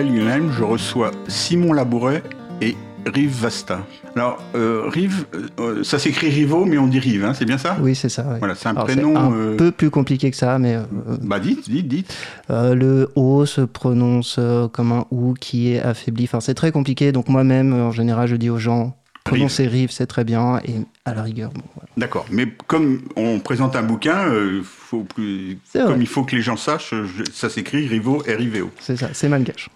Je 0.00 0.62
reçois 0.62 1.10
Simon 1.26 1.72
Labouret 1.72 2.22
et 2.60 2.76
Rive 3.04 3.32
Vasta. 3.42 3.80
Alors, 4.14 4.40
euh, 4.54 4.84
Rive, 4.86 5.26
euh, 5.58 5.82
ça 5.82 5.98
s'écrit 5.98 6.30
Rivo, 6.30 6.64
mais 6.66 6.78
on 6.78 6.86
dit 6.86 7.00
Rive, 7.00 7.24
hein, 7.24 7.34
c'est 7.34 7.44
bien 7.44 7.58
ça? 7.58 7.76
Oui, 7.82 7.96
c'est 7.96 8.08
ça. 8.08 8.22
Voilà, 8.38 8.54
c'est 8.54 8.68
un 8.68 8.74
prénom. 8.74 9.16
Un 9.16 9.32
euh, 9.32 9.56
peu 9.56 9.72
plus 9.72 9.90
compliqué 9.90 10.30
que 10.30 10.36
ça, 10.36 10.60
mais. 10.60 10.78
bah, 11.20 11.40
dites, 11.40 11.68
dites, 11.68 11.88
dites. 11.88 12.16
le 12.48 13.10
O 13.16 13.44
se 13.44 13.62
prononce 13.62 14.38
comme 14.72 14.92
un 14.92 15.04
OU 15.10 15.34
qui 15.40 15.72
est 15.72 15.80
affaibli. 15.80 16.24
Enfin, 16.24 16.38
c'est 16.38 16.54
très 16.54 16.70
compliqué, 16.70 17.10
donc 17.10 17.28
moi-même, 17.28 17.72
en 17.72 17.90
général, 17.90 18.28
je 18.28 18.36
dis 18.36 18.50
aux 18.50 18.58
gens 18.58 18.96
prononcer 19.24 19.66
Rive, 19.66 19.90
c'est 19.90 20.06
très 20.06 20.24
bien, 20.24 20.60
et 20.64 20.74
à 21.06 21.12
la 21.12 21.22
rigueur. 21.22 21.50
Bon, 21.50 21.62
D'accord, 21.96 22.24
mais 22.30 22.46
comme 22.68 23.02
on 23.16 23.40
présente 23.40 23.74
un 23.74 23.82
bouquin, 23.82 24.26
faut 24.62 25.02
plus... 25.02 25.58
comme 25.74 26.00
il 26.00 26.06
faut 26.06 26.22
que 26.22 26.36
les 26.36 26.40
gens 26.40 26.56
sachent, 26.56 26.94
ça 27.32 27.50
s'écrit 27.50 27.88
Rivo, 27.88 28.18
R-I-V-O. 28.18 28.70
C'est 28.78 28.96
ça, 28.96 29.08
c'est 29.12 29.28
malgache. 29.28 29.68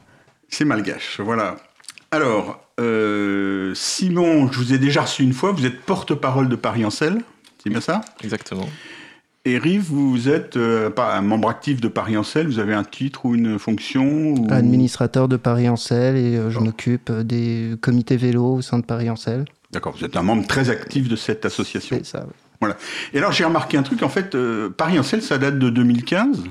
C'est 0.53 0.67
malgache, 0.67 1.19
voilà. 1.19 1.57
Alors, 2.11 2.61
euh, 2.79 3.73
Simon, 3.75 4.53
je 4.53 4.59
vous 4.59 4.75
ai 4.75 4.79
déjà 4.79 5.01
reçu 5.01 5.23
une 5.23 5.33
fois, 5.33 5.51
vous 5.51 5.65
êtes 5.65 5.81
porte-parole 5.81 6.51
de 6.51 6.57
Paris 6.57 6.85
en 6.85 6.91
Selle, 6.91 7.23
c'est 7.63 7.71
bien 7.71 7.81
ça? 7.81 8.03
Exactement. 8.23 8.69
Et 9.47 9.57
Rive, 9.57 9.85
vous 9.85 10.29
êtes 10.29 10.59
euh, 10.59 10.91
pas 10.91 11.17
un 11.17 11.23
membre 11.23 11.49
actif 11.49 11.81
de 11.81 11.89
Paris 11.89 12.19
en 12.19 12.23
Selle, 12.23 12.49
vous 12.49 12.59
avez 12.59 12.75
un 12.75 12.85
titre 12.85 13.25
ou 13.25 13.35
une 13.35 13.59
fonction 13.59 14.35
Administrateur 14.51 15.27
de 15.27 15.39
Paris 15.39 15.71
en 15.71 15.77
Selle 15.77 16.19
et 16.19 16.37
euh, 16.37 16.51
je 16.51 16.59
m'occupe 16.59 17.11
des 17.11 17.75
comités 17.81 18.19
vélo 18.19 18.57
au 18.57 18.61
sein 18.61 18.79
de 18.79 18.85
Paris 18.85 19.09
en 19.09 19.17
Selle. 19.17 19.47
D'accord, 19.73 19.97
vous 19.97 20.05
êtes 20.05 20.19
un 20.19 20.23
membre 20.23 20.47
très 20.47 20.69
actif 20.69 21.09
de 21.09 21.17
cette 21.17 21.47
association. 21.47 21.97
C'est 21.97 22.07
ça, 22.07 22.27
oui. 22.27 22.35
Voilà. 22.61 22.77
Et 23.15 23.19
alors 23.19 23.33
j'ai 23.33 23.45
remarqué 23.45 23.79
un 23.79 23.83
truc, 23.83 24.03
en 24.03 24.11
fait, 24.11 24.37
Paris 24.77 24.99
en 24.99 25.03
Selle, 25.03 25.23
ça 25.23 25.39
date 25.39 25.59
de 25.59 25.71
2015 25.71 26.45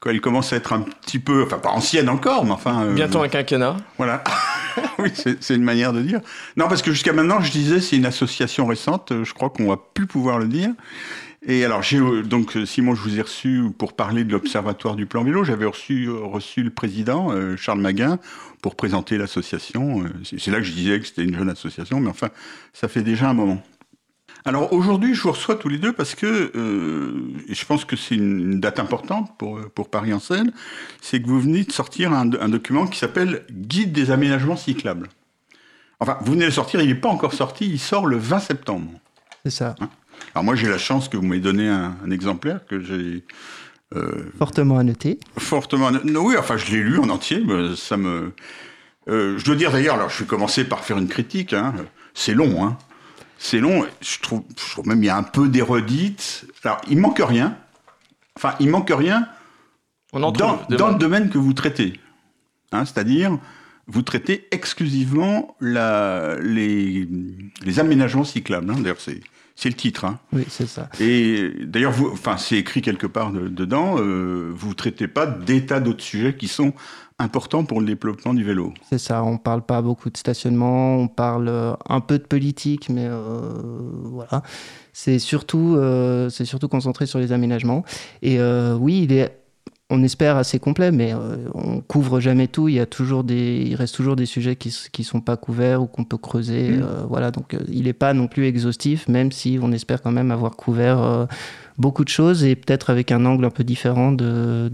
quand 0.00 0.10
elle 0.10 0.20
commence 0.20 0.52
à 0.52 0.56
être 0.56 0.72
un 0.72 0.80
petit 0.80 1.18
peu, 1.18 1.42
enfin 1.44 1.58
pas 1.58 1.70
ancienne 1.70 2.08
encore, 2.08 2.44
mais 2.44 2.52
enfin... 2.52 2.92
Bientôt 2.92 3.22
un 3.22 3.28
quinquennat. 3.28 3.76
Voilà. 3.96 4.22
oui, 4.98 5.10
c'est 5.14 5.54
une 5.54 5.62
manière 5.62 5.92
de 5.92 6.02
dire. 6.02 6.20
Non, 6.56 6.68
parce 6.68 6.82
que 6.82 6.92
jusqu'à 6.92 7.12
maintenant, 7.12 7.40
je 7.40 7.50
disais, 7.50 7.80
c'est 7.80 7.96
une 7.96 8.06
association 8.06 8.66
récente. 8.66 9.12
Je 9.22 9.32
crois 9.32 9.50
qu'on 9.50 9.68
va 9.68 9.78
plus 9.94 10.06
pouvoir 10.06 10.38
le 10.38 10.46
dire. 10.46 10.70
Et 11.48 11.64
alors, 11.64 11.82
j'ai 11.82 12.00
donc 12.24 12.58
Simon, 12.64 12.96
je 12.96 13.02
vous 13.02 13.18
ai 13.18 13.22
reçu 13.22 13.62
pour 13.78 13.92
parler 13.92 14.24
de 14.24 14.32
l'Observatoire 14.32 14.96
du 14.96 15.06
plan 15.06 15.22
vélo. 15.22 15.44
J'avais 15.44 15.64
reçu, 15.64 16.10
reçu 16.10 16.64
le 16.64 16.70
président 16.70 17.30
euh, 17.30 17.56
Charles 17.56 17.80
Maguin 17.80 18.18
pour 18.62 18.74
présenter 18.74 19.16
l'association. 19.16 20.02
Euh, 20.02 20.08
c'est 20.24 20.50
là 20.50 20.58
que 20.58 20.64
je 20.64 20.72
disais 20.72 20.98
que 20.98 21.06
c'était 21.06 21.22
une 21.22 21.36
jeune 21.36 21.48
association, 21.48 22.00
mais 22.00 22.10
enfin, 22.10 22.30
ça 22.72 22.88
fait 22.88 23.02
déjà 23.02 23.30
un 23.30 23.34
moment. 23.34 23.62
Alors 24.46 24.72
aujourd'hui, 24.72 25.12
je 25.12 25.22
vous 25.22 25.32
reçois 25.32 25.56
tous 25.56 25.68
les 25.68 25.78
deux 25.78 25.92
parce 25.92 26.14
que 26.14 26.52
euh, 26.54 27.32
je 27.48 27.64
pense 27.64 27.84
que 27.84 27.96
c'est 27.96 28.14
une, 28.14 28.60
date 28.60 28.78
importante 28.78 29.36
pour, 29.36 29.60
pour 29.74 29.90
Paris 29.90 30.14
en 30.14 30.20
Seine. 30.20 30.52
C'est 31.00 31.20
que 31.20 31.26
vous 31.26 31.40
venez 31.40 31.64
de 31.64 31.72
sortir 31.72 32.12
un, 32.12 32.26
document 32.26 32.86
qui 32.86 32.96
s'appelle 32.96 33.44
Guide 33.50 33.90
des 33.90 34.12
aménagements 34.12 34.56
cyclables. 34.56 35.08
Enfin, 35.98 36.18
vous 36.20 36.32
venez 36.32 36.42
de 36.42 36.46
le 36.46 36.52
sortir, 36.52 36.80
il 36.80 36.86
n'est 36.86 36.94
pas 36.94 37.08
encore 37.08 37.32
sorti, 37.32 37.66
il 37.66 37.80
sort 37.80 38.06
le 38.06 38.18
20 38.18 38.38
septembre. 38.38 38.88
C'est 39.44 39.50
ça. 39.50 39.74
Hein? 39.80 39.88
Alors 40.32 40.44
moi, 40.44 40.54
j'ai 40.54 40.68
la 40.68 40.78
chance 40.78 41.08
que 41.08 41.16
vous 41.16 41.26
m'ayez 41.26 41.42
donné 41.42 41.68
un, 41.68 42.08
exemplaire 42.12 42.64
que 42.66 42.80
j'ai... 42.80 43.24
Euh, 43.96 44.30
fortement 44.38 44.78
annoté. 44.78 45.18
Fortement 45.38 45.90
Oui, 46.04 46.36
enfin, 46.38 46.56
je 46.56 46.70
l'ai 46.70 46.84
lu 46.84 47.00
en 47.00 47.08
entier. 47.08 47.44
Ça 47.76 47.96
me... 47.96 48.32
Euh, 49.08 49.38
je 49.38 49.44
dois 49.44 49.56
dire 49.56 49.72
d'ailleurs, 49.72 49.96
alors 49.96 50.10
je 50.10 50.20
vais 50.20 50.26
commencer 50.26 50.62
par 50.62 50.84
faire 50.84 50.98
une 50.98 51.08
critique. 51.08 51.52
Hein. 51.52 51.74
C'est 52.14 52.34
long, 52.34 52.64
hein 52.64 52.78
c'est 53.38 53.58
long. 53.58 53.86
Je 54.00 54.18
trouve, 54.20 54.42
je 54.58 54.70
trouve 54.72 54.86
même 54.86 55.02
il 55.02 55.06
y 55.06 55.10
a 55.10 55.16
un 55.16 55.22
peu 55.22 55.48
d'érodite. 55.48 56.46
Alors, 56.64 56.80
il 56.88 56.98
manque 56.98 57.22
rien. 57.24 57.56
Enfin, 58.36 58.54
il 58.60 58.68
manque 58.68 58.90
rien 58.90 59.28
dans, 60.12 60.30
dans 60.32 60.88
le 60.88 60.98
domaine 60.98 61.30
que 61.30 61.38
vous 61.38 61.52
traitez. 61.52 62.00
Hein, 62.72 62.84
C'est-à-dire, 62.84 63.38
vous 63.86 64.02
traitez 64.02 64.46
exclusivement 64.50 65.56
la, 65.60 66.36
les, 66.40 67.08
les 67.64 67.80
aménagements 67.80 68.24
cyclables. 68.24 68.70
Hein. 68.70 68.80
D'ailleurs, 68.80 69.00
c'est, 69.00 69.20
c'est 69.54 69.68
le 69.68 69.74
titre. 69.74 70.04
Hein. 70.04 70.18
Oui, 70.32 70.44
c'est 70.48 70.66
ça. 70.66 70.88
Et 71.00 71.50
d'ailleurs, 71.62 71.94
enfin, 72.12 72.36
c'est 72.36 72.56
écrit 72.56 72.82
quelque 72.82 73.06
part 73.06 73.30
dedans. 73.32 73.96
Euh, 73.98 74.52
vous 74.54 74.70
ne 74.70 74.74
traitez 74.74 75.08
pas 75.08 75.26
des 75.26 75.64
tas 75.66 75.80
d'autres 75.80 76.02
sujets 76.02 76.36
qui 76.36 76.48
sont 76.48 76.74
important 77.18 77.64
pour 77.64 77.80
le 77.80 77.86
développement 77.86 78.34
du 78.34 78.44
vélo. 78.44 78.74
C'est 78.88 78.98
ça, 78.98 79.24
on 79.24 79.38
parle 79.38 79.62
pas 79.62 79.80
beaucoup 79.80 80.10
de 80.10 80.16
stationnement, 80.16 80.96
on 80.96 81.08
parle 81.08 81.48
euh, 81.48 81.72
un 81.88 82.00
peu 82.00 82.18
de 82.18 82.24
politique, 82.24 82.90
mais 82.90 83.06
euh, 83.06 83.20
voilà. 84.04 84.42
C'est 84.92 85.18
surtout, 85.18 85.76
euh, 85.76 86.28
c'est 86.28 86.44
surtout 86.44 86.68
concentré 86.68 87.06
sur 87.06 87.18
les 87.18 87.32
aménagements. 87.32 87.84
Et 88.22 88.38
oui, 88.78 89.02
il 89.04 89.12
est, 89.12 89.38
on 89.88 90.02
espère 90.02 90.36
assez 90.36 90.58
complet, 90.58 90.90
mais 90.90 91.12
on 91.54 91.80
couvre 91.80 92.18
jamais 92.18 92.48
tout. 92.48 92.68
Il 92.68 92.74
y 92.74 92.80
a 92.80 92.86
toujours 92.86 93.22
des, 93.24 93.64
il 93.66 93.74
reste 93.76 93.94
toujours 93.94 94.16
des 94.16 94.26
sujets 94.26 94.56
qui 94.56 94.74
qui 94.90 95.04
sont 95.04 95.20
pas 95.20 95.36
couverts 95.36 95.82
ou 95.82 95.86
qu'on 95.86 96.04
peut 96.04 96.16
creuser. 96.16 96.70
Mmh. 96.70 96.86
voilà, 97.08 97.30
donc 97.30 97.56
il 97.68 97.84
n'est 97.84 97.92
pas 97.92 98.14
non 98.14 98.26
plus 98.26 98.46
exhaustif, 98.46 99.06
même 99.06 99.32
si 99.32 99.58
on 99.62 99.70
espère 99.72 100.02
quand 100.02 100.12
même 100.12 100.30
avoir 100.30 100.56
couvert 100.56 101.28
beaucoup 101.78 102.04
de 102.04 102.08
choses 102.08 102.44
et 102.44 102.56
peut-être 102.56 102.90
avec 102.90 103.12
un 103.12 103.24
angle 103.24 103.44
un 103.44 103.50
peu 103.50 103.64
différent 103.64 104.12
de, 104.12 104.70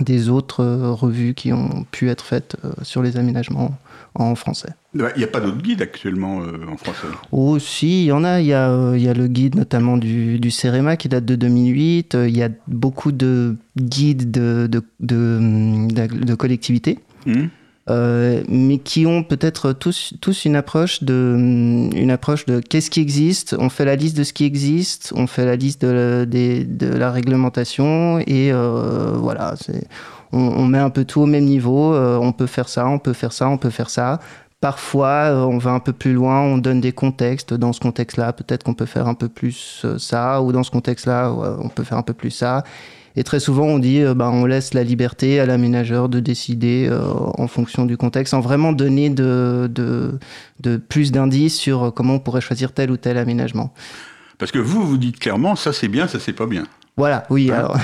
des 0.00 0.28
autres 0.28 0.60
euh, 0.60 0.90
revues 0.92 1.34
qui 1.34 1.52
ont 1.52 1.86
pu 1.90 2.10
être 2.10 2.24
faites 2.24 2.56
euh, 2.64 2.72
sur 2.82 3.02
les 3.02 3.16
aménagements 3.16 3.76
en 4.14 4.34
français. 4.34 4.70
Il 4.94 5.04
n'y 5.16 5.24
a 5.24 5.28
pas 5.28 5.40
d'autres 5.40 5.62
guides 5.62 5.82
actuellement 5.82 6.42
euh, 6.42 6.66
en 6.68 6.76
français 6.76 7.06
Oh 7.32 7.58
si, 7.58 8.04
il 8.04 8.06
y 8.06 8.12
en 8.12 8.24
a. 8.24 8.40
Il 8.40 8.46
y 8.46 8.54
a, 8.54 8.94
il 8.94 9.02
y 9.02 9.08
a 9.08 9.14
le 9.14 9.26
guide 9.26 9.56
notamment 9.56 9.96
du, 9.96 10.38
du 10.38 10.50
CEREMA 10.50 10.96
qui 10.96 11.08
date 11.08 11.24
de 11.24 11.34
2008. 11.34 12.16
Il 12.28 12.36
y 12.36 12.42
a 12.42 12.48
beaucoup 12.68 13.12
de 13.12 13.56
guides 13.76 14.30
de, 14.30 14.68
de, 14.70 14.82
de, 15.00 16.34
collectivités. 16.34 16.98
Mmh. 17.26 17.46
Euh, 17.90 18.42
mais 18.48 18.78
qui 18.78 19.04
ont 19.04 19.22
peut-être 19.22 19.74
tous, 19.74 20.14
une 20.46 20.56
approche 20.56 21.02
de, 21.02 21.36
une 21.94 22.10
approche 22.10 22.46
de 22.46 22.60
qu'est-ce 22.60 22.88
qui 22.88 23.00
existe. 23.00 23.54
On 23.58 23.68
fait 23.68 23.84
la 23.84 23.94
liste 23.94 24.16
de 24.16 24.24
ce 24.24 24.32
qui 24.32 24.44
existe, 24.44 25.12
on 25.14 25.26
fait 25.26 25.44
la 25.44 25.56
liste 25.56 25.82
de, 25.82 26.26
la 26.80 27.10
réglementation 27.10 28.20
et 28.20 28.50
euh, 28.52 29.12
voilà, 29.16 29.54
on, 30.32 30.38
on, 30.38 30.64
met 30.64 30.78
un 30.78 30.88
peu 30.88 31.04
tout 31.04 31.20
au 31.20 31.26
même 31.26 31.44
niveau. 31.44 31.92
Euh, 31.92 32.16
on 32.16 32.32
peut 32.32 32.46
faire 32.46 32.70
ça, 32.70 32.86
on 32.88 32.98
peut 32.98 33.12
faire 33.12 33.34
ça, 33.34 33.50
on 33.50 33.58
peut 33.58 33.70
faire 33.70 33.90
ça. 33.90 34.18
Parfois, 34.62 35.46
on 35.46 35.58
va 35.58 35.72
un 35.72 35.80
peu 35.80 35.92
plus 35.92 36.14
loin, 36.14 36.40
on 36.40 36.56
donne 36.56 36.80
des 36.80 36.92
contextes. 36.92 37.52
Dans 37.52 37.74
ce 37.74 37.80
contexte-là, 37.80 38.32
peut-être 38.32 38.64
qu'on 38.64 38.72
peut 38.72 38.86
faire 38.86 39.08
un 39.08 39.14
peu 39.14 39.28
plus 39.28 39.84
ça, 39.98 40.40
ou 40.40 40.52
dans 40.52 40.62
ce 40.62 40.70
contexte-là, 40.70 41.30
on 41.60 41.68
peut 41.68 41.84
faire 41.84 41.98
un 41.98 42.02
peu 42.02 42.14
plus 42.14 42.30
ça. 42.30 42.64
Et 43.16 43.22
très 43.22 43.38
souvent, 43.38 43.66
on 43.66 43.78
dit, 43.78 44.02
euh, 44.02 44.14
bah, 44.14 44.30
on 44.32 44.44
laisse 44.44 44.74
la 44.74 44.82
liberté 44.82 45.38
à 45.38 45.46
l'aménageur 45.46 46.08
de 46.08 46.18
décider 46.18 46.88
euh, 46.90 47.00
en 47.38 47.46
fonction 47.46 47.84
du 47.84 47.96
contexte, 47.96 48.32
sans 48.32 48.40
vraiment 48.40 48.72
donner 48.72 49.08
de, 49.08 49.70
de, 49.72 50.18
de 50.60 50.76
plus 50.76 51.12
d'indices 51.12 51.56
sur 51.56 51.84
euh, 51.84 51.90
comment 51.90 52.14
on 52.14 52.18
pourrait 52.18 52.40
choisir 52.40 52.72
tel 52.72 52.90
ou 52.90 52.96
tel 52.96 53.16
aménagement. 53.16 53.72
Parce 54.38 54.50
que 54.50 54.58
vous, 54.58 54.84
vous 54.84 54.98
dites 54.98 55.20
clairement, 55.20 55.54
ça 55.54 55.72
c'est 55.72 55.86
bien, 55.86 56.08
ça 56.08 56.18
c'est 56.18 56.32
pas 56.32 56.46
bien. 56.46 56.64
Voilà, 56.96 57.24
oui. 57.30 57.50
Hein 57.52 57.58
alors, 57.58 57.76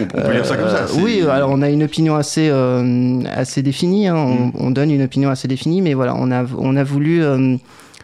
on 0.00 0.04
peut 0.06 0.32
dire 0.32 0.46
ça 0.46 0.56
comme 0.56 0.68
ça. 0.68 0.86
oui, 1.00 1.22
alors 1.22 1.50
on 1.50 1.60
a 1.62 1.70
une 1.70 1.82
opinion 1.82 2.16
assez, 2.16 2.50
assez 2.50 3.62
définie. 3.62 4.08
Hein, 4.08 4.16
on, 4.16 4.46
mm. 4.46 4.52
on, 4.54 4.70
donne 4.70 4.90
une 4.90 5.02
opinion 5.02 5.30
assez 5.30 5.48
définie, 5.48 5.80
mais 5.80 5.94
voilà, 5.94 6.14
on 6.16 6.30
a, 6.30 6.44
on 6.56 6.76
a 6.76 6.84
voulu 6.84 7.22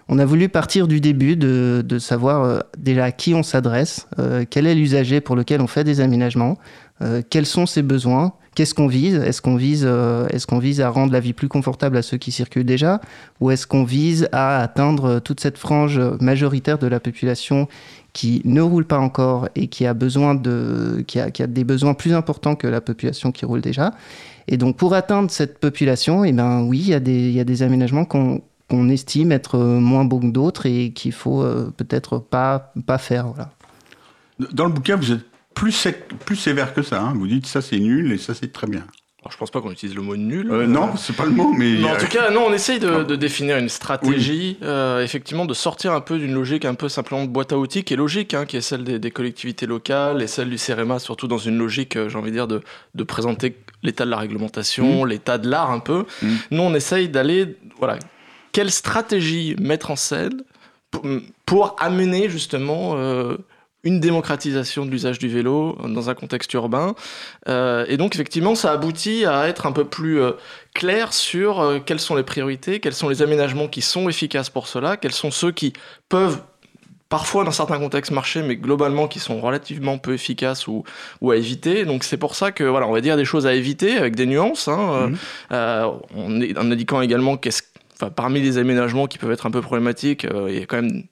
on 0.09 0.19
a 0.19 0.25
voulu 0.25 0.49
partir 0.49 0.87
du 0.87 1.01
début 1.01 1.37
de, 1.37 1.99
savoir 1.99 2.45
euh, 2.45 2.59
déjà 2.79 3.05
à 3.05 3.13
qui 3.13 3.35
on 3.35 3.43
s'adresse, 3.43 4.07
euh, 4.19 4.45
quel 4.49 4.67
est 4.67 4.75
l'usager 4.75 5.21
pour 5.21 5.37
lequel 5.37 5.61
on 5.61 5.67
fait 5.67 5.85
des 5.85 6.01
aménagements, 6.01 6.59
euh, 7.03 7.23
quels 7.29 7.47
sont 7.47 7.67
ses 7.67 7.83
besoins, 7.83 8.35
qu'est-ce 8.55 8.75
qu'on 8.75 8.87
vise 8.87 9.17
Est-ce 9.17 9.41
qu'on 9.41 9.57
vise, 9.57 10.81
à 10.81 10.89
rendre 10.91 11.13
la 11.13 11.21
vie 11.21 11.33
plus 11.33 11.49
confortable 11.49 11.97
à 11.97 12.03
ceux 12.03 12.19
qui 12.19 12.33
circulent 12.33 12.67
déjà 12.67 13.01
Ou 13.41 13.51
est-ce 13.51 13.67
qu'on 13.67 13.85
vise 13.85 14.29
à 14.33 14.61
atteindre 14.61 15.21
toute 15.21 15.41
cette 15.41 15.59
frange 15.59 15.99
majoritaire 16.21 16.79
de 16.79 16.87
la 16.87 17.01
population 17.01 17.69
qui 18.13 18.43
ne 18.45 18.61
roule 18.61 18.85
pas 18.85 18.99
encore 18.99 19.49
et 19.57 19.67
qui 19.67 19.87
a, 19.87 19.95
des 19.95 21.65
besoins 21.65 21.95
plus 21.95 22.13
importants 22.13 22.55
que 22.55 22.69
la 22.69 22.81
population 22.81 23.33
qui 23.33 23.45
roule 23.45 23.61
déjà. 23.61 23.93
Et 24.47 24.57
donc 24.57 24.77
pour 24.77 24.95
atteindre 24.95 25.31
cette 25.33 25.59
population, 25.59 26.25
eh 26.25 26.33
ben, 26.33 26.63
oui, 26.63 26.79
il 26.79 27.33
y 27.33 27.41
a 27.41 27.45
des 27.45 27.63
aménagements 27.63 28.05
qu'on 28.05 28.41
qu'on 28.75 28.89
estime 28.89 29.33
être 29.33 29.57
euh, 29.57 29.81
moins 29.81 30.05
bon 30.05 30.21
que 30.21 30.33
d'autres 30.33 30.67
et 30.67 30.93
qu'il 30.93 31.13
faut 31.13 31.43
euh, 31.43 31.73
peut-être 31.77 32.19
pas, 32.19 32.73
pas 32.87 32.99
faire. 32.99 33.29
Voilà. 33.29 33.51
Dans 34.53 34.65
le 34.65 34.73
bouquin, 34.73 34.97
vous 34.97 35.13
êtes 35.13 35.25
plus, 35.55 35.89
plus 36.25 36.37
sévère 36.37 36.75
que 36.75 36.83
ça. 36.83 37.01
Hein. 37.01 37.13
Vous 37.15 37.27
dites 37.27 37.47
ça 37.47 37.63
c'est 37.63 37.79
nul 37.79 38.13
et 38.13 38.19
ça 38.19 38.35
c'est 38.35 38.53
très 38.53 38.67
bien. 38.67 38.85
Alors, 39.23 39.33
je 39.33 39.39
pense 39.39 39.51
pas 39.51 39.63
qu'on 39.63 39.71
utilise 39.71 39.95
le 39.95 40.03
mot 40.03 40.17
nul. 40.17 40.51
Euh, 40.51 40.67
non, 40.67 40.97
c'est 40.99 41.17
pas 41.17 41.25
le 41.25 41.31
mot, 41.31 41.51
mais. 41.57 41.83
en 41.83 41.97
tout 41.97 42.09
cas, 42.09 42.31
non, 42.31 42.45
on 42.49 42.53
essaye 42.53 42.79
de, 42.79 43.17
définir 43.17 43.57
une 43.57 43.71
stratégie, 43.71 44.59
effectivement, 45.01 45.47
de 45.47 45.55
sortir 45.55 45.93
un 45.93 46.03
peu 46.03 46.19
d'une 46.19 46.35
logique 46.35 46.67
un 46.67 46.75
peu 46.75 46.91
simplement 46.91 47.25
de 47.25 47.31
boîte 47.31 47.53
à 47.53 47.57
outils, 47.57 47.85
qui 47.85 47.95
est 47.95 47.97
logique, 47.97 48.35
hein, 48.35 48.45
qui 48.45 48.59
est 48.59 48.61
celle 48.61 48.85
des, 48.85 49.11
collectivités 49.11 49.65
locales 49.65 50.21
et 50.21 50.27
celle 50.27 50.51
du 50.51 50.59
CEREMA, 50.59 50.99
surtout 50.99 51.27
dans 51.27 51.39
une 51.39 51.57
logique, 51.57 51.97
j'ai 52.07 52.19
envie 52.19 52.33
de 52.33 52.37
dire, 52.37 52.49
de, 52.49 52.61
de 52.95 53.03
présenter 53.03 53.57
l'état 53.83 54.05
de 54.05 54.11
la 54.11 54.19
réglementation, 54.19 55.05
mmh. 55.05 55.09
l'état 55.09 55.39
de 55.39 55.49
l'art 55.49 55.71
un 55.71 55.79
peu. 55.79 56.05
Mmh. 56.21 56.29
Nous, 56.51 56.63
on 56.63 56.75
essaye 56.75 57.09
d'aller, 57.09 57.57
voilà, 57.79 57.99
quelle 58.55 58.71
stratégie 58.71 59.55
mettre 59.61 59.91
en 59.91 59.97
scène 59.97 60.43
pour, 61.45 61.77
amener 61.79 62.31
justement 62.31 62.95
euh, 62.97 63.37
une 63.85 64.01
démocratisation 64.01 64.87
de 64.87 64.91
l'usage 64.91 65.19
du 65.19 65.29
vélo 65.29 65.77
dans 65.87 66.11
un 66.11 66.15
contexte 66.15 66.53
urbain. 66.55 66.95
Euh, 67.49 67.85
et 67.89 67.97
donc 67.97 68.15
effectivement, 68.15 68.55
ça 68.55 68.73
aboutit 68.73 69.27
à 69.27 69.47
être 69.47 69.67
un 69.67 69.73
peu 69.73 69.85
plus 69.85 70.21
euh, 70.21 70.33
clair 70.75 71.13
sur 71.13 71.61
euh, 71.61 71.79
quelles 71.85 72.01
sont 72.01 72.17
les 72.17 72.23
priorités, 72.23 72.81
quels 72.81 72.95
sont 72.95 73.11
les 73.11 73.23
aménagements 73.23 73.69
qui 73.69 73.83
sont 73.83 74.09
efficaces 74.09 74.51
pour 74.51 74.67
cela, 74.67 74.97
quels 74.97 75.13
sont 75.13 75.31
ceux 75.31 75.53
qui 75.53 75.75
peuvent 76.09 76.41
parfois 77.11 77.45
dans 77.45 77.53
certains 77.53 77.79
contextes 77.79 78.11
marcher, 78.11 78.43
mais 78.43 78.57
globalement 78.57 79.07
qui 79.07 79.21
sont 79.21 79.39
relativement 79.41 79.99
peu 79.99 80.15
efficaces 80.15 80.67
ou, 80.67 80.83
ou 81.21 81.31
à 81.31 81.37
éviter. 81.37 81.85
Donc 81.85 82.03
c'est 82.03 82.17
pour 82.17 82.35
ça 82.35 82.51
que 82.51 82.65
voilà, 82.65 82.89
on 82.89 82.93
va 82.93 83.03
dire 83.03 83.17
des 83.17 83.27
choses 83.27 83.47
à 83.47 83.53
éviter 83.53 83.99
avec 83.99 84.17
des 84.17 84.27
nuances, 84.27 84.67
hein, 84.67 85.13
mmh. 85.51 85.55
en 86.17 86.71
indiquant 86.73 87.03
également 87.03 87.37
qu'est-ce 87.37 87.63
Parmi 88.11 88.41
les 88.41 88.59
aménagements 88.59 89.07
qui 89.07 89.19
peuvent 89.19 89.33
être 89.33 89.47
un 89.47 89.51
peu 89.51 89.61
problématiques, 89.61 90.27
il 90.49 90.59
y 90.59 90.63
a 90.63 90.67
quand 90.67 90.83
même 90.83 91.05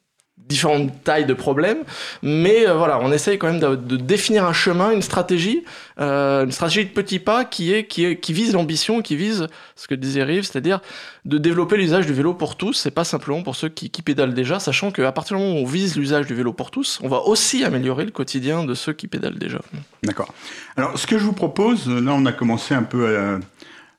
différentes 0.53 1.03
tailles 1.05 1.25
de 1.25 1.35
problèmes, 1.35 1.79
mais 2.23 2.69
euh, 2.69 2.75
voilà, 2.75 2.99
on 3.01 3.13
essaye 3.13 3.39
quand 3.39 3.53
même 3.53 3.61
de, 3.61 3.97
définir 3.97 4.45
un 4.45 4.53
chemin, 4.53 4.91
une 4.91 5.03
stratégie, 5.03 5.65
euh, 5.99 6.45
une 6.45 6.53
stratégie 6.53 6.87
de 6.87 6.91
petits 6.91 7.19
pas 7.19 7.45
qui 7.45 7.87
vise 8.29 8.53
l'ambition, 8.53 9.03
qui 9.03 9.17
vise 9.17 9.47
ce 9.77 9.89
que 9.89 9.95
disait 9.95 10.23
Rive, 10.23 10.45
c'est-à-dire 10.45 10.81
de 11.25 11.39
développer 11.39 11.77
l'usage 11.77 12.07
du 12.07 12.13
vélo 12.13 12.35
pour 12.35 12.57
tous. 12.57 12.75
C'est 12.75 12.91
pas 12.91 13.05
simplement 13.05 13.43
pour 13.43 13.57
ceux 13.57 13.69
qui, 13.69 13.91
pédalent 14.03 14.35
déjà, 14.35 14.59
sachant 14.59 14.91
qu'à 14.91 15.13
partir 15.13 15.37
du 15.37 15.43
moment 15.43 15.57
où 15.57 15.63
on 15.63 15.67
vise 15.67 15.97
l'usage 15.97 16.27
du 16.27 16.35
vélo 16.35 16.53
pour 16.53 16.71
tous, 16.71 16.99
on 17.03 17.09
va 17.09 17.21
aussi 17.21 17.65
améliorer 17.65 18.05
le 18.05 18.11
quotidien 18.11 18.65
de 18.65 18.75
ceux 18.75 18.93
qui 18.93 19.07
pédalent 19.07 19.39
déjà. 19.39 19.61
D'accord. 20.03 20.35
Alors, 20.77 20.99
ce 20.99 21.07
que 21.07 21.19
je 21.19 21.25
vous 21.25 21.33
propose, 21.33 21.89
là, 21.89 22.13
on 22.15 22.27
a 22.27 22.33
commencé 22.33 22.75
un 22.75 22.83
peu 22.83 23.41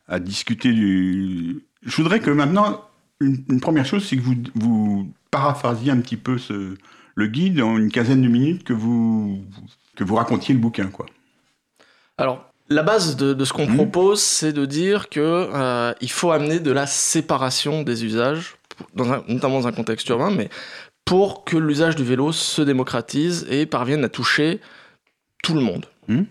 à 0.07 0.19
discuter 0.19 0.71
du. 0.73 1.63
Je 1.85 1.95
voudrais 1.97 2.19
que 2.19 2.31
maintenant, 2.31 2.85
une, 3.19 3.43
une 3.49 3.59
première 3.59 3.85
chose, 3.85 4.05
c'est 4.05 4.17
que 4.17 4.21
vous, 4.21 4.35
vous 4.55 5.11
paraphraser 5.31 5.91
un 5.91 5.97
petit 5.97 6.17
peu 6.17 6.37
ce, 6.37 6.75
le 7.15 7.27
guide 7.27 7.61
en 7.61 7.77
une 7.77 7.91
quinzaine 7.91 8.21
de 8.21 8.27
minutes 8.27 8.63
que 8.63 8.73
vous, 8.73 9.43
que 9.95 10.03
vous 10.03 10.15
racontiez 10.15 10.53
le 10.53 10.59
bouquin. 10.59 10.87
Quoi. 10.87 11.05
Alors, 12.17 12.49
la 12.69 12.83
base 12.83 13.15
de, 13.15 13.43
ce 13.43 13.53
qu'on 13.53 13.67
mmh. 13.67 13.75
propose, 13.75 14.21
c'est 14.21 14.53
de 14.53 14.65
dire 14.65 15.09
que 15.09 15.19
euh, 15.19 15.93
il 16.01 16.11
faut 16.11 16.31
amener 16.31 16.59
de 16.59 16.71
la 16.71 16.87
séparation 16.87 17.83
des 17.83 18.05
usages, 18.05 18.55
dans 18.95 19.23
notamment 19.27 19.61
dans 19.61 19.67
un 19.67 19.71
contexte 19.71 20.07
urbain, 20.09 20.31
mais 20.31 20.49
pour 21.05 21.43
que 21.43 21.57
l'usage 21.57 21.95
du 21.95 22.03
vélo 22.03 22.31
se 22.31 22.61
démocratise 22.61 23.45
et 23.49 23.65
parvienne 23.65 24.03
à 24.03 24.09
toucher 24.09 24.61
tout 25.43 25.53
le 25.53 25.61
monde. 25.61 25.85
Mmh. 26.07 26.21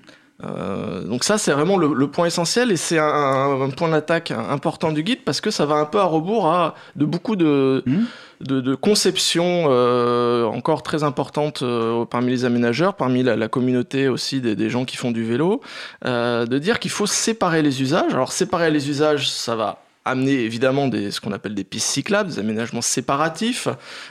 Euh, 0.44 1.02
donc 1.04 1.24
ça, 1.24 1.38
c'est 1.38 1.52
vraiment 1.52 1.76
le, 1.76 2.06
point 2.08 2.26
essentiel 2.26 2.72
et 2.72 2.76
c'est 2.76 2.98
un, 2.98 3.70
point 3.76 3.88
d'attaque 3.88 4.30
important 4.30 4.92
du 4.92 5.02
guide 5.02 5.20
parce 5.24 5.40
que 5.40 5.50
ça 5.50 5.66
va 5.66 5.76
un 5.76 5.84
peu 5.84 5.98
à 5.98 6.04
rebours 6.04 6.48
à, 6.48 6.74
de 6.96 7.04
beaucoup 7.04 7.36
de, 7.36 7.82
mmh 7.86 8.00
de, 8.40 8.74
conception 8.74 9.66
euh, 9.68 10.44
encore 10.46 10.82
très 10.82 11.04
importante 11.04 11.62
euh, 11.62 12.04
parmi 12.04 12.32
les 12.32 12.44
aménageurs, 12.44 12.94
parmi 12.94 13.22
la, 13.22 13.46
communauté 13.46 14.08
aussi 14.08 14.40
des, 14.40 14.68
gens 14.68 14.84
qui 14.84 14.96
font 14.96 15.12
du 15.12 15.24
vélo, 15.24 15.60
de 16.04 16.58
dire 16.58 16.80
qu'il 16.80 16.90
faut 16.90 17.06
séparer 17.06 17.62
les 17.62 17.82
usages. 17.82 18.12
Alors 18.12 18.32
séparer 18.32 18.72
les 18.72 18.90
usages, 18.90 19.30
ça 19.30 19.54
va 19.54 19.84
amener 20.04 20.32
évidemment 20.32 20.88
des, 20.88 21.12
ce 21.12 21.20
qu'on 21.20 21.30
appelle 21.30 21.54
des 21.54 21.62
pistes 21.62 21.86
cyclables, 21.86 22.30
des 22.30 22.40
aménagements 22.40 22.82
séparatifs, 22.82 23.68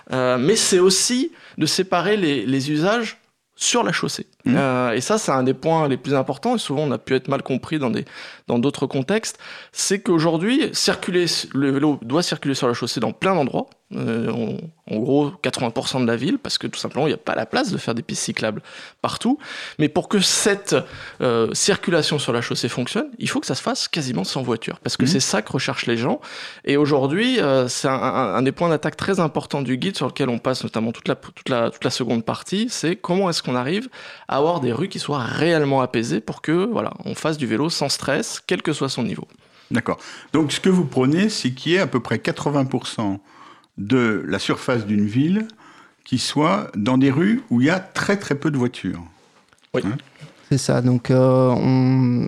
mais 0.10 0.56
c'est 0.56 0.80
aussi 0.80 1.34
de 1.58 1.66
séparer 1.66 2.16
les, 2.16 2.46
les 2.46 2.72
usages 2.72 3.21
sur 3.56 3.84
la 3.84 3.92
chaussée. 3.92 4.28
Mmh. 4.46 4.56
Euh, 4.56 4.92
et 4.94 5.02
ça, 5.02 5.18
c'est 5.18 5.32
un 5.32 5.44
des 5.44 5.54
points 5.54 5.88
les 5.88 5.98
plus 5.98 6.16
importants, 6.16 6.56
et 6.56 6.60
souvent 6.60 6.84
on 6.84 6.92
a 6.92 6.98
pu 6.98 7.16
être 7.16 7.28
mal 7.28 7.44
compris 7.44 7.80
dans 7.80 7.90
des 7.90 8.06
dans 8.48 8.60
d'autres 8.60 8.88
contextes, 8.88 9.38
c'est 9.72 10.02
qu'aujourd'hui, 10.02 10.70
circuler 10.74 11.26
le 11.54 11.72
vélo 11.72 12.00
doit 12.02 12.24
circuler 12.24 12.56
sur 12.56 12.68
la 12.68 12.74
chaussée 12.74 13.00
dans 13.00 13.12
plein 13.12 13.36
d'endroits, 13.36 13.68
euh, 13.96 14.32
en, 14.32 14.98
gros 14.98 15.32
80% 15.44 16.02
de 16.02 16.08
la 16.08 16.16
ville, 16.16 16.38
parce 16.38 16.58
que 16.58 16.68
tout 16.68 16.80
simplement 16.80 17.08
il 17.08 17.12
n'y 17.12 17.16
a 17.16 17.18
pas 17.18 17.36
la 17.36 17.46
place 17.46 17.72
de 17.72 17.78
faire 17.78 17.96
des 17.96 18.02
pistes 18.02 18.24
cyclables 18.24 18.62
partout. 19.02 19.38
Mais 19.80 19.90
pour 19.90 20.10
que 20.10 20.20
cette 20.20 20.76
euh, 21.22 21.48
circulation 21.54 22.20
sur 22.20 22.34
la 22.34 22.42
chaussée 22.42 22.70
fonctionne, 22.70 23.10
il 23.20 23.30
faut 23.30 23.40
que 23.40 23.48
ça 23.48 23.56
se 23.56 23.62
fasse 23.62 23.88
quasiment 23.88 24.24
sans 24.24 24.42
voiture, 24.42 24.80
parce 24.80 24.98
que 24.98 25.06
mmh. 25.06 25.08
c'est 25.08 25.20
ça 25.20 25.42
que 25.42 25.52
recherchent 25.52 25.86
les 25.86 25.98
gens. 25.98 26.20
Et 26.66 26.78
aujourd'hui, 26.78 27.40
c'est 27.68 27.88
un, 27.88 27.94
un, 27.94 28.42
des 28.42 28.52
points 28.52 28.70
d'attaque 28.70 28.98
très 28.98 29.20
importants 29.20 29.62
du 29.62 29.78
guide 29.78 29.96
sur 29.96 30.08
lequel 30.08 30.30
on 30.30 30.40
passe 30.40 30.64
notamment 30.64 30.92
toute 30.92 31.08
la 31.08 31.16
toute 31.16 31.50
la 31.50 31.70
toute 31.70 31.84
la 31.84 31.90
seconde 31.90 32.26
partie, 32.26 32.68
c'est 32.70 32.96
comment 32.96 33.30
est-ce 33.30 33.44
qu'on 33.44 33.56
arrive 33.56 33.90
avoir 34.28 34.60
des 34.60 34.72
rues 34.72 34.90
qui 34.90 35.00
soient 35.00 35.20
réellement 35.20 35.82
apaisées 35.82 36.22
pour 36.22 36.42
que 36.42 36.66
voilà, 36.66 36.94
on 37.06 37.16
fasse 37.16 37.38
du 37.38 37.46
vélo 37.46 37.70
sans 37.70 37.90
stress, 37.90 38.42
quel 38.46 38.62
que 38.62 38.74
soit 38.74 38.90
son 38.90 39.04
niveau. 39.04 39.28
D'accord. 39.70 40.00
Donc 40.34 40.52
ce 40.52 40.60
que 40.60 40.70
vous 40.70 40.86
prenez, 40.86 41.30
c'est 41.30 41.52
qu'il 41.52 41.74
y 41.74 41.76
ait 41.76 41.80
à 41.80 41.88
peu 41.88 42.00
près 42.00 42.18
80% 42.18 43.20
de 43.78 44.24
la 44.28 44.40
surface 44.40 44.86
d'une 44.86 45.06
ville 45.06 45.48
qui 46.04 46.18
soit 46.18 46.72
dans 46.76 46.98
des 46.98 47.12
rues 47.12 47.42
où 47.50 47.62
il 47.62 47.68
y 47.68 47.70
a 47.70 47.80
très 47.80 48.18
très 48.18 48.36
peu 48.36 48.52
de 48.52 48.58
voitures. 48.58 49.04
Oui. 49.74 49.82
Hein 49.86 49.98
c'est 50.52 50.58
ça. 50.58 50.82
Donc 50.82 51.12
euh, 51.12 51.50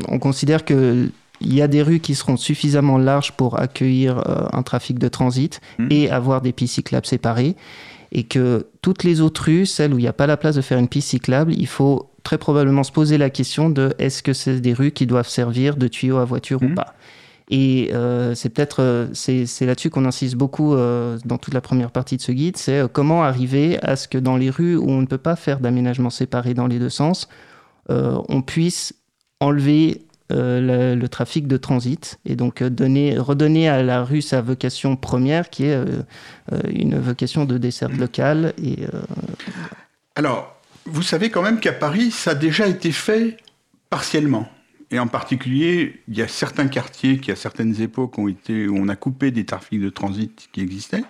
on, 0.08 0.20
considère 0.20 0.64
que 0.64 1.10
il 1.42 1.54
y 1.54 1.62
a 1.62 1.68
des 1.68 1.82
rues 1.82 2.00
qui 2.00 2.16
seront 2.16 2.38
suffisamment 2.38 2.98
larges 2.98 3.34
pour 3.34 3.60
accueillir 3.60 4.20
euh, 4.20 4.46
un 4.54 4.64
trafic 4.64 4.98
de 4.98 5.10
transit 5.10 5.60
mmh. 5.78 5.88
et 5.90 6.10
avoir 6.10 6.42
des 6.42 6.54
pistes 6.54 6.76
cyclables 6.76 7.06
séparées 7.06 7.58
et 8.14 8.24
que 8.24 8.68
toutes 8.82 9.04
les 9.04 9.20
autres 9.20 9.44
rues, 9.46 9.66
celles 9.66 9.94
où 9.94 9.98
il 9.98 10.04
n'y 10.04 10.08
a 10.08 10.14
pas 10.14 10.28
la 10.28 10.38
place 10.38 10.56
de 10.56 10.62
faire 10.62 10.78
une 10.78 10.88
piste 10.88 11.10
cyclable, 11.10 11.54
il 11.54 11.68
faut 11.68 12.12
très 12.24 12.38
probablement 12.38 12.84
se 12.84 12.92
poser 12.92 13.18
la 13.18 13.30
question 13.30 13.70
de 13.70 13.94
est-ce 14.00 14.24
que 14.24 14.32
c'est 14.32 14.62
des 14.62 14.74
rues 14.74 14.92
qui 14.92 15.06
doivent 15.06 15.28
servir 15.28 15.76
de 15.76 15.88
tuyaux 15.88 16.18
à 16.18 16.26
voiture 16.26 16.62
ou 16.62 16.70
mmh. 16.70 16.76
pas. 16.76 16.94
Et 17.50 17.90
euh, 17.94 18.36
c'est 18.36 18.50
peut-être 18.50 18.82
euh, 18.82 19.08
c'est, 19.14 19.46
là-dessus 19.66 19.90
qu'on 19.90 20.06
insiste 20.06 20.36
beaucoup 20.36 20.74
euh, 20.74 21.18
dans 21.26 21.38
toute 21.38 21.54
la 21.54 21.62
première 21.62 21.92
partie 21.92 22.18
de 22.18 22.22
ce 22.22 22.32
guide, 22.32 22.58
c'est 22.58 22.82
comment 22.92 23.24
arriver 23.24 23.78
à 23.84 23.96
ce 23.96 24.08
que 24.08 24.18
dans 24.18 24.38
les 24.38 24.50
rues 24.50 24.76
où 24.76 24.90
on 24.90 25.02
ne 25.02 25.06
peut 25.06 25.18
pas 25.18 25.36
faire 25.36 25.60
d'aménagement 25.60 26.10
séparé 26.10 26.54
dans 26.54 26.68
les 26.68 26.80
deux 26.80 26.90
sens, 26.90 27.28
on 27.90 28.42
puisse 28.42 28.94
enlever 29.40 30.06
le, 30.30 31.06
trafic 31.08 31.48
de 31.48 31.58
transit 31.58 32.18
et 32.26 32.36
donc 32.36 32.64
donner, 32.64 33.18
redonner 33.18 33.68
à 33.68 33.84
la 33.84 34.04
rue 34.04 34.22
sa 34.22 34.42
vocation 34.42 34.96
première 34.96 35.50
qui 35.50 35.66
est 35.66 35.78
une 36.70 36.98
vocation 36.98 37.44
de 37.46 37.58
dessert 37.58 37.90
local. 37.90 38.54
Et, 38.64 38.80
Alors, 40.16 40.56
vous 40.86 41.02
savez 41.02 41.30
quand 41.30 41.42
même 41.42 41.60
qu'à 41.60 41.74
Paris, 41.74 42.10
ça 42.10 42.32
a 42.32 42.36
déjà 42.36 42.68
été 42.68 42.92
fait 42.92 43.38
partiellement. 43.90 44.48
Et 44.94 45.00
en 45.00 45.08
particulier, 45.08 46.02
il 46.08 46.16
y 46.16 46.22
a 46.22 46.28
certains 46.28 46.68
quartiers 46.68 47.18
qui, 47.18 47.32
à 47.32 47.36
certaines 47.36 47.82
époques, 47.82 48.20
ont 48.20 48.28
été, 48.28 48.68
où 48.68 48.78
on 48.78 48.88
a 48.90 48.96
coupé 48.96 49.32
des 49.32 49.44
trafics 49.44 49.82
de 49.82 49.90
transit 49.90 50.50
qui 50.52 50.62
existaient. 50.62 51.04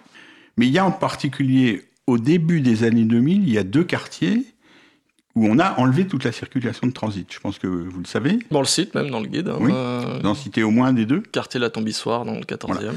Mais 0.56 0.68
il 0.68 0.72
y 0.72 0.78
a 0.78 0.86
en 0.86 0.92
particulier, 0.92 1.84
au 2.08 2.18
début 2.18 2.62
des 2.62 2.86
années 2.86 3.04
2000, 3.04 3.44
il 3.44 3.54
y 3.54 3.58
a 3.58 3.66
deux 3.66 3.84
quartiers 3.84 4.46
où 5.36 5.46
on 5.48 5.60
a 5.60 5.78
enlevé 5.80 6.08
toute 6.08 6.24
la 6.24 6.32
circulation 6.32 6.88
de 6.88 6.94
transit. 6.94 7.28
Je 7.30 7.42
pense 7.42 7.60
que 7.60 7.68
vous 7.68 8.00
le 8.00 8.06
savez. 8.06 8.40
Dans 8.52 8.62
le 8.62 8.66
site, 8.66 8.96
même 8.96 9.10
dans 9.10 9.20
le 9.20 9.28
guide. 9.28 9.50
Hein, 9.50 9.58
oui, 9.60 9.72
euh, 9.74 10.22
d'en 10.22 10.34
citer 10.34 10.64
au 10.64 10.72
moins 10.72 10.94
des 10.94 11.06
deux. 11.06 11.20
Quartier 11.20 11.60
La 11.60 11.70
Tombissoire 11.70 12.24
dans 12.24 12.36
le 12.36 12.46
14e. 12.46 12.94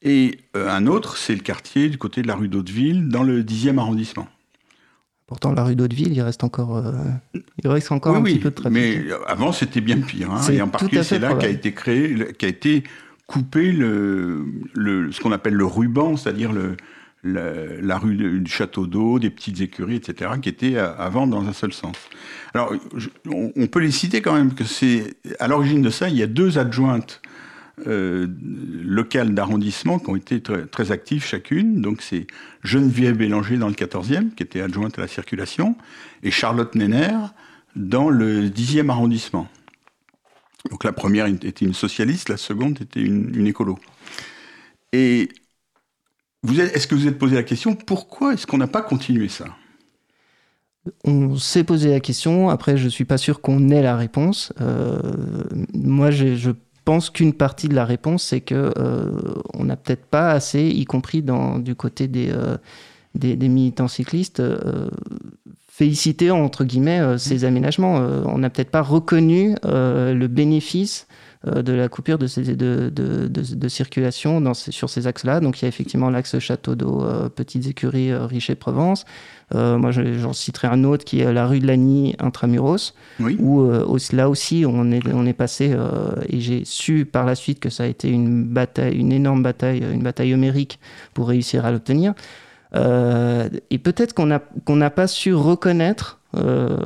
Et 0.00 0.38
euh, 0.56 0.70
un 0.70 0.86
autre, 0.86 1.18
c'est 1.18 1.34
le 1.34 1.42
quartier 1.42 1.90
du 1.90 1.98
côté 1.98 2.22
de 2.22 2.28
la 2.28 2.34
rue 2.34 2.48
d'Hauteville, 2.48 3.08
dans 3.08 3.24
le 3.24 3.42
10e 3.42 3.76
arrondissement. 3.76 4.26
Pourtant, 5.26 5.52
la 5.52 5.64
rue 5.64 5.74
d'Hauteville, 5.74 6.12
il 6.12 6.20
reste 6.20 6.44
encore, 6.44 6.76
euh, 6.76 6.92
il 7.62 7.68
reste 7.68 7.90
encore 7.92 8.14
un 8.14 8.22
petit 8.22 8.38
peu 8.38 8.50
de 8.50 8.54
trafic. 8.54 8.72
Mais 8.72 9.04
avant, 9.26 9.52
c'était 9.52 9.80
bien 9.80 10.00
pire. 10.00 10.30
Hein, 10.30 10.42
et 10.52 10.60
en 10.60 10.68
particulier, 10.68 11.02
c'est 11.02 11.18
là 11.18 11.34
qu'a 11.34 11.48
été 11.48 11.72
créé, 11.72 12.32
qu'a 12.38 12.48
été 12.48 12.84
coupé 13.26 13.72
le, 13.72 14.44
le 14.74 15.10
ce 15.12 15.20
qu'on 15.20 15.32
appelle 15.32 15.54
le 15.54 15.64
ruban, 15.64 16.18
c'est-à-dire 16.18 16.52
le, 16.52 16.76
la, 17.24 17.98
rue 17.98 18.40
du 18.40 18.50
Château 18.50 18.86
d'Eau, 18.86 19.18
des 19.18 19.30
petites 19.30 19.60
écuries, 19.60 19.96
etc., 19.96 20.32
qui 20.40 20.48
étaient 20.48 20.76
avant 20.76 21.26
dans 21.26 21.46
un 21.46 21.52
seul 21.52 21.72
sens. 21.72 21.96
Alors, 22.52 22.72
on, 23.26 23.66
peut 23.66 23.80
les 23.80 23.90
citer 23.90 24.20
quand 24.20 24.34
même, 24.34 24.54
que 24.54 24.64
c'est 24.64 25.16
à 25.40 25.48
l'origine 25.48 25.82
de 25.82 25.90
ça, 25.90 26.08
il 26.08 26.16
y 26.16 26.22
a 26.22 26.26
deux 26.26 26.58
adjointes 26.58 27.22
euh, 27.86 28.28
locales 28.84 29.34
d'arrondissement 29.34 29.98
qui 29.98 30.10
ont 30.10 30.16
été 30.16 30.40
très, 30.40 30.92
actives 30.92 31.24
chacune. 31.24 31.80
Donc, 31.80 32.02
c'est 32.02 32.26
Geneviève 32.62 33.16
Bélanger 33.16 33.56
dans 33.56 33.68
le 33.68 33.74
14e, 33.74 34.34
qui 34.34 34.42
était 34.42 34.60
adjointe 34.60 34.98
à 34.98 35.02
la 35.02 35.08
circulation, 35.08 35.76
et 36.22 36.30
Charlotte 36.30 36.74
Nenner 36.74 37.16
dans 37.76 38.10
le 38.10 38.48
10e 38.48 38.90
arrondissement. 38.90 39.48
Donc, 40.70 40.84
la 40.84 40.92
première 40.92 41.26
était 41.26 41.64
une 41.64 41.74
socialiste, 41.74 42.28
la 42.28 42.36
seconde 42.36 42.80
était 42.80 43.00
une, 43.00 43.34
une 43.34 43.46
écolo. 43.46 43.78
Et 44.92 45.28
est-ce 46.48 46.86
que 46.86 46.94
vous 46.94 47.06
êtes 47.06 47.18
posé 47.18 47.34
la 47.34 47.42
question, 47.42 47.74
pourquoi 47.74 48.34
est-ce 48.34 48.46
qu'on 48.46 48.58
n'a 48.58 48.66
pas 48.66 48.82
continué 48.82 49.28
ça? 49.28 49.46
On 51.04 51.36
s'est 51.36 51.64
posé 51.64 51.90
la 51.90 52.00
question, 52.00 52.50
après 52.50 52.76
je 52.76 52.84
ne 52.84 52.90
suis 52.90 53.06
pas 53.06 53.16
sûr 53.16 53.40
qu'on 53.40 53.70
ait 53.70 53.82
la 53.82 53.96
réponse. 53.96 54.52
Euh, 54.60 55.00
moi 55.72 56.10
je 56.10 56.50
pense 56.84 57.10
qu'une 57.10 57.32
partie 57.32 57.68
de 57.68 57.74
la 57.74 57.84
réponse 57.84 58.24
c'est 58.24 58.40
que 58.40 58.72
euh, 58.78 59.10
on 59.54 59.64
n'a 59.64 59.76
peut-être 59.76 60.06
pas 60.06 60.30
assez, 60.30 60.66
y 60.68 60.84
compris 60.84 61.22
dans, 61.22 61.58
du 61.58 61.74
côté 61.74 62.08
des, 62.08 62.30
euh, 62.30 62.56
des, 63.14 63.36
militants 63.48 63.88
cyclistes, 63.88 64.42
félicité 65.68 66.30
entre 66.30 66.64
guillemets 66.64 67.18
ces 67.18 67.44
aménagements. 67.44 67.96
on 68.26 68.38
n'a 68.38 68.50
peut-être 68.50 68.70
pas 68.70 68.82
reconnu 68.82 69.54
le 69.64 70.26
bénéfice 70.26 71.06
de 71.44 71.72
la 71.72 71.88
coupure 71.88 72.18
de, 72.18 72.26
ces, 72.26 72.42
de, 72.42 72.90
de, 72.90 73.28
de, 73.28 73.68
circulation 73.68 74.40
dans 74.40 74.54
sur 74.54 74.88
ces 74.88 75.06
axes-là. 75.06 75.40
Donc 75.40 75.60
il 75.60 75.62
y 75.62 75.66
a 75.66 75.68
effectivement 75.68 76.10
l'axe 76.10 76.38
Château 76.38 76.74
d'eau, 76.74 77.04
Petites 77.34 77.66
Écuries, 77.66 78.14
Richer-Provence. 78.14 79.04
moi, 79.52 79.90
j'en 79.90 80.32
citerai 80.32 80.68
un 80.68 80.84
autre 80.84 81.04
qui 81.04 81.20
est 81.20 81.32
la 81.32 81.46
rue 81.46 81.60
de 81.60 81.66
Lagny, 81.66 82.14
Intramuros, 82.18 82.94
où 83.38 83.68
là 84.12 84.30
aussi 84.30 84.64
on 84.66 84.90
est, 84.90 85.06
on 85.12 85.26
est 85.26 85.34
passé, 85.34 85.76
et 86.28 86.40
j'ai 86.40 86.64
su 86.64 87.04
par 87.04 87.26
la 87.26 87.34
suite 87.34 87.60
que 87.60 87.68
ça 87.68 87.82
a 87.82 87.86
été 87.86 88.08
une 88.08 88.44
bataille, 88.44 88.96
une 88.96 89.12
énorme 89.12 89.42
bataille, 89.42 89.84
une 89.92 90.02
bataille 90.02 90.32
homérique 90.32 90.78
pour 91.12 91.28
réussir 91.28 91.66
à 91.66 91.72
l'obtenir. 91.72 92.14
Euh, 92.74 93.48
et 93.70 93.78
peut-être 93.78 94.14
qu'on 94.14 94.26
n'a 94.26 94.40
qu'on 94.64 94.76
n'a 94.76 94.90
pas 94.90 95.06
su 95.06 95.34
reconnaître 95.34 96.18
euh, 96.36 96.76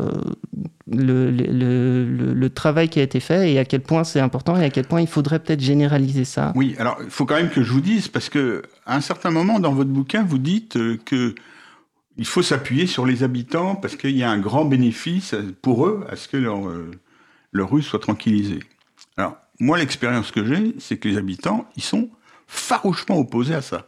le, 0.90 2.49
travail 2.49 2.88
qui 2.88 2.99
a 2.99 3.02
été 3.02 3.21
fait 3.21 3.52
et 3.52 3.59
à 3.59 3.64
quel 3.64 3.83
point 3.83 4.05
c'est 4.05 4.21
important 4.21 4.57
et 4.57 4.64
à 4.64 4.71
quel 4.71 4.85
point 4.85 5.00
il 5.00 5.07
faudrait 5.07 5.38
peut-être 5.38 5.61
généraliser 5.61 6.25
ça. 6.25 6.52
Oui, 6.57 6.75
alors 6.78 6.99
il 7.02 7.11
faut 7.11 7.25
quand 7.25 7.37
même 7.37 7.50
que 7.50 7.62
je 7.62 7.73
vous 7.73 7.81
dise, 7.81 8.09
parce 8.09 8.28
que 8.28 8.62
à 8.87 8.97
un 8.97 9.00
certain 9.00 9.31
moment 9.31 9.61
dans 9.61 9.73
votre 9.73 9.90
bouquin, 9.90 10.25
vous 10.25 10.38
dites 10.38 10.76
euh, 10.76 10.99
que 11.05 11.35
il 12.17 12.26
faut 12.26 12.43
s'appuyer 12.43 12.87
sur 12.87 13.07
les 13.07 13.23
habitants 13.23 13.76
parce 13.76 13.95
qu'il 13.95 14.17
y 14.17 14.25
a 14.25 14.31
un 14.31 14.38
grand 14.38 14.64
bénéfice 14.64 15.37
pour 15.62 15.87
eux 15.87 16.05
à 16.11 16.17
ce 16.17 16.26
que 16.26 16.37
leur, 16.37 16.59
leur 17.52 17.71
rue 17.71 17.83
soit 17.83 18.00
tranquillisée. 18.00 18.59
Alors, 19.17 19.37
moi, 19.61 19.78
l'expérience 19.78 20.33
que 20.33 20.45
j'ai, 20.45 20.75
c'est 20.81 20.97
que 20.97 21.09
les 21.09 21.17
habitants, 21.17 21.69
ils 21.76 21.83
sont 21.83 22.11
farouchement 22.49 23.19
opposés 23.19 23.55
à 23.55 23.62
ça. 23.62 23.87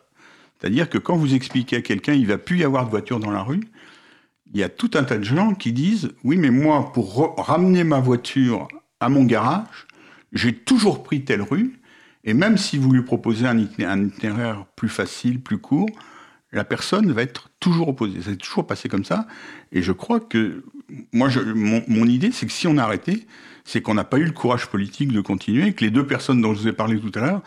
C'est-à-dire 0.61 0.91
que 0.91 0.99
quand 0.99 1.17
vous 1.17 1.35
expliquez 1.35 1.77
à 1.77 1.81
quelqu'un 1.81 2.13
il 2.13 2.27
va 2.27 2.39
plus 2.39 2.59
y 2.59 2.65
avoir 2.65 2.85
de 2.85 2.91
voiture 2.91 3.19
dans 3.19 3.31
la 3.31 3.43
rue, 3.43 3.63
il 4.53 4.61
y 4.61 4.63
a 4.63 4.69
tout 4.69 4.91
un 4.95 5.05
tas 5.05 5.19
de 5.19 5.25
gens 5.25 5.55
qui 5.55 5.73
disent 5.73 6.11
oui 6.25 6.37
mais 6.37 6.51
moi 6.51 6.93
pour 6.93 7.35
ramener 7.39 7.85
ma 7.85 8.01
voiture 8.01 8.69
à 9.01 9.09
mon 9.09 9.25
garage, 9.25 9.87
j'ai 10.33 10.55
toujours 10.55 11.03
pris 11.03 11.25
telle 11.25 11.43
rue 11.43 11.81
et 12.25 12.35
même 12.35 12.59
si 12.59 12.77
vous 12.77 12.93
lui 12.93 13.03
proposez 13.03 13.47
un 13.47 13.59
itinéraire 13.59 14.67
plus 14.77 14.89
facile, 14.89 15.41
plus 15.41 15.59
court, 15.59 15.89
la 16.53 16.65
personne 16.65 17.13
va 17.13 17.23
être 17.23 17.51
toujours 17.61 17.89
opposée. 17.89 18.21
Ça 18.21 18.31
s'est 18.31 18.37
toujours 18.37 18.67
passé 18.67 18.89
comme 18.89 19.05
ça. 19.05 19.27
Et 19.73 19.83
je 19.83 19.93
crois 19.93 20.21
que, 20.21 20.65
moi, 21.13 21.29
mon, 21.55 22.07
idée, 22.07 22.31
c'est 22.33 22.47
que 22.47 22.53
si 22.53 22.67
on 22.67 22.77
a 22.77 22.83
arrêté, 22.83 23.27
c'est 23.65 23.81
qu'on 23.81 23.95
n'a 23.95 24.05
pas 24.05 24.19
eu 24.19 24.25
le 24.25 24.33
courage 24.33 24.67
politique 24.67 25.13
de 25.13 25.21
continuer, 25.21 25.73
que 25.73 25.85
les 25.85 25.91
deux 25.91 26.07
personnes 26.07 26.43
dont 26.43 26.53
je 26.55 26.61
vous 26.61 26.69
ai 26.69 26.73
parlé 26.73 26.99
tout 26.99 27.13
à 27.15 27.21
l'heure, 27.21 27.43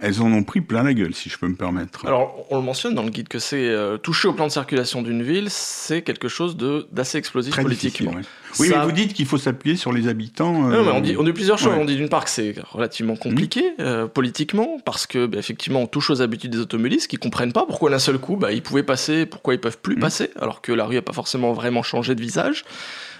elles 0.00 0.22
en 0.22 0.32
ont 0.32 0.44
pris 0.44 0.60
plein 0.60 0.82
la 0.82 0.94
gueule, 0.94 1.14
si 1.14 1.28
je 1.28 1.38
peux 1.38 1.48
me 1.48 1.54
permettre. 1.54 2.06
Alors, 2.06 2.46
on 2.50 2.56
le 2.56 2.62
mentionne 2.62 2.94
dans 2.94 3.02
le 3.02 3.10
guide 3.10 3.28
que 3.28 3.38
c'est 3.38 3.68
euh, 3.68 3.96
toucher 3.96 4.28
au 4.28 4.32
plan 4.32 4.46
de 4.46 4.52
circulation 4.52 5.02
d'une 5.02 5.22
ville, 5.22 5.48
c'est 5.50 6.02
quelque 6.02 6.28
chose 6.28 6.56
d'assez 6.90 7.18
explosif 7.18 7.54
politiquement. 7.56 8.12
Oui, 8.58 8.68
mais 8.70 8.82
vous 8.84 8.92
dites 8.92 9.12
qu'il 9.12 9.26
faut 9.26 9.38
s'appuyer 9.38 9.76
sur 9.76 9.92
les 9.92 10.08
habitants. 10.08 10.52
Non, 10.52 10.84
mais 10.84 10.90
on, 10.90 11.00
dit, 11.00 11.16
on 11.18 11.22
dit 11.22 11.32
plusieurs 11.32 11.58
choses. 11.58 11.74
On 11.78 11.84
dit 11.84 11.96
d'une 11.96 12.08
part 12.08 12.24
que 12.24 12.30
c'est 12.30 12.54
relativement 12.70 13.16
compliqué 13.16 13.60
mmh. 13.60 13.80
euh, 13.80 14.06
politiquement, 14.06 14.78
parce 14.84 15.06
que 15.06 15.26
bah, 15.26 15.38
effectivement, 15.38 15.82
on 15.82 15.86
touche 15.86 16.10
aux 16.10 16.22
habitudes 16.22 16.52
des 16.52 16.58
automobilistes 16.58 17.08
qui 17.08 17.16
comprennent 17.16 17.52
pas 17.52 17.66
pourquoi 17.66 17.90
d'un 17.90 17.98
seul 17.98 18.18
coup, 18.18 18.36
bah, 18.36 18.52
ils 18.52 18.62
pouvaient 18.62 18.82
passer, 18.82 19.26
pourquoi 19.26 19.54
ils 19.54 19.60
peuvent 19.60 19.78
plus 19.78 19.96
mmh. 19.96 20.00
passer, 20.00 20.30
alors 20.40 20.62
que 20.62 20.72
la 20.72 20.86
rue 20.86 20.96
n'a 20.96 21.02
pas 21.02 21.12
forcément 21.12 21.52
vraiment 21.52 21.82
changé 21.82 22.14
de 22.14 22.20
visage. 22.20 22.64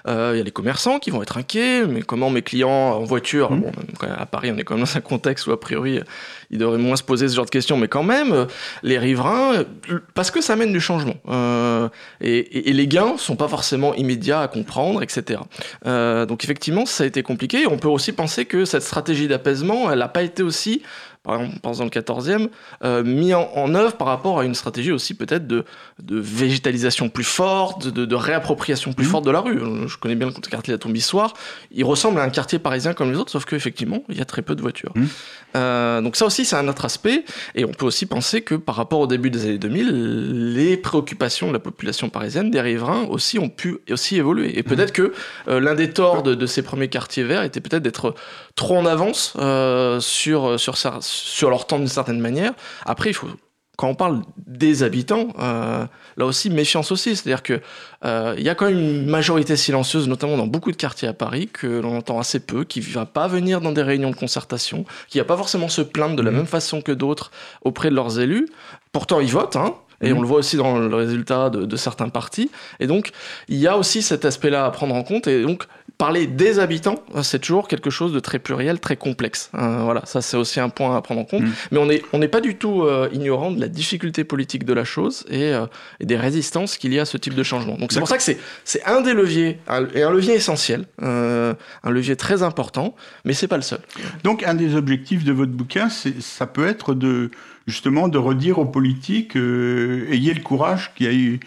Euh, 0.09 0.33
il 0.35 0.39
y 0.39 0.41
a 0.41 0.45
les 0.45 0.51
commerçants 0.51 0.99
qui 0.99 1.11
vont 1.11 1.23
être 1.23 1.37
inquiets, 1.37 1.87
mais 1.87 2.03
comment 2.03 2.31
mes 2.31 2.43
clients 2.43 2.69
en 2.69 3.05
voiture, 3.05 3.53
mmh. 3.53 3.61
bon, 3.61 3.73
à 4.03 4.27
Paris, 4.27 4.51
on 4.53 4.59
est 4.59 4.65
quand 4.65 4.75
même 4.75 4.85
dans 4.85 4.97
un 4.97 5.01
contexte 5.01 5.47
où 5.47 5.53
a 5.53 5.61
priori, 5.61 6.01
ils 6.51 6.59
devraient 6.59 6.79
moins 6.79 6.97
se 6.97 7.03
poser 7.03 7.29
ce 7.29 7.37
genre 7.37 7.45
de 7.45 7.51
questions, 7.51 7.77
mais 7.77 7.89
quand 7.89 8.03
même, 8.03 8.47
les 8.83 8.99
riverains, 8.99 9.65
parce 10.15 10.31
que 10.31 10.41
ça 10.41 10.55
amène 10.55 10.73
du 10.73 10.81
changement. 10.81 11.17
Euh, 11.29 11.89
et, 12.21 12.71
et, 12.71 12.73
les 12.73 12.87
gains 12.87 13.17
sont 13.19 13.37
pas 13.37 13.49
forcément 13.49 13.95
immédiats 13.95 14.41
à 14.41 14.49
comprendre, 14.49 15.03
etc. 15.03 15.41
Euh, 15.87 16.27
donc 16.27 16.45
effectivement, 16.45 16.87
ça 16.87 17.05
a 17.05 17.07
été 17.07 17.23
compliqué. 17.23 17.67
On 17.67 17.79
peut 17.79 17.89
aussi 17.89 18.13
penser 18.13 18.45
que 18.45 18.65
cette 18.65 18.83
stratégie 18.83 19.29
d'apaisement, 19.29 19.91
elle 19.91 19.99
n'a 19.99 20.09
pas 20.09 20.23
été 20.23 20.43
aussi 20.43 20.83
par 21.29 21.37
exemple, 21.41 21.61
dans 21.63 21.85
le 21.85 21.91
14e, 21.91 22.49
euh, 22.85 23.05
mis 23.05 23.35
en, 23.35 23.75
œuvre 23.75 23.93
par 23.93 24.09
rapport 24.09 24.41
à 24.41 24.45
une 24.45 24.55
stratégie 24.55 24.93
aussi 24.93 25.13
peut-être 25.13 25.47
de, 25.47 25.65
de, 26.03 26.19
végétalisation 26.19 27.11
plus 27.11 27.25
forte, 27.25 27.87
de, 27.87 28.07
de 28.07 28.15
réappropriation 28.15 28.95
plus 28.95 29.05
mmh. 29.05 29.11
forte 29.11 29.25
de 29.27 29.31
la 29.31 29.41
rue. 29.41 29.61
Je 29.87 29.97
connais 29.99 30.15
bien 30.15 30.29
le 30.29 30.33
quartier 30.33 30.73
de 30.73 30.77
la 30.77 30.79
Tombissoire. 30.79 31.35
Il 31.71 31.85
ressemble 31.85 32.19
à 32.19 32.23
un 32.23 32.31
quartier 32.31 32.59
parisien 32.59 32.95
comme 32.95 33.13
les 33.13 33.19
autres, 33.19 33.31
sauf 33.31 33.45
qu'effectivement, 33.45 34.03
il 34.09 34.17
y 34.17 34.23
a 34.23 34.25
très 34.25 34.41
peu 34.41 34.55
de 34.55 34.63
voitures. 34.63 34.93
Mmh. 34.95 35.05
Euh, 35.57 36.01
donc 36.01 36.17
ça 36.17 36.25
aussi, 36.25 36.47
c'est 36.47 36.57
un 36.57 36.67
autre 36.67 36.87
aspect. 36.87 37.25
Et 37.55 37.67
on 37.67 37.73
peut 37.73 37.85
aussi 37.85 38.07
penser 38.07 38.41
que 38.41 38.55
par 38.55 38.77
rapport 38.77 39.01
au 39.01 39.07
début 39.07 39.31
des 39.31 39.45
années 39.45 39.59
2000, 39.59 40.55
les 40.55 40.79
préoccupations 40.79 41.49
de 41.49 41.53
la 41.53 41.59
population 41.59 42.09
parisienne, 42.09 42.51
des 42.51 42.61
riverains 42.63 43.05
aussi, 43.05 43.39
ont 43.39 43.51
pu 43.51 43.79
aussi 43.91 44.17
évoluer. 44.17 44.59
Et 44.59 44.63
peut-être 44.63 44.91
mmh. 44.91 45.03
que 45.03 45.13
euh, 45.49 45.61
l'un 45.61 45.75
des 45.75 45.91
torts 45.91 46.23
de, 46.23 46.35
de, 46.35 46.47
ces 46.47 46.63
premiers 46.63 46.89
quartiers 46.89 47.25
verts 47.25 47.43
était 47.43 47.61
peut-être 47.61 47.83
d'être 47.83 48.15
trop 48.55 48.79
en 48.79 48.87
avance 48.87 49.37
sur, 50.01 50.59
sur, 50.59 50.77
sur 51.19 51.51
leur 51.51 51.67
temps 51.67 51.79
d'une 51.79 51.89
certaine 51.89 52.21
manière. 52.21 52.53
Après, 52.87 53.11
il 53.11 53.15
faut 53.15 53.29
quand 53.79 53.89
on 53.89 53.95
parle 53.95 54.23
des 54.45 54.83
habitants, 54.83 55.29
euh, 55.39 55.87
là 56.17 56.27
aussi 56.27 56.51
méfiance 56.51 56.91
aussi, 56.91 57.15
c'est-à-dire 57.15 57.45
que 57.45 57.61
euh, 58.05 58.35
il 58.37 58.43
y 58.43 58.49
a 58.49 58.57
quand 58.57 58.67
même 58.67 58.77
une 58.77 59.07
majorité 59.07 59.57
silencieuse, 59.57 60.09
notamment 60.09 60.37
dans 60.37 60.49
beaucoup 60.49 60.73
de 60.73 60.77
quartiers 60.77 61.07
à 61.07 61.13
Paris, 61.13 61.49
que 61.51 61.69
l'on 61.79 61.97
entend 61.97 62.19
assez 62.19 62.41
peu, 62.41 62.65
qui 62.65 62.81
va 62.81 63.07
pas 63.07 63.29
venir 63.29 63.61
dans 63.61 63.71
des 63.71 63.83
réunions 63.83 64.11
de 64.11 64.17
concertation, 64.17 64.85
qui 65.07 65.19
va 65.19 65.25
pas 65.25 65.37
forcément 65.37 65.69
se 65.69 65.81
plaindre 65.81 66.17
de 66.17 66.23
la 66.23 66.33
mmh. 66.33 66.37
même 66.37 66.47
façon 66.47 66.83
que 66.83 66.91
d'autres 66.91 67.31
auprès 67.63 67.91
de 67.91 67.95
leurs 67.95 68.19
élus. 68.19 68.49
Pourtant, 68.91 69.21
ils 69.21 69.31
votent, 69.31 69.55
hein, 69.55 69.77
et 70.03 70.13
on 70.13 70.17
mmh. 70.17 70.23
le 70.23 70.27
voit 70.27 70.39
aussi 70.39 70.57
dans 70.57 70.77
le 70.77 70.97
résultat 70.97 71.49
de, 71.49 71.65
de, 71.65 71.77
certains 71.77 72.09
partis. 72.09 72.51
Et 72.81 72.89
donc, 72.89 73.13
il 73.47 73.59
y 73.59 73.69
a 73.69 73.79
aussi 73.79 74.03
cet 74.03 74.25
aspect-là 74.25 74.67
à 74.67 74.71
prendre 74.73 74.97
en 74.97 75.05
compte. 75.05 75.29
Et 75.29 75.45
donc, 75.45 75.69
parler 75.99 76.29
des 76.29 76.61
habitants, 76.61 77.03
c'est 77.23 77.41
toujours 77.41 77.67
quelque 77.67 77.91
chose 77.91 78.13
de 78.13 78.21
très 78.21 78.39
pluriel, 78.39 78.79
très 78.79 78.97
complexe. 78.97 79.51
Euh, 79.55 79.81
voilà, 79.83 80.07
ça 80.07 80.23
c'est 80.23 80.37
aussi 80.37 80.61
un 80.61 80.69
point 80.69 80.97
à 80.97 81.03
prendre 81.03 81.21
en 81.21 81.25
compte. 81.25 81.43
Mm. 81.43 81.53
Mais 81.73 81.79
on 81.79 81.87
n'est 81.87 82.03
on 82.13 82.21
pas 82.29 82.41
du 82.41 82.55
tout 82.55 82.83
euh, 82.83 83.09
ignorant 83.13 83.51
de 83.51 83.61
la 83.61 83.67
difficulté 83.67 84.23
politique 84.23 84.65
de 84.65 84.73
la 84.73 84.85
chose 84.85 85.25
et, 85.29 85.53
euh, 85.53 85.67
et 85.99 86.07
des 86.07 86.17
résistances 86.17 86.77
qu'il 86.77 86.95
y 86.95 87.01
a 87.01 87.03
à 87.03 87.05
ce 87.05 87.17
type 87.17 87.35
de 87.35 87.43
changement. 87.43 87.75
Donc 87.77 87.93
c'est 87.93 87.99
pour 87.99 88.09
ça 88.09 88.17
que 88.17 88.23
c'est 88.23 88.85
un 88.85 89.01
des 89.01 89.13
leviers, 89.13 89.59
et 89.95 90.03
un 90.03 90.11
levier 90.11 90.35
essentiel, 90.35 90.85
un 91.03 91.57
levier 91.91 92.15
très 92.15 92.45
important, 92.45 92.95
mais 93.25 93.33
c'est 93.33 93.49
pas 93.49 93.57
le 93.57 93.63
seul. 93.63 93.81
Donc 94.23 94.45
un 94.45 94.55
des 94.55 94.77
objectifs 94.77 95.25
de 95.25 95.33
votre 95.33 95.53
bouquin, 95.53 95.89
ça 95.89 96.47
peut 96.47 96.67
être 96.67 96.95
de 96.95 97.31
justement 97.67 98.07
de 98.07 98.19
redire 98.19 98.59
aux 98.59 98.67
politiques, 98.67 99.35
ayez 99.35 100.33
le 100.33 100.43
courage 100.43 100.93
qu'il 100.95 101.07
y 101.07 101.09
a 101.09 101.13
eu 101.13 101.41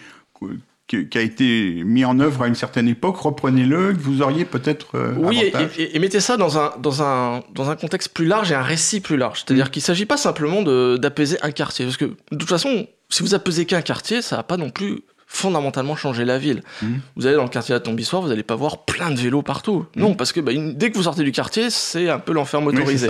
qui 1.10 1.18
a 1.18 1.20
été 1.20 1.82
mis 1.84 2.04
en 2.04 2.20
œuvre 2.20 2.42
à 2.42 2.48
une 2.48 2.54
certaine 2.54 2.88
époque, 2.88 3.16
reprenez-le, 3.16 3.92
vous 3.92 4.22
auriez 4.22 4.44
peut-être. 4.44 4.96
Euh, 4.96 5.14
oui, 5.16 5.52
et, 5.78 5.98
mettez 5.98 6.20
ça 6.20 6.36
dans 6.36 6.58
un, 6.58 6.72
dans, 6.78 7.02
un, 7.02 7.42
dans 7.54 7.70
un 7.70 7.76
contexte 7.76 8.10
plus 8.10 8.26
large 8.26 8.52
et 8.52 8.54
un 8.54 8.62
récit 8.62 9.00
plus 9.00 9.16
large. 9.16 9.44
C'est-à-dire 9.44 9.66
mm. 9.66 9.70
qu'il 9.70 9.80
ne 9.80 9.84
s'agit 9.84 10.06
pas 10.06 10.16
simplement 10.16 10.62
d'apaiser 10.96 11.38
un 11.42 11.50
quartier. 11.50 11.84
Parce 11.84 11.96
que, 11.96 12.04
de 12.04 12.36
toute 12.36 12.48
façon, 12.48 12.86
si 13.08 13.22
vous 13.22 13.34
apaisez 13.34 13.66
qu'un 13.66 13.82
quartier, 13.82 14.22
ça 14.22 14.36
va 14.36 14.42
pas 14.42 14.56
non 14.56 14.70
plus 14.70 15.02
fondamentalement 15.32 15.96
changer 15.96 16.24
la 16.24 16.38
ville. 16.38 16.62
Mmh. 16.82 16.86
Vous 17.16 17.26
allez 17.26 17.36
dans 17.36 17.42
le 17.42 17.48
quartier 17.48 17.72
de 17.72 17.78
la 17.78 17.80
Tombissoire, 17.80 18.20
vous 18.20 18.28
n'allez 18.28 18.42
pas 18.42 18.54
voir 18.54 18.84
plein 18.84 19.10
de 19.10 19.18
vélos 19.18 19.42
partout. 19.42 19.86
Mmh. 19.96 20.00
Non, 20.00 20.14
parce 20.14 20.30
que 20.30 20.40
bah, 20.40 20.52
dès 20.54 20.90
que 20.90 20.96
vous 20.96 21.04
sortez 21.04 21.24
du 21.24 21.32
quartier, 21.32 21.70
c'est 21.70 22.10
un 22.10 22.18
peu 22.18 22.32
l'enfer 22.32 22.60
motorisé. 22.60 23.08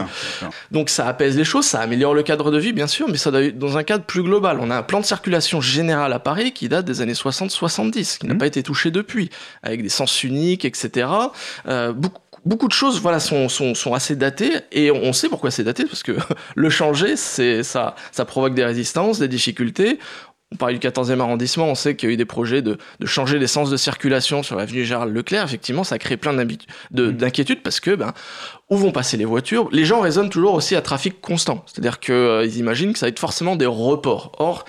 Donc 0.70 0.88
ça 0.88 1.06
apaise 1.08 1.36
les 1.36 1.44
choses, 1.44 1.66
ça 1.66 1.80
améliore 1.80 2.14
le 2.14 2.22
cadre 2.22 2.50
de 2.50 2.58
vie, 2.58 2.72
bien 2.72 2.86
sûr, 2.86 3.08
mais 3.08 3.18
ça 3.18 3.30
doit 3.30 3.50
dans 3.50 3.76
un 3.76 3.82
cadre 3.82 4.04
plus 4.04 4.22
global. 4.22 4.58
On 4.60 4.70
a 4.70 4.76
un 4.76 4.82
plan 4.82 5.00
de 5.00 5.04
circulation 5.04 5.60
général 5.60 6.12
à 6.12 6.20
Paris 6.20 6.52
qui 6.52 6.68
date 6.68 6.84
des 6.84 7.00
années 7.00 7.12
60-70, 7.12 8.18
qui 8.18 8.26
n'a 8.26 8.34
mmh. 8.34 8.38
pas 8.38 8.46
été 8.46 8.62
touché 8.62 8.92
depuis, 8.92 9.28
avec 9.64 9.82
des 9.82 9.88
sens 9.88 10.22
uniques, 10.22 10.64
etc. 10.64 11.08
Euh, 11.66 11.92
beaucoup 11.92 12.20
beaucoup 12.44 12.66
de 12.66 12.72
choses 12.72 13.00
voilà 13.00 13.20
sont, 13.20 13.48
sont, 13.48 13.74
sont, 13.74 13.94
assez 13.94 14.16
datées 14.16 14.52
et 14.72 14.90
on 14.90 15.12
sait 15.12 15.28
pourquoi 15.28 15.50
c'est 15.50 15.62
daté 15.62 15.84
parce 15.84 16.02
que 16.02 16.16
le 16.56 16.70
changer 16.70 17.16
c'est 17.16 17.62
ça 17.62 17.94
ça 18.10 18.24
provoque 18.24 18.54
des 18.54 18.64
résistances 18.64 19.20
des 19.20 19.28
difficultés 19.28 20.00
on 20.52 20.56
parle 20.56 20.78
du 20.78 20.86
14e 20.86 21.20
arrondissement, 21.20 21.66
on 21.66 21.74
sait 21.74 21.96
qu'il 21.96 22.08
y 22.08 22.12
a 22.12 22.14
eu 22.14 22.16
des 22.16 22.24
projets 22.24 22.62
de, 22.62 22.78
changer 23.04 23.38
les 23.38 23.46
sens 23.46 23.70
de 23.70 23.76
circulation 23.76 24.42
sur 24.42 24.56
l'avenue 24.56 24.84
Gérald 24.84 25.14
Leclerc. 25.14 25.44
Effectivement, 25.44 25.84
ça 25.84 25.98
crée 25.98 26.16
plein 26.16 26.32
mmh. 26.32 27.12
d'inquiétudes 27.12 27.62
parce 27.62 27.80
que 27.80 27.94
ben, 27.94 28.12
où 28.70 28.76
vont 28.76 28.92
passer 28.92 29.16
les 29.16 29.24
voitures? 29.24 29.68
Les 29.72 29.84
gens 29.84 30.00
raisonnent 30.00 30.30
toujours 30.30 30.54
aussi 30.54 30.76
à 30.76 30.82
trafic 30.82 31.20
constant. 31.20 31.64
C'est-à-dire 31.66 32.00
qu'ils 32.00 32.14
euh, 32.14 32.46
imaginent 32.46 32.92
que 32.92 32.98
ça 32.98 33.06
va 33.06 33.10
être 33.10 33.18
forcément 33.18 33.56
des 33.56 33.66
reports. 33.66 34.32
Or, 34.38 34.64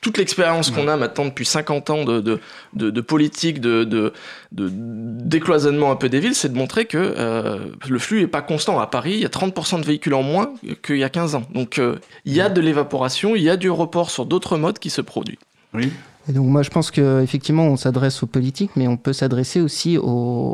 toute 0.00 0.18
l'expérience 0.18 0.70
qu'on 0.70 0.88
a 0.88 0.96
maintenant 0.96 1.26
depuis 1.26 1.44
50 1.44 1.90
ans 1.90 2.04
de, 2.04 2.20
de, 2.20 2.40
de, 2.74 3.00
politique, 3.00 3.60
de, 3.60 3.84
de, 3.84 4.12
décloisonnement 4.52 5.90
un 5.90 5.96
peu 5.96 6.08
des 6.08 6.20
villes, 6.20 6.34
c'est 6.34 6.52
de 6.52 6.56
montrer 6.56 6.86
que 6.86 6.98
euh, 6.98 7.58
le 7.88 7.98
flux 7.98 8.22
est 8.22 8.26
pas 8.26 8.42
constant. 8.42 8.78
À 8.80 8.86
Paris, 8.86 9.12
il 9.12 9.20
y 9.20 9.26
a 9.26 9.28
30% 9.28 9.80
de 9.80 9.86
véhicules 9.86 10.14
en 10.14 10.22
moins 10.22 10.52
qu'il 10.82 10.98
y 10.98 11.04
a 11.04 11.08
15 11.08 11.34
ans. 11.34 11.44
Donc 11.54 11.78
euh, 11.78 11.96
il 12.24 12.34
y 12.34 12.40
a 12.40 12.48
de 12.48 12.60
l'évaporation, 12.60 13.36
il 13.36 13.42
y 13.42 13.50
a 13.50 13.56
du 13.56 13.70
report 13.70 14.10
sur 14.10 14.26
d'autres 14.26 14.56
modes 14.56 14.78
qui 14.78 14.90
se 14.90 15.00
produit. 15.00 15.38
Oui. 15.74 15.92
Et 16.28 16.32
donc 16.32 16.46
moi 16.46 16.62
je 16.62 16.68
pense 16.68 16.90
qu'effectivement 16.90 17.64
on 17.64 17.76
s'adresse 17.76 18.22
aux 18.22 18.26
politiques, 18.26 18.72
mais 18.76 18.86
on 18.86 18.98
peut 18.98 19.14
s'adresser 19.14 19.60
aussi 19.60 19.96
aux, 19.96 20.02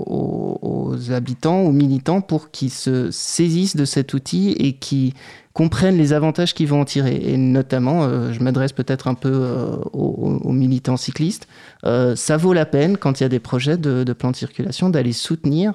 aux, 0.07 1.12
habitants, 1.12 1.62
aux 1.62 1.73
militants 1.73 2.21
pour 2.21 2.50
qu'ils 2.50 2.71
se 2.71 3.11
saisissent 3.11 3.75
de 3.75 3.85
cet 3.85 4.14
outil 4.14 4.52
et 4.52 4.75
qui 4.75 5.14
comprennent 5.54 5.96
les 5.96 6.12
avantages 6.12 6.52
qu'ils 6.52 6.66
vont 6.66 6.80
en 6.80 6.84
tirer. 6.84 7.14
Et 7.14 7.37
notamment, 7.37 8.02
euh, 8.02 8.32
je 8.32 8.40
m'adresse 8.40 8.73
peut-être 8.73 9.06
un 9.06 9.14
peu 9.14 9.30
euh, 9.32 9.76
aux, 9.92 10.52
militants 10.52 10.96
cyclistes, 10.96 11.46
euh, 11.87 12.16
ça 12.16 12.37
vaut 12.37 12.52
la 12.52 12.66
peine, 12.66 12.96
quand 12.96 13.20
il 13.20 13.23
y 13.23 13.26
a 13.26 13.28
des 13.28 13.38
projets 13.38 13.76
de, 13.76 14.12
plan 14.12 14.32
de 14.32 14.37
circulation, 14.37 14.90
d'aller 14.90 15.12
soutenir, 15.12 15.75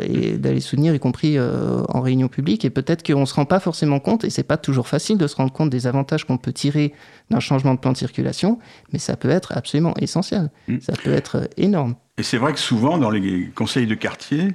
et 0.00 0.38
d'aller 0.38 0.60
soutenir 0.60 0.94
y 0.94 0.98
compris 0.98 1.38
en 1.38 2.00
réunion 2.00 2.28
publique. 2.28 2.64
Et 2.64 2.70
peut-être 2.70 3.04
qu'on 3.04 3.20
ne 3.20 3.26
se 3.26 3.34
rend 3.34 3.44
pas 3.44 3.60
forcément 3.60 4.00
compte, 4.00 4.24
et 4.24 4.30
c'est 4.30 4.42
pas 4.42 4.56
toujours 4.56 4.88
facile 4.88 5.18
de 5.18 5.26
se 5.26 5.36
rendre 5.36 5.52
compte 5.52 5.68
des 5.68 5.86
avantages 5.86 6.24
qu'on 6.24 6.38
peut 6.38 6.52
tirer 6.52 6.94
d'un 7.30 7.40
changement 7.40 7.74
de 7.74 7.78
plan 7.78 7.92
de 7.92 7.96
circulation, 7.98 8.58
mais 8.92 8.98
ça 8.98 9.16
peut 9.16 9.28
être 9.28 9.52
absolument 9.54 9.92
essentiel. 10.00 10.50
Mm. 10.68 10.76
Ça 10.80 10.94
peut 10.94 11.12
être 11.12 11.50
énorme. 11.58 11.94
Et 12.16 12.22
c'est 12.22 12.38
vrai 12.38 12.54
que 12.54 12.58
souvent, 12.58 12.96
dans 12.96 13.10
les 13.10 13.50
conseils 13.54 13.86
de 13.86 13.94
quartier, 13.94 14.54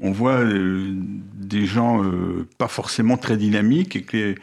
on 0.00 0.12
voit 0.12 0.40
euh, 0.40 0.92
des 1.34 1.66
gens 1.66 2.02
euh, 2.02 2.46
pas 2.56 2.68
forcément 2.68 3.16
très 3.16 3.36
dynamiques 3.36 3.96
et 3.96 4.02
que 4.02 4.36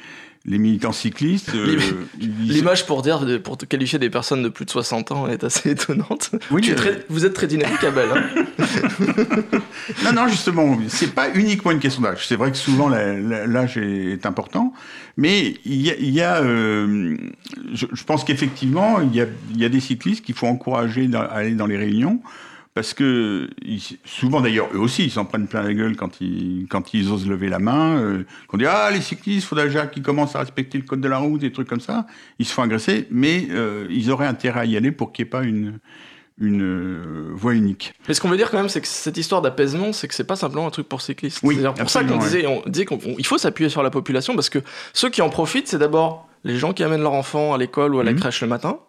les, 0.45 0.57
militants 0.57 0.91
cyclistes. 0.91 1.55
Euh, 1.55 1.79
l'image 2.19 2.85
pour 2.85 3.01
dire, 3.01 3.25
pour 3.41 3.57
qualifier 3.57 3.97
des 3.97 4.09
personnes 4.09 4.43
de 4.43 4.49
plus 4.49 4.65
de 4.65 4.69
60 4.69 5.11
ans 5.11 5.27
est 5.27 5.43
assez 5.45 5.69
étonnante. 5.71 6.31
Oui, 6.51 6.73
vous 7.07 7.25
êtes 7.25 7.33
très 7.33 7.47
dynamique, 7.47 7.83
Abel. 7.83 8.09
Hein 8.13 8.45
non, 10.03 10.13
non, 10.13 10.27
justement, 10.27 10.77
c'est 10.89 11.15
pas 11.15 11.29
uniquement 11.33 11.71
une 11.71 11.79
question 11.79 12.01
d'âge. 12.01 12.27
C'est 12.27 12.35
vrai 12.35 12.51
que 12.51 12.57
souvent 12.57 12.89
l'âge 12.89 13.77
est 13.77 14.25
important, 14.25 14.73
mais 15.15 15.55
il 15.63 15.81
y 15.81 16.21
a, 16.21 16.43
je, 16.43 18.03
pense 18.05 18.25
qu'effectivement, 18.25 18.99
il 18.99 19.15
y 19.15 19.21
a, 19.21 19.27
il 19.51 19.59
y 19.59 19.65
a 19.65 19.69
des 19.69 19.79
cyclistes 19.79 20.23
qu'il 20.23 20.35
faut 20.35 20.47
encourager 20.47 21.09
à 21.15 21.21
aller 21.21 21.55
dans 21.55 21.67
les 21.67 21.77
réunions 21.77 22.19
parce 22.75 22.93
que 22.93 23.49
souvent 24.03 24.41
d'ailleurs 24.41 24.67
eux 24.73 24.79
aussi 24.79 25.05
ils 25.05 25.11
s'en 25.11 25.25
prennent 25.25 25.47
plein 25.47 25.63
la 25.63 25.73
gueule 25.73 25.95
quand 25.95 26.21
ils 26.21 26.67
quand 26.69 26.93
ils 26.93 27.09
osent 27.09 27.27
lever 27.27 27.47
la 27.49 27.57
main 27.57 27.97
euh, 27.97 28.25
qu'on 28.47 28.57
dit 28.57 28.65
ah 28.67 28.91
les 28.91 29.01
cyclistes 29.01 29.47
faudrait 29.47 29.65
déjà 29.65 29.87
qu'ils 29.87 30.03
commencent 30.03 30.35
à 30.35 30.39
respecter 30.39 30.77
le 30.77 30.83
code 30.83 31.01
de 31.01 31.07
la 31.07 31.17
route 31.17 31.41
des 31.41 31.53
trucs 31.53 31.69
comme 31.69 31.79
ça 31.79 32.05
ils 32.37 32.45
se 32.45 32.53
font 32.53 32.61
agresser 32.61 33.07
mais 33.09 33.47
euh, 33.49 33.87
ils 33.89 34.11
auraient 34.11 34.27
intérêt 34.27 34.59
à 34.59 34.65
y 34.65 34.75
aller 34.77 34.91
pour 34.91 35.13
qu'il 35.13 35.23
n'y 35.23 35.27
ait 35.27 35.31
pas 35.31 35.43
une 35.43 35.79
une 36.37 36.63
euh, 36.63 37.29
voie 37.33 37.53
unique. 37.53 37.93
Mais 38.09 38.13
ce 38.13 38.19
qu'on 38.19 38.27
veut 38.27 38.35
dire 38.35 38.51
quand 38.51 38.57
même, 38.57 38.67
c'est 38.67 38.81
que 38.81 38.87
cette 38.89 39.15
histoire 39.15 39.41
d'apaisement, 39.41 39.93
c'est 39.93 40.09
que 40.09 40.13
c'est 40.13 40.25
pas 40.25 40.35
simplement 40.35 40.67
un 40.67 40.69
truc 40.69 40.89
pour 40.89 41.01
cyclistes. 41.01 41.39
Oui, 41.43 41.57
c'est 41.61 41.81
pour 41.81 41.89
ça 41.89 42.03
qu'on 42.03 42.17
disait, 42.17 42.45
on 42.45 42.61
disait 42.67 42.85
qu'il 42.85 43.25
faut 43.25 43.37
s'appuyer 43.37 43.69
sur 43.69 43.83
la 43.83 43.89
population 43.89 44.35
parce 44.35 44.49
que 44.49 44.59
ceux 44.91 45.09
qui 45.09 45.21
en 45.21 45.29
profitent, 45.29 45.69
c'est 45.69 45.77
d'abord 45.77 46.27
les 46.43 46.57
gens 46.57 46.73
qui 46.73 46.83
amènent 46.83 47.03
leur 47.03 47.13
enfant 47.13 47.53
à 47.53 47.57
l'école 47.57 47.95
ou 47.95 48.01
à 48.01 48.03
la 48.03 48.11
mhm. 48.11 48.19
crèche 48.19 48.41
le 48.41 48.47
matin. 48.47 48.79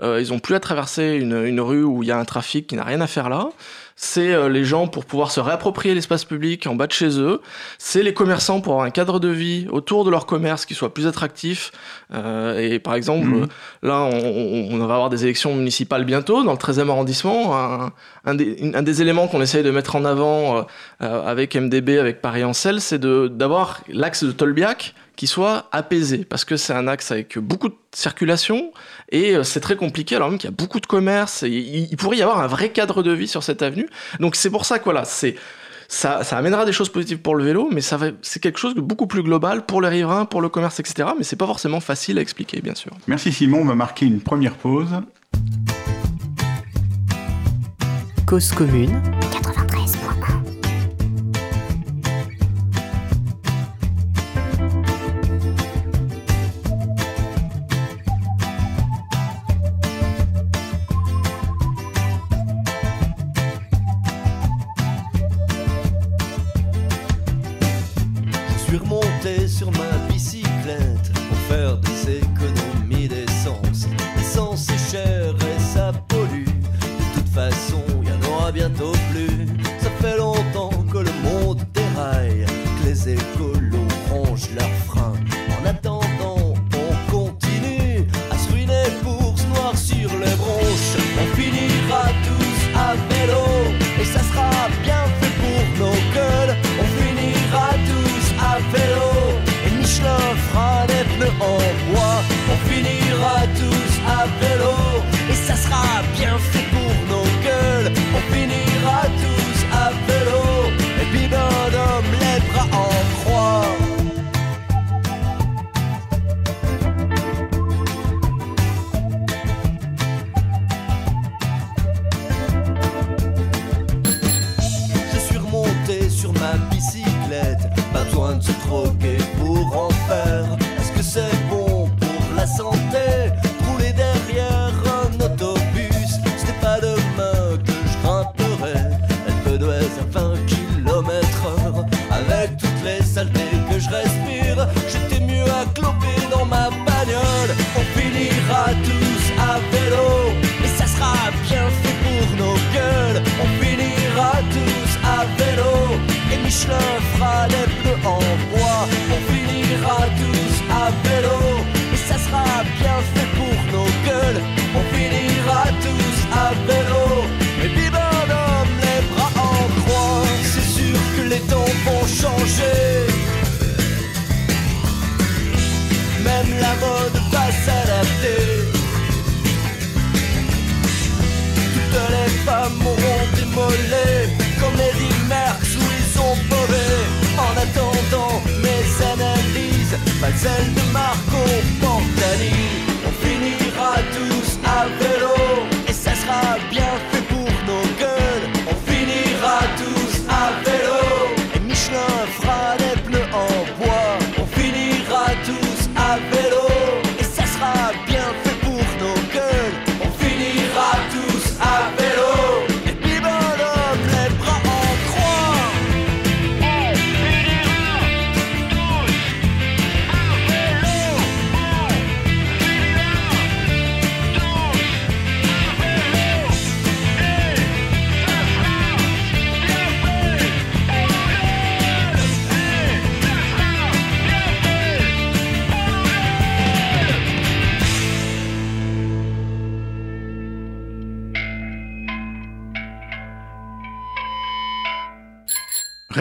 Euh, 0.00 0.20
ils 0.20 0.32
ont 0.32 0.38
plus 0.38 0.54
à 0.54 0.60
traverser 0.60 1.14
une, 1.14 1.44
une 1.44 1.60
rue 1.60 1.84
où 1.84 2.02
il 2.02 2.08
y 2.08 2.12
a 2.12 2.18
un 2.18 2.24
trafic 2.24 2.66
qui 2.66 2.76
n'a 2.76 2.84
rien 2.84 3.00
à 3.00 3.06
faire 3.06 3.28
là. 3.28 3.50
C'est 3.94 4.32
euh, 4.32 4.48
les 4.48 4.64
gens 4.64 4.88
pour 4.88 5.04
pouvoir 5.04 5.30
se 5.30 5.38
réapproprier 5.38 5.94
l'espace 5.94 6.24
public 6.24 6.66
en 6.66 6.74
bas 6.74 6.86
de 6.86 6.92
chez 6.92 7.20
eux. 7.20 7.42
C'est 7.76 8.02
les 8.02 8.14
commerçants 8.14 8.62
pour 8.62 8.72
avoir 8.72 8.86
un 8.86 8.90
cadre 8.90 9.20
de 9.20 9.28
vie 9.28 9.66
autour 9.70 10.04
de 10.04 10.10
leur 10.10 10.24
commerce 10.24 10.64
qui 10.64 10.74
soit 10.74 10.94
plus 10.94 11.06
attractif. 11.06 11.72
Euh, 12.14 12.58
et 12.58 12.78
par 12.78 12.94
exemple, 12.94 13.26
mhm. 13.26 13.48
là, 13.82 14.00
on, 14.00 14.68
on, 14.72 14.78
va 14.78 14.94
avoir 14.94 15.10
des 15.10 15.24
élections 15.24 15.54
municipales 15.54 16.04
bientôt 16.04 16.42
dans 16.42 16.52
le 16.52 16.58
13e 16.58 16.88
arrondissement. 16.88 17.54
Un, 17.54 17.92
un, 18.24 18.34
des, 18.34 18.72
un 18.74 18.82
des, 18.82 19.02
éléments 19.02 19.28
qu'on 19.28 19.42
essaye 19.42 19.62
de 19.62 19.70
mettre 19.70 19.94
en 19.94 20.04
avant 20.06 20.66
avec 21.00 21.54
MDB, 21.54 21.98
avec 21.98 22.22
Paris-Ancel, 22.22 22.80
c'est 22.80 23.00
d'avoir 23.00 23.82
l'axe 23.88 24.24
de 24.24 24.32
Tolbiac 24.32 24.94
qui 25.16 25.26
soit 25.26 25.68
apaisé 25.72 26.24
parce 26.24 26.44
que 26.44 26.56
c'est 26.56 26.72
un 26.72 26.88
axe 26.88 27.10
avec 27.10 27.38
beaucoup 27.38 27.68
de 27.68 27.76
circulation 27.92 28.72
et 29.12 29.36
euh, 29.36 29.44
c'est 29.44 29.60
très 29.60 29.76
compliqué 29.76 30.16
alors 30.16 30.30
même 30.30 30.38
qu'il 30.38 30.50
y 30.50 30.52
a 30.52 30.56
beaucoup 30.56 30.80
de 30.80 30.86
commerces 30.86 31.42
il, 31.42 31.96
pourrait 31.96 32.16
y 32.16 32.22
avoir 32.22 32.40
un 32.40 32.48
vrai 32.48 32.70
cadre 32.70 33.04
de 33.04 33.12
vie 33.12 33.28
sur 33.28 33.44
cette 33.44 33.62
avenue 33.62 33.88
donc 34.18 34.34
c'est 34.34 34.50
pour 34.50 34.64
ça 34.64 34.80
que 34.80 34.84
voilà 34.84 35.04
c'est 35.04 35.36
ça, 35.88 36.24
ça, 36.24 36.38
amènera 36.38 36.64
des 36.64 36.72
choses 36.72 36.88
positives 36.88 37.18
pour 37.18 37.34
le 37.34 37.44
vélo, 37.44 37.68
mais 37.70 37.82
ça 37.82 37.98
c'est 38.22 38.40
quelque 38.40 38.58
chose 38.58 38.74
de 38.74 38.80
beaucoup 38.80 39.06
plus 39.06 39.22
global 39.22 39.66
pour 39.66 39.82
les 39.82 39.90
riverains, 39.90 40.24
pour 40.24 40.40
le 40.40 40.48
commerce, 40.48 40.80
etc. 40.80 41.10
Mais 41.18 41.22
c'est 41.22 41.36
pas 41.36 41.44
forcément 41.44 41.80
facile 41.80 42.16
à 42.16 42.22
expliquer, 42.22 42.62
bien 42.62 42.74
sûr. 42.74 42.92
Merci 43.06 43.30
Simon, 43.30 43.58
on 43.60 43.66
va 43.66 43.74
marquer 43.74 44.06
une 44.06 44.22
première 44.22 44.54
pause. 44.54 44.88
Cause 48.26 48.52
commune 48.52 48.98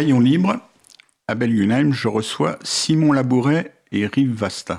Libre, 0.02 0.60
à 1.28 1.36
Belgunheim, 1.36 1.92
je 1.92 2.08
reçois 2.08 2.58
Simon 2.64 3.12
Labouret 3.12 3.74
et 3.92 4.08
Rive 4.08 4.34
Vasta. 4.34 4.78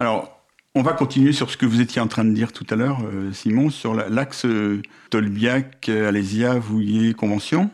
Alors, 0.00 0.42
on 0.74 0.82
va 0.82 0.92
continuer 0.94 1.32
sur 1.32 1.48
ce 1.48 1.56
que 1.56 1.64
vous 1.64 1.80
étiez 1.80 2.02
en 2.02 2.08
train 2.08 2.24
de 2.24 2.32
dire 2.32 2.52
tout 2.52 2.66
à 2.70 2.74
l'heure, 2.74 2.98
euh, 3.04 3.32
Simon, 3.32 3.70
sur 3.70 3.94
l'axe 3.94 4.44
euh, 4.44 4.82
Tolbiac, 5.10 5.88
Alésia, 5.88 6.58
Vouillet, 6.58 7.14
Convention. 7.14 7.70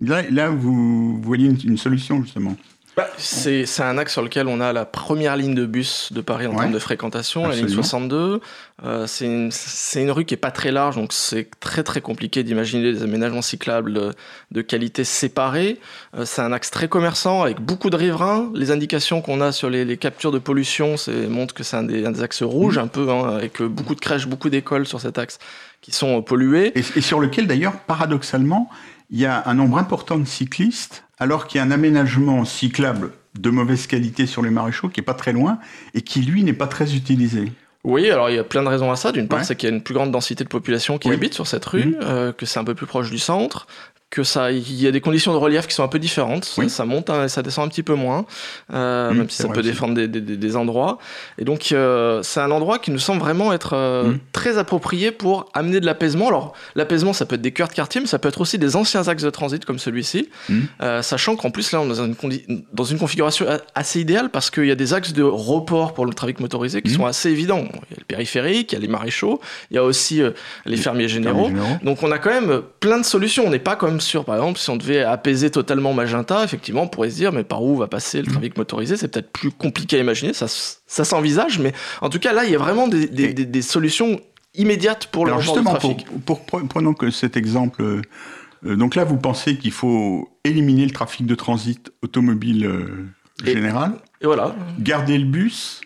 Là, 0.00 0.22
là 0.30 0.50
vous 0.50 1.20
voyez 1.20 1.48
une 1.64 1.76
solution, 1.76 2.22
justement. 2.22 2.56
Bah, 2.98 3.06
c'est 3.16 3.64
un 3.80 3.96
axe 3.96 4.12
sur 4.12 4.22
lequel 4.22 4.48
on 4.48 4.60
a 4.60 4.72
la 4.72 4.84
première 4.84 5.36
ligne 5.36 5.54
de 5.54 5.66
bus 5.66 6.12
de 6.12 6.20
Paris 6.20 6.48
en 6.48 6.56
termes 6.56 6.72
de 6.72 6.80
fréquentation, 6.80 7.46
la 7.46 7.54
ligne 7.54 7.68
62. 7.68 8.40
Euh, 8.84 9.06
c'est 9.06 9.24
une, 9.24 9.52
une, 9.94 10.10
rue 10.10 10.24
qui 10.24 10.34
est 10.34 10.36
pas 10.36 10.50
très 10.50 10.72
large, 10.72 10.96
donc 10.96 11.12
c'est 11.12 11.48
très 11.60 11.84
très 11.84 12.00
compliqué 12.00 12.42
d'imaginer 12.42 12.92
des 12.92 13.04
aménagements 13.04 13.40
cyclables 13.40 14.14
de 14.50 14.62
qualité 14.62 15.04
séparée. 15.04 15.78
Euh, 16.16 16.24
c'est 16.24 16.42
un 16.42 16.52
axe 16.52 16.72
très 16.72 16.88
commerçant 16.88 17.44
avec 17.44 17.60
beaucoup 17.60 17.88
de 17.88 17.94
riverains. 17.94 18.50
Les 18.52 18.72
indications 18.72 19.22
qu'on 19.22 19.40
a 19.42 19.52
sur 19.52 19.70
les, 19.70 19.96
captures 19.96 20.32
de 20.32 20.40
pollution 20.40 20.96
montrent 21.28 21.54
que 21.54 21.62
c'est 21.62 21.76
un, 21.76 21.84
des 21.84 22.20
axes 22.20 22.42
rouges 22.42 22.78
mmh. 22.78 22.82
un 22.82 22.88
peu, 22.88 23.10
hein, 23.10 23.36
avec 23.36 23.62
beaucoup 23.62 23.94
de 23.94 24.00
crèches, 24.00 24.26
beaucoup 24.26 24.50
d'écoles 24.50 24.88
sur 24.88 25.00
cet 25.00 25.18
axe 25.18 25.38
qui 25.82 25.92
sont 25.92 26.20
polluées. 26.20 26.72
Et, 26.76 26.82
et 26.96 27.00
sur 27.00 27.20
lequel 27.20 27.46
d'ailleurs, 27.46 27.78
paradoxalement, 27.78 28.68
il 29.10 29.20
y 29.20 29.26
a 29.26 29.44
un 29.46 29.54
nombre 29.54 29.78
important 29.78 30.18
de 30.18 30.24
cyclistes 30.24 31.04
alors 31.18 31.46
qu'il 31.46 31.58
y 31.58 31.60
a 31.60 31.64
un 31.64 31.70
aménagement 31.70 32.44
cyclable 32.44 33.12
de 33.38 33.50
mauvaise 33.50 33.86
qualité 33.86 34.26
sur 34.26 34.42
les 34.42 34.50
maréchaux 34.50 34.88
qui 34.88 35.00
est 35.00 35.04
pas 35.04 35.14
très 35.14 35.32
loin 35.32 35.58
et 35.94 36.02
qui 36.02 36.22
lui 36.22 36.42
n'est 36.42 36.52
pas 36.52 36.66
très 36.66 36.94
utilisé. 36.94 37.52
Oui, 37.84 38.10
alors 38.10 38.28
il 38.28 38.36
y 38.36 38.38
a 38.38 38.44
plein 38.44 38.62
de 38.62 38.68
raisons 38.68 38.90
à 38.90 38.96
ça. 38.96 39.12
D'une 39.12 39.28
part, 39.28 39.44
c'est 39.44 39.56
qu'il 39.56 39.68
y 39.68 39.72
a 39.72 39.74
une 39.74 39.82
plus 39.82 39.94
grande 39.94 40.10
densité 40.10 40.44
de 40.44 40.48
population 40.48 40.98
qui 40.98 41.10
habite 41.10 41.34
sur 41.34 41.46
cette 41.46 41.64
rue, 41.64 41.86
mmh. 41.86 41.96
euh, 42.02 42.32
que 42.32 42.44
c'est 42.44 42.58
un 42.58 42.64
peu 42.64 42.74
plus 42.74 42.86
proche 42.86 43.10
du 43.10 43.18
centre, 43.18 43.66
que 44.10 44.22
ça, 44.22 44.50
il 44.50 44.80
y 44.80 44.86
a 44.86 44.90
des 44.90 45.02
conditions 45.02 45.32
de 45.32 45.36
relief 45.36 45.66
qui 45.66 45.74
sont 45.74 45.82
un 45.82 45.88
peu 45.88 45.98
différentes. 45.98 46.44
Ça, 46.68 46.84
monte, 46.86 47.10
et 47.10 47.28
ça 47.28 47.42
descend 47.42 47.66
un 47.66 47.68
petit 47.68 47.82
peu 47.82 47.94
moins, 47.94 48.24
euh, 48.72 49.12
même 49.12 49.28
si 49.28 49.36
ça 49.36 49.48
peut 49.48 49.62
défendre 49.62 49.94
des, 49.94 50.08
des, 50.08 50.20
des, 50.20 50.56
endroits. 50.56 50.98
Et 51.36 51.44
donc, 51.44 51.72
euh, 51.72 52.22
c'est 52.22 52.40
un 52.40 52.50
endroit 52.50 52.78
qui 52.78 52.90
nous 52.90 52.98
semble 52.98 53.20
vraiment 53.20 53.52
être 53.52 53.74
euh, 53.74 54.04
mm. 54.04 54.18
très 54.32 54.56
approprié 54.56 55.10
pour 55.10 55.50
amener 55.52 55.80
de 55.80 55.86
l'apaisement. 55.86 56.28
Alors, 56.28 56.54
l'apaisement, 56.74 57.12
ça 57.12 57.26
peut 57.26 57.34
être 57.34 57.42
des 57.42 57.52
cœurs 57.52 57.68
de 57.68 57.74
quartier, 57.74 58.00
mais 58.00 58.06
ça 58.06 58.18
peut 58.18 58.28
être 58.28 58.40
aussi 58.40 58.56
des 58.56 58.76
anciens 58.76 59.06
axes 59.08 59.22
de 59.22 59.30
transit 59.30 59.62
comme 59.66 59.78
celui-ci. 59.78 60.30
Mm. 60.48 60.60
Euh, 60.82 61.02
sachant 61.02 61.36
qu'en 61.36 61.50
plus, 61.50 61.70
là, 61.72 61.82
on 61.82 61.92
est 61.92 61.96
dans 61.96 62.06
une, 62.06 62.64
dans 62.72 62.84
une 62.84 62.98
configuration 62.98 63.46
assez 63.74 64.00
idéale 64.00 64.30
parce 64.30 64.50
qu'il 64.50 64.66
y 64.66 64.70
a 64.70 64.74
des 64.74 64.94
axes 64.94 65.12
de 65.12 65.22
report 65.22 65.92
pour 65.92 66.06
le 66.06 66.14
trafic 66.14 66.40
motorisé 66.40 66.80
qui 66.80 66.90
sont 66.90 67.04
assez 67.04 67.28
évidents. 67.28 67.64
Il 67.90 67.90
y 67.90 67.94
a 67.94 67.98
le 67.98 68.04
périphérique, 68.06 68.72
il 68.72 68.76
y 68.76 68.78
a 68.78 68.80
les 68.80 68.88
maréchaux, 68.88 69.40
il 69.70 69.74
y 69.74 69.78
a 69.78 69.84
aussi 69.84 70.22
les 70.64 70.76
fermiers 70.78 71.08
généraux. 71.08 71.48
généraux. 71.48 71.76
Donc, 71.82 72.02
on 72.02 72.10
a 72.10 72.18
quand 72.18 72.30
même 72.30 72.62
plein 72.80 72.98
de 72.98 73.04
solutions. 73.04 73.44
On 73.46 73.50
n'est 73.50 73.58
pas 73.58 73.76
comme 73.76 73.97
sur, 74.00 74.24
par 74.24 74.36
exemple, 74.36 74.58
si 74.58 74.70
on 74.70 74.76
devait 74.76 75.02
apaiser 75.02 75.50
totalement 75.50 75.92
Magenta, 75.92 76.44
effectivement, 76.44 76.82
on 76.82 76.88
pourrait 76.88 77.10
se 77.10 77.16
dire, 77.16 77.32
mais 77.32 77.44
par 77.44 77.62
où 77.62 77.76
va 77.76 77.86
passer 77.86 78.22
le 78.22 78.28
mmh. 78.28 78.32
trafic 78.32 78.58
motorisé? 78.58 78.96
C'est 78.96 79.08
peut-être 79.08 79.32
plus 79.32 79.50
compliqué 79.50 79.96
à 79.96 80.00
imaginer, 80.00 80.32
ça, 80.32 80.46
ça 80.48 81.04
s'envisage, 81.04 81.58
mais 81.58 81.72
en 82.00 82.08
tout 82.08 82.18
cas, 82.18 82.32
là, 82.32 82.44
il 82.44 82.50
y 82.50 82.54
a 82.54 82.58
vraiment 82.58 82.88
des, 82.88 83.06
des, 83.06 83.62
solutions 83.62 84.20
immédiates 84.54 85.06
pour 85.06 85.26
le 85.26 85.38
justement, 85.40 85.72
du 85.72 85.78
trafic. 85.78 86.06
Pour, 86.24 86.44
prenons 86.44 86.94
que 86.94 87.10
cet 87.10 87.36
exemple. 87.36 87.82
Euh, 87.82 88.76
donc 88.76 88.94
là, 88.94 89.04
vous 89.04 89.16
pensez 89.16 89.56
qu'il 89.56 89.72
faut 89.72 90.28
éliminer 90.44 90.84
le 90.84 90.90
trafic 90.90 91.26
de 91.26 91.34
transit 91.34 91.92
automobile 92.02 92.66
euh, 92.66 93.06
général. 93.44 93.92
Et 94.20 94.26
voilà. 94.26 94.54
Garder 94.80 95.18
le 95.18 95.26
bus 95.26 95.80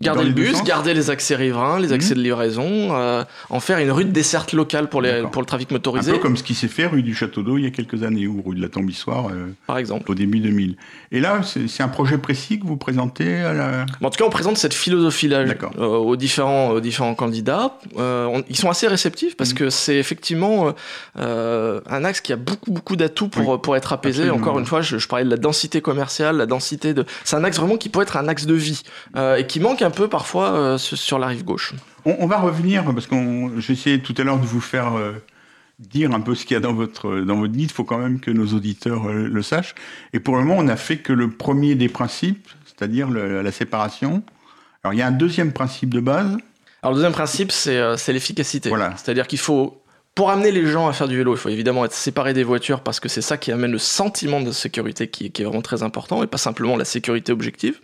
Garder 0.00 0.24
le 0.24 0.30
bus, 0.32 0.62
garder 0.64 0.94
les 0.94 1.10
accès 1.10 1.36
riverains, 1.36 1.78
les 1.78 1.92
accès 1.92 2.14
mhm. 2.14 2.18
de 2.18 2.22
livraison, 2.24 2.96
euh, 2.96 3.24
en 3.50 3.60
faire 3.60 3.78
une 3.78 3.90
rue 3.90 4.04
de 4.04 4.10
desserte 4.10 4.52
locale 4.52 4.88
pour, 4.88 5.02
les, 5.02 5.22
pour 5.30 5.42
le 5.42 5.46
trafic 5.46 5.70
motorisé. 5.70 6.12
Un 6.12 6.14
peu 6.14 6.20
comme 6.20 6.36
ce 6.36 6.42
qui 6.42 6.54
s'est 6.54 6.68
fait 6.68 6.86
rue 6.86 7.02
du 7.02 7.14
Château 7.14 7.42
d'Eau 7.42 7.58
il 7.58 7.64
y 7.64 7.66
a 7.66 7.70
quelques 7.70 8.02
années, 8.02 8.26
ou 8.26 8.42
rue 8.44 8.56
de 8.56 8.62
la 8.62 8.68
Tambissoire, 8.68 9.28
euh, 9.28 9.52
par 9.66 9.78
exemple. 9.78 10.10
au 10.10 10.14
début 10.14 10.40
2000. 10.40 10.76
Et 11.12 11.20
là, 11.20 11.40
c'est 11.42 11.82
un 11.82 11.88
projet 11.88 12.18
précis 12.18 12.58
que 12.58 12.66
vous 12.66 12.76
présentez 12.76 13.36
à 13.36 13.52
la... 13.52 13.86
En 14.02 14.10
tout 14.10 14.18
cas, 14.18 14.24
on 14.24 14.30
présente 14.30 14.56
cette 14.56 14.74
philosophie-là 14.74 15.44
euh, 15.78 15.86
aux, 15.86 16.16
différents, 16.16 16.70
aux 16.70 16.80
différents 16.80 17.14
candidats. 17.14 17.78
ils 18.48 18.56
sont 18.56 18.70
assez 18.70 18.88
réceptifs 18.88 19.36
parce 19.36 19.50
mhm. 19.50 19.56
que 19.56 19.70
c'est 19.70 19.96
effectivement 19.96 20.74
un 21.16 22.04
axe 22.04 22.20
qui 22.20 22.32
a 22.32 22.36
beaucoup, 22.36 22.72
beaucoup 22.72 22.96
d'atouts 22.96 23.28
pour, 23.28 23.60
pour 23.60 23.76
être 23.76 23.92
apaisé. 23.92 24.30
Encore 24.30 24.58
une 24.58 24.66
fois, 24.66 24.80
je, 24.80 24.98
je, 24.98 25.06
parlais 25.06 25.24
de 25.24 25.30
la 25.30 25.36
densité 25.36 25.80
commerciale, 25.80 26.38
la 26.38 26.46
densité 26.46 26.94
de... 26.94 27.04
C'est 27.24 27.36
un 27.36 27.44
axe 27.44 27.58
vraiment 27.58 27.76
qui 27.76 27.88
peut 27.88 28.02
être 28.02 28.16
un 28.16 28.26
axe 28.26 28.46
de 28.46 28.54
vie 28.54 28.82
et 29.16 29.46
qui 29.46 29.60
manque 29.60 29.82
un 29.82 29.91
peu 29.92 30.08
parfois 30.08 30.52
euh, 30.52 30.78
sur 30.78 31.18
la 31.18 31.28
rive 31.28 31.44
gauche. 31.44 31.74
On, 32.04 32.26
va 32.26 32.38
revenir, 32.38 32.84
parce 32.92 33.06
que 33.06 33.14
j'ai 33.58 33.72
essayé 33.74 34.00
tout 34.00 34.14
à 34.18 34.24
l'heure 34.24 34.40
de 34.40 34.46
vous 34.46 34.60
faire 34.60 34.96
euh, 34.96 35.12
dire 35.78 36.12
un 36.12 36.20
peu 36.20 36.34
ce 36.34 36.44
qu'il 36.44 36.54
y 36.54 36.56
a 36.56 36.60
dans 36.60 36.72
votre, 36.72 37.20
dans 37.20 37.36
votre 37.36 37.52
guide. 37.52 37.70
Il 37.70 37.72
faut 37.72 37.84
quand 37.84 37.98
même 37.98 38.18
que 38.18 38.30
nos 38.30 38.46
auditeurs 38.48 39.08
euh, 39.08 39.28
le 39.28 39.42
sachent. 39.42 39.76
Et 40.12 40.18
pour 40.18 40.36
le 40.36 40.42
moment, 40.42 40.58
on 40.58 40.64
n'a 40.64 40.76
fait 40.76 40.98
que 40.98 41.12
le 41.12 41.30
premier 41.30 41.76
des 41.76 41.88
principes, 41.88 42.48
c'est-à-dire 42.66 43.08
la 43.08 43.52
séparation. 43.52 44.24
Alors, 44.82 44.94
il 44.94 44.98
y 44.98 45.02
a 45.02 45.06
un 45.06 45.12
deuxième 45.12 45.52
principe 45.52 45.94
de 45.94 46.00
base. 46.00 46.36
Alors, 46.82 46.92
le 46.92 46.94
deuxième 46.96 47.12
principe, 47.12 47.52
c'est 47.52 48.08
l'efficacité. 48.08 48.68
Voilà. 48.68 48.94
C'est-à-dire 48.96 49.28
qu'il 49.28 49.38
faut 49.38 49.82
pour 50.14 50.30
amener 50.30 50.50
les 50.50 50.66
gens 50.66 50.88
à 50.88 50.92
faire 50.92 51.08
du 51.08 51.16
vélo, 51.16 51.34
il 51.34 51.38
faut 51.38 51.48
évidemment 51.48 51.84
être 51.84 51.94
séparé 51.94 52.34
des 52.34 52.44
voitures 52.44 52.82
parce 52.82 53.00
que 53.00 53.08
c'est 53.08 53.22
ça 53.22 53.38
qui 53.38 53.50
amène 53.50 53.72
le 53.72 53.78
sentiment 53.78 54.40
de 54.40 54.52
sécurité 54.52 55.08
qui, 55.08 55.30
qui, 55.30 55.42
est 55.42 55.44
vraiment 55.44 55.62
très 55.62 55.82
important 55.82 56.22
et 56.22 56.26
pas 56.26 56.38
simplement 56.38 56.76
la 56.76 56.84
sécurité 56.84 57.32
objective. 57.32 57.80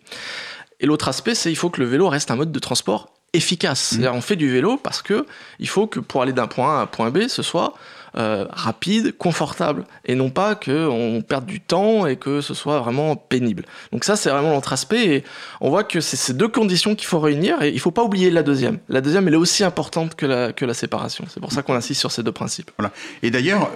Et 0.80 0.86
l'autre 0.86 1.08
aspect, 1.08 1.34
c'est 1.34 1.50
il 1.50 1.56
faut 1.56 1.70
que 1.70 1.80
le 1.80 1.86
vélo 1.86 2.08
reste 2.08 2.30
un 2.30 2.36
mode 2.36 2.52
de 2.52 2.58
transport 2.58 3.12
efficace. 3.32 3.98
Mmh. 3.98 4.06
On 4.12 4.20
fait 4.20 4.36
du 4.36 4.50
vélo 4.50 4.76
parce 4.76 5.02
que 5.02 5.26
il 5.58 5.68
faut 5.68 5.86
que 5.86 6.00
pour 6.00 6.22
aller 6.22 6.32
d'un 6.32 6.46
point 6.46 6.76
A 6.76 6.80
à 6.80 6.82
un 6.82 6.86
point 6.86 7.10
B, 7.10 7.28
ce 7.28 7.42
soit 7.42 7.74
euh, 8.16 8.46
rapide, 8.50 9.16
confortable, 9.18 9.84
et 10.06 10.14
non 10.14 10.30
pas 10.30 10.54
qu'on 10.54 11.22
perde 11.26 11.44
du 11.44 11.60
temps 11.60 12.06
et 12.06 12.16
que 12.16 12.40
ce 12.40 12.54
soit 12.54 12.80
vraiment 12.80 13.16
pénible. 13.16 13.64
Donc 13.92 14.04
ça, 14.04 14.16
c'est 14.16 14.30
vraiment 14.30 14.54
l'autre 14.54 14.72
aspect, 14.72 15.06
et 15.06 15.24
on 15.60 15.68
voit 15.68 15.84
que 15.84 16.00
c'est 16.00 16.16
ces 16.16 16.32
deux 16.32 16.48
conditions 16.48 16.94
qu'il 16.94 17.06
faut 17.06 17.20
réunir, 17.20 17.60
et 17.62 17.68
il 17.68 17.78
faut 17.78 17.90
pas 17.90 18.02
oublier 18.02 18.30
la 18.30 18.42
deuxième. 18.42 18.78
La 18.88 19.02
deuxième, 19.02 19.28
elle 19.28 19.34
est 19.34 19.38
aussi 19.38 19.62
importante 19.62 20.14
que 20.14 20.24
la, 20.24 20.52
que 20.52 20.64
la 20.64 20.74
séparation. 20.74 21.26
C'est 21.28 21.38
pour 21.38 21.52
ça 21.52 21.62
qu'on 21.62 21.74
insiste 21.74 22.00
sur 22.00 22.10
ces 22.10 22.22
deux 22.22 22.32
principes. 22.32 22.70
Voilà. 22.78 22.92
Et 23.22 23.30
d'ailleurs, 23.30 23.70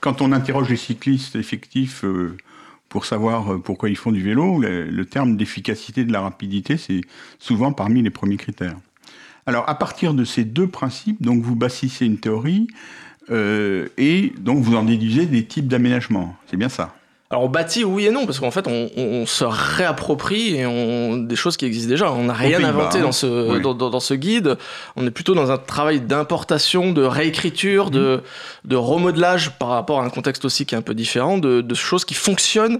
quand 0.00 0.20
on 0.20 0.32
interroge 0.32 0.68
les 0.68 0.76
cyclistes 0.76 1.36
effectifs, 1.36 2.04
euh, 2.04 2.36
pour 2.88 3.04
savoir 3.04 3.52
euh, 3.52 3.58
pourquoi 3.58 3.88
ils 3.88 3.96
font 3.96 4.12
du 4.12 4.22
vélo, 4.22 4.60
le, 4.60 5.04
terme 5.04 5.36
d'efficacité 5.36 6.04
de 6.04 6.12
la 6.12 6.20
rapidité, 6.20 6.76
c'est 6.76 7.00
souvent 7.38 7.72
parmi 7.72 8.02
les 8.02 8.10
premiers 8.10 8.36
critères. 8.36 8.76
Alors, 9.46 9.68
à 9.68 9.74
partir 9.76 10.14
de 10.14 10.24
ces 10.24 10.44
deux 10.44 10.66
principes, 10.66 11.24
vous 11.24 11.54
bâtissez 11.54 12.06
une 12.06 12.18
théorie 12.18 12.66
euh, 13.30 13.88
et 13.96 14.32
donc 14.38 14.62
vous 14.62 14.76
en 14.76 14.84
déduisez 14.84 15.26
des 15.26 15.44
types 15.44 15.68
d'aménagement. 15.68 16.36
C'est 16.46 16.56
bien 16.56 16.68
ça? 16.68 16.94
Alors 17.28 17.42
on 17.42 17.48
bâtit 17.48 17.82
oui 17.82 18.06
et 18.06 18.10
non 18.10 18.24
parce 18.24 18.38
qu'en 18.38 18.52
fait 18.52 18.66
on, 18.68 19.26
se 19.26 19.44
réapproprie 19.44 20.54
et 20.54 20.66
on, 20.66 21.16
des 21.16 21.34
choses 21.34 21.56
qui 21.56 21.64
existent 21.64 21.88
déjà. 21.88 22.12
On 22.12 22.24
n'a 22.24 22.32
rien 22.32 22.62
inventé 22.62 23.00
dans 23.00 23.10
ce 23.10 23.58
dans, 23.58 24.00
ce 24.00 24.14
guide. 24.14 24.56
On 24.94 25.04
est 25.06 25.10
plutôt 25.10 25.34
dans 25.34 25.50
un 25.50 25.58
travail 25.58 26.00
d'importation, 26.00 26.92
de 26.92 27.02
réécriture, 27.02 27.90
de 27.90 28.22
mmh. 28.64 28.68
de 28.68 28.76
remodelage 28.76 29.58
par 29.58 29.70
rapport 29.70 30.00
à 30.00 30.04
un 30.04 30.10
contexte 30.10 30.44
aussi 30.44 30.66
qui 30.66 30.76
est 30.76 30.78
un 30.78 30.82
peu 30.82 30.94
différent, 30.94 31.38
de, 31.38 31.62
de 31.62 31.74
choses 31.74 32.04
qui 32.04 32.14
fonctionnent 32.14 32.78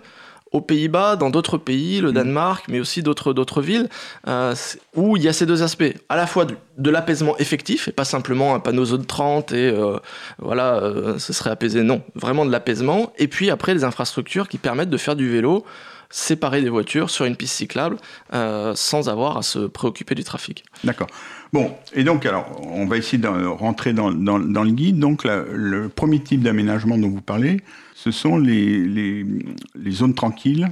aux 0.52 0.60
Pays-Bas, 0.60 1.16
dans 1.16 1.30
d'autres 1.30 1.58
pays, 1.58 2.00
le 2.00 2.10
mm. 2.10 2.14
Danemark, 2.14 2.64
mais 2.68 2.80
aussi 2.80 3.02
d'autres 3.02 3.62
villes, 3.62 3.88
euh, 4.28 4.54
où 4.94 5.16
il 5.16 5.22
y 5.22 5.28
a 5.28 5.32
ces 5.32 5.46
deux 5.46 5.62
aspects, 5.62 5.94
à 6.08 6.16
la 6.16 6.26
fois 6.26 6.46
de, 6.46 6.90
l'apaisement 6.90 7.36
effectif, 7.38 7.88
et 7.88 7.92
pas 7.92 8.04
simplement 8.04 8.54
un 8.54 8.60
panneau 8.60 8.84
zone 8.84 9.04
30 9.04 9.52
et 9.52 9.68
euh, 9.68 9.98
voilà, 10.38 10.76
euh, 10.76 11.18
ce 11.18 11.32
serait 11.32 11.50
apaisé, 11.50 11.82
non, 11.82 12.02
vraiment 12.14 12.46
de 12.46 12.52
l'apaisement, 12.52 13.12
et 13.18 13.28
puis 13.28 13.50
après 13.50 13.74
les 13.74 13.84
infrastructures 13.84 14.48
qui 14.48 14.58
permettent 14.58 14.90
de 14.90 14.96
faire 14.96 15.16
du 15.16 15.28
vélo 15.28 15.64
séparé 16.08 16.62
des 16.62 16.68
voitures 16.68 17.10
sur 17.10 17.24
une 17.24 17.34
piste 17.34 17.54
cyclable 17.54 17.96
sans 18.30 19.08
avoir 19.08 19.38
à 19.38 19.42
se 19.42 19.58
préoccuper 19.58 20.14
du 20.14 20.22
trafic. 20.22 20.64
D'accord. 20.84 21.08
Bon, 21.52 21.74
et 21.94 22.04
donc 22.04 22.24
alors, 22.26 22.46
on 22.62 22.86
va 22.86 22.96
essayer 22.96 23.18
de 23.18 23.26
rentrer 23.26 23.92
dans, 23.92 24.12
dans, 24.12 24.38
le 24.38 24.70
guide. 24.70 25.00
Donc 25.00 25.24
le 25.24 25.88
premier 25.88 26.20
type 26.20 26.44
d'aménagement 26.44 26.96
dont 26.96 27.08
vous 27.08 27.20
parlez, 27.20 27.60
ce 28.06 28.12
sont 28.12 28.38
les, 28.38 28.86
les, 28.86 29.90
zones 29.90 30.14
tranquilles. 30.14 30.68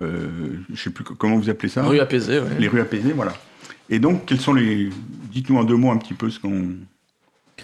Euh, 0.00 0.28
je 0.68 0.72
ne 0.72 0.76
sais 0.76 0.90
plus 0.90 1.02
comment 1.02 1.36
vous 1.36 1.50
appelez 1.50 1.68
ça. 1.68 1.82
Rues 1.82 1.98
apaisées, 1.98 2.38
oui. 2.38 2.50
Les 2.60 2.68
rues 2.68 2.80
apaisées, 2.80 3.12
voilà. 3.12 3.32
Et 3.90 3.98
donc, 3.98 4.26
quels 4.26 4.38
sont 4.38 4.54
les. 4.54 4.88
Dites-nous 5.32 5.58
en 5.58 5.64
deux 5.64 5.74
mots 5.74 5.90
un 5.90 5.96
petit 5.96 6.14
peu 6.14 6.30
ce 6.30 6.38
qu'on. 6.38 6.74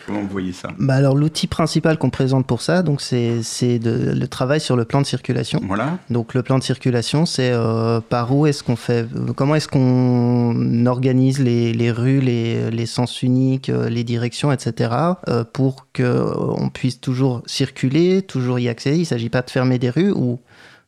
Comment 0.08 0.22
vous 0.22 0.28
voyez 0.28 0.54
ça 0.54 0.70
bah 0.78 0.94
Alors 0.94 1.14
l'outil 1.14 1.46
principal 1.46 1.98
qu'on 1.98 2.08
présente 2.08 2.46
pour 2.46 2.62
ça, 2.62 2.82
donc 2.82 3.02
c'est 3.02 3.42
le 3.62 4.26
travail 4.26 4.58
sur 4.58 4.74
le 4.74 4.86
plan 4.86 5.02
de 5.02 5.06
circulation. 5.06 5.60
Voilà. 5.62 5.98
Donc 6.08 6.32
le 6.32 6.42
plan 6.42 6.58
de 6.58 6.62
circulation, 6.62 7.26
c'est 7.26 7.50
euh, 7.52 8.00
par 8.00 8.34
où 8.34 8.46
est-ce 8.46 8.62
qu'on 8.62 8.76
fait, 8.76 9.06
comment 9.36 9.54
est-ce 9.54 9.68
qu'on 9.68 10.86
organise 10.86 11.40
les, 11.40 11.74
les, 11.74 11.90
rues, 11.90 12.20
les, 12.22 12.70
les 12.70 12.86
sens 12.86 13.22
uniques, 13.22 13.68
euh, 13.68 13.90
les 13.90 14.02
directions, 14.02 14.50
etc. 14.50 14.94
Euh, 15.28 15.44
pour 15.44 15.88
qu'on 15.94 16.70
puisse 16.72 17.02
toujours 17.02 17.42
circuler, 17.44 18.22
toujours 18.22 18.58
y 18.58 18.70
accéder. 18.70 18.96
Il 18.96 19.00
ne 19.00 19.04
s'agit 19.04 19.28
pas 19.28 19.42
de 19.42 19.50
fermer 19.50 19.78
des 19.78 19.90
rues 19.90 20.12
ou 20.12 20.40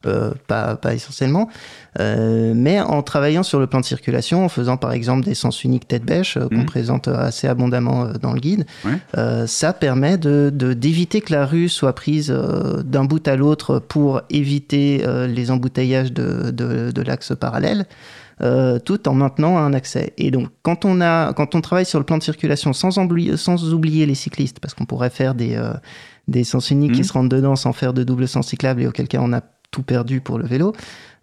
euh, 0.07 0.33
pas, 0.47 0.77
pas 0.77 0.95
essentiellement. 0.95 1.49
Euh, 1.99 2.53
mais 2.55 2.81
en 2.81 3.03
travaillant 3.03 3.43
sur 3.43 3.61
le 3.61 3.67
plan 3.67 3.81
de 3.81 3.85
circulation, 3.85 4.45
en 4.45 4.49
faisant 4.49 4.77
par 4.77 4.93
exemple 4.93 5.25
des 5.25 5.35
sens 5.35 5.65
uniques 5.65 5.89
tête 5.89 6.05
bêche 6.05 6.39
qu'on 6.39 6.63
mmh. 6.63 6.67
présente 6.67 7.09
assez 7.09 7.49
abondamment 7.49 8.07
dans 8.21 8.33
le 8.33 8.41
guide, 8.41 8.67
ça 9.47 9.73
permet 9.73 10.19
de, 10.19 10.51
d'éviter 10.51 11.21
que 11.21 11.33
la 11.33 11.47
rue 11.47 11.69
soit 11.69 11.95
prise 11.95 12.31
d'un 12.31 13.05
bout 13.05 13.27
à 13.27 13.37
l'autre 13.37 13.79
pour 13.79 14.23
éviter 14.31 15.05
les 15.29 15.51
embouteillages 15.51 16.13
de, 16.13 16.51
de, 16.51 16.91
de 16.91 17.03
l'axe 17.03 17.33
parallèle. 17.39 17.87
Euh, 18.43 18.79
tout 18.79 19.07
en 19.07 19.13
maintenant 19.13 19.59
un 19.59 19.75
accès. 19.75 20.15
Et 20.17 20.31
donc, 20.31 20.49
quand 20.63 20.87
on, 20.87 21.03
a, 21.03 21.35
quand 21.35 21.55
on 21.55 21.61
travaille 21.61 21.85
sur 21.85 21.99
le 21.99 22.07
plan 22.07 22.17
de 22.17 22.23
circulation 22.23 22.73
sans 22.73 22.97
oublier, 22.97 23.37
sans 23.37 23.75
oublier 23.75 24.07
les 24.07 24.15
cyclistes, 24.15 24.61
parce 24.61 24.73
qu'on 24.73 24.87
pourrait 24.87 25.11
faire 25.11 25.35
des, 25.35 25.57
euh, 25.57 25.75
des 26.27 26.45
sens 26.45 26.71
uniques 26.71 26.93
qui 26.93 27.03
mmh. 27.03 27.05
se 27.05 27.13
rentrent 27.13 27.29
dedans 27.29 27.55
sans 27.55 27.75
faire 27.75 27.93
de 27.93 28.03
double 28.03 28.27
sens 28.27 28.49
cyclable 28.49 28.81
et 28.81 28.87
auquel 28.87 29.09
cas 29.09 29.19
on 29.21 29.35
a 29.35 29.43
tout 29.70 29.83
perdu 29.83 30.20
pour 30.20 30.38
le 30.38 30.46
vélo. 30.46 30.74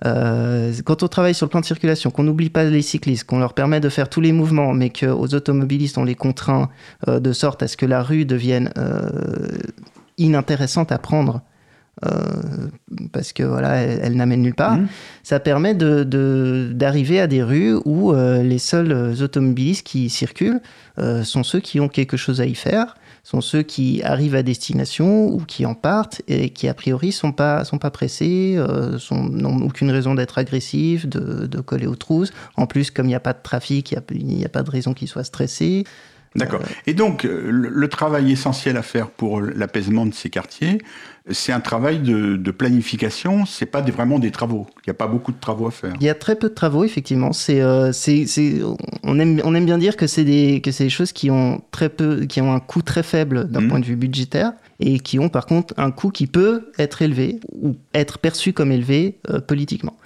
Euh, 0.05 0.73
quand 0.85 1.03
on 1.03 1.07
travaille 1.07 1.33
sur 1.33 1.45
le 1.45 1.49
plan 1.49 1.59
de 1.59 1.65
circulation, 1.65 2.11
qu'on 2.11 2.23
n'oublie 2.23 2.49
pas 2.49 2.63
les 2.63 2.81
cyclistes, 2.81 3.23
qu'on 3.23 3.39
leur 3.39 3.53
permet 3.53 3.79
de 3.79 3.89
faire 3.89 4.09
tous 4.09 4.21
les 4.21 4.31
mouvements, 4.31 4.73
mais 4.73 4.89
qu'aux 4.89 5.33
automobilistes 5.33 5.97
on 5.97 6.03
les 6.03 6.15
contraint 6.15 6.69
de 7.07 7.33
sorte 7.33 7.63
à 7.63 7.67
ce 7.67 7.77
que 7.77 7.85
la 7.85 8.03
rue 8.03 8.25
devienne 8.25 8.71
inintéressante 10.17 10.91
à 10.91 10.99
prendre 10.99 11.41
euh, 12.05 12.67
parce 13.11 13.33
que 13.33 13.43
voilà, 13.43 13.77
elle, 13.77 14.15
n'amène 14.15 14.41
nulle 14.41 14.53
part. 14.53 14.77
Mmh. 14.77 14.87
Ça 15.23 15.39
permet 15.39 15.73
d'arriver 15.73 17.17
de, 17.17 17.21
à 17.21 17.27
des 17.27 17.41
rues 17.41 17.75
où 17.85 18.13
euh, 18.13 18.43
les 18.43 18.59
seuls 18.59 19.15
automobilistes 19.21 19.85
qui 19.85 20.09
circulent 20.09 20.61
euh, 20.99 21.23
sont 21.23 21.43
ceux 21.43 21.59
qui 21.59 21.79
ont 21.79 21.89
quelque 21.89 22.17
chose 22.17 22.39
à 22.39 22.45
y 22.45 22.55
faire, 22.55 22.97
sont 23.27 23.41
ceux 23.41 23.61
qui 23.61 24.01
arrivent 24.03 24.35
à 24.35 24.41
destination 24.41 25.27
ou 25.27 25.39
qui 25.41 25.65
en 25.65 25.75
partent 25.75 26.21
et 26.29 26.49
qui 26.49 26.69
a 26.69 26.73
priori 26.73 27.11
sont 27.11 27.33
pas 27.33 27.65
sont 27.65 27.77
pas 27.77 27.91
pressés, 27.91 28.57
n'ont 29.11 29.65
aucune 29.65 29.91
raison 29.91 30.15
d'être 30.15 30.37
agressifs, 30.37 31.05
de, 31.05 31.59
coller 31.59 31.87
aux 31.87 31.95
trousses. 31.95 32.31
En 32.55 32.67
plus, 32.67 32.89
comme 32.89 33.07
il 33.07 33.09
n'y 33.09 33.15
a 33.15 33.19
pas 33.19 33.33
de 33.33 33.41
trafic, 33.43 33.93
il 34.11 34.25
n'y 34.25 34.45
a, 34.45 34.49
pas 34.49 34.63
de 34.63 34.71
raison 34.71 34.93
qu'ils 34.93 35.09
soient 35.09 35.25
stressés. 35.25 35.83
D'accord. 36.37 36.61
Et 36.85 36.93
donc, 36.93 37.23
le, 37.23 37.87
travail 37.87 38.31
essentiel 38.31 38.77
à 38.77 38.83
faire 38.83 39.09
pour 39.09 39.41
l'apaisement 39.41 40.05
de 40.05 40.13
ces 40.13 40.29
quartiers, 40.29 40.77
c'est 41.31 41.51
un 41.51 41.59
travail 41.59 41.99
de, 41.99 42.35
de 42.37 42.51
planification, 42.51 43.45
c'est 43.45 43.65
pas 43.65 43.81
vraiment 43.81 44.19
des 44.19 44.31
travaux. 44.31 44.67
Il 44.77 44.89
n'y 44.89 44.91
a 44.91 44.93
pas 44.93 45.07
beaucoup 45.07 45.31
de 45.31 45.39
travaux 45.39 45.67
à 45.67 45.71
faire. 45.71 45.93
Il 45.99 46.05
y 46.05 46.09
a 46.09 46.15
très 46.15 46.35
peu 46.35 46.49
de 46.49 46.53
travaux, 46.53 46.83
effectivement. 46.83 47.33
C'est, 47.33 47.61
euh, 47.61 47.91
on, 49.03 49.19
aime, 49.19 49.41
on 49.43 49.55
aime 49.55 49.65
bien 49.65 49.77
dire 49.77 49.97
que 49.97 50.07
c'est 50.07 50.23
des, 50.23 50.61
que 50.61 50.71
c'est 50.71 50.85
des 50.85 50.89
choses 50.89 51.11
qui 51.11 51.31
ont, 51.31 51.61
très 51.71 51.89
peu, 51.89 52.25
qui 52.25 52.39
ont 52.41 52.53
un 52.53 52.59
coût 52.59 52.81
très 52.81 53.03
faible 53.03 53.49
d'un 53.49 53.61
mmh. 53.61 53.67
point 53.67 53.79
de 53.79 53.85
vue 53.85 53.95
budgétaire 53.95 54.53
et 54.79 54.99
qui 54.99 55.19
ont 55.19 55.29
par 55.29 55.45
contre 55.45 55.73
un 55.77 55.91
coût 55.91 56.11
qui 56.11 56.27
peut 56.27 56.71
être 56.77 57.01
élevé 57.01 57.39
ou 57.53 57.75
être 57.93 58.19
perçu 58.19 58.53
comme 58.53 58.71
élevé 58.71 59.17
euh, 59.29 59.39
politiquement 59.39 59.97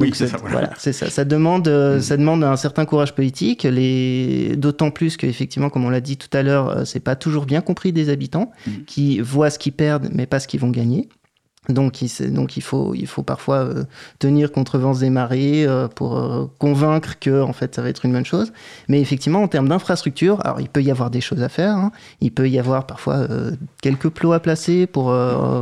oui, 0.00 0.10
c'est 0.14 0.26
ça. 0.26 0.36
Voilà, 0.38 0.70
c'est 0.78 0.92
ça. 0.92 1.10
Ça 1.10 1.24
demande, 1.24 1.68
euh, 1.68 1.98
mm. 1.98 2.02
ça 2.02 2.16
demande 2.16 2.44
un 2.44 2.56
certain 2.56 2.84
courage 2.84 3.14
politique. 3.14 3.64
Les... 3.64 4.56
D'autant 4.56 4.90
plus 4.90 5.16
qu'effectivement, 5.16 5.70
comme 5.70 5.84
on 5.84 5.90
l'a 5.90 6.00
dit 6.00 6.16
tout 6.16 6.34
à 6.36 6.42
l'heure, 6.42 6.68
euh, 6.68 6.84
c'est 6.84 7.00
pas 7.00 7.16
toujours 7.16 7.46
bien 7.46 7.60
compris 7.60 7.92
des 7.92 8.08
habitants 8.08 8.50
mm. 8.66 8.70
qui 8.86 9.20
voient 9.20 9.50
ce 9.50 9.58
qu'ils 9.58 9.72
perdent, 9.72 10.08
mais 10.12 10.26
pas 10.26 10.40
ce 10.40 10.48
qu'ils 10.48 10.60
vont 10.60 10.70
gagner. 10.70 11.08
Donc, 11.68 12.00
il, 12.00 12.62
faut, 12.62 13.22
parfois 13.26 13.56
euh, 13.56 13.84
tenir 14.18 14.52
contre 14.52 14.78
vents 14.78 14.94
et 14.94 15.10
marées 15.10 15.66
euh, 15.66 15.86
pour 15.86 16.16
euh, 16.16 16.46
convaincre 16.58 17.18
que 17.18 17.42
en 17.42 17.52
fait 17.52 17.74
ça 17.74 17.82
va 17.82 17.90
être 17.90 18.06
une 18.06 18.12
bonne 18.12 18.24
chose. 18.24 18.52
Mais 18.88 19.00
effectivement, 19.00 19.42
en 19.42 19.48
termes 19.48 19.68
d'infrastructure, 19.68 20.40
alors 20.46 20.60
il 20.60 20.70
peut 20.70 20.82
y 20.82 20.90
avoir 20.90 21.10
des 21.10 21.20
choses 21.20 21.42
à 21.42 21.50
faire. 21.50 21.76
Hein. 21.76 21.92
Il 22.22 22.32
peut 22.32 22.48
y 22.48 22.58
avoir 22.58 22.86
parfois 22.86 23.26
quelques 23.82 24.08
plots 24.08 24.32
à 24.32 24.40
placer 24.40 24.86
pour 24.86 25.14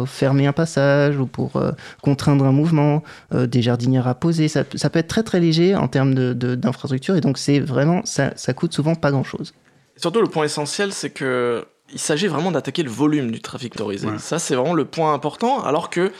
fermer 0.06 0.46
un 0.46 0.52
passage 0.52 1.18
ou 1.18 1.26
pour 1.26 1.60
contraindre 2.02 2.44
un 2.44 2.52
mouvement, 2.52 3.02
des 3.32 3.62
jardinières 3.62 4.06
à 4.06 4.14
poser. 4.14 4.48
Ça, 4.48 4.64
peut 4.64 4.98
être 4.98 5.08
très 5.08 5.22
très 5.22 5.40
léger 5.40 5.74
en 5.74 5.88
termes 5.88 6.14
d'infrastructure 6.14 7.16
et 7.16 7.20
donc 7.20 7.38
c'est 7.38 7.58
vraiment 7.58 8.02
ça, 8.04 8.32
ça 8.36 8.52
coûte 8.52 8.72
souvent 8.72 8.94
pas 8.94 9.10
grand 9.10 9.24
chose. 9.24 9.54
surtout 9.96 10.20
le 10.20 10.28
point 10.28 10.44
essentiel, 10.44 10.92
c'est 10.92 11.10
que 11.10 11.66
il 11.92 11.98
s'agit 11.98 12.26
vraiment 12.26 12.50
d'attaquer 12.50 12.82
le 12.82 12.90
volume 12.90 13.30
du 13.30 13.40
trafic 13.40 13.74
motorisé. 13.74 14.08
Ça, 14.18 14.38
c'est 14.38 14.54
vraiment 14.54 14.74
le 14.74 14.84
point 14.84 15.12
important, 15.12 15.62
alors 15.62 15.90
que, 15.90 16.12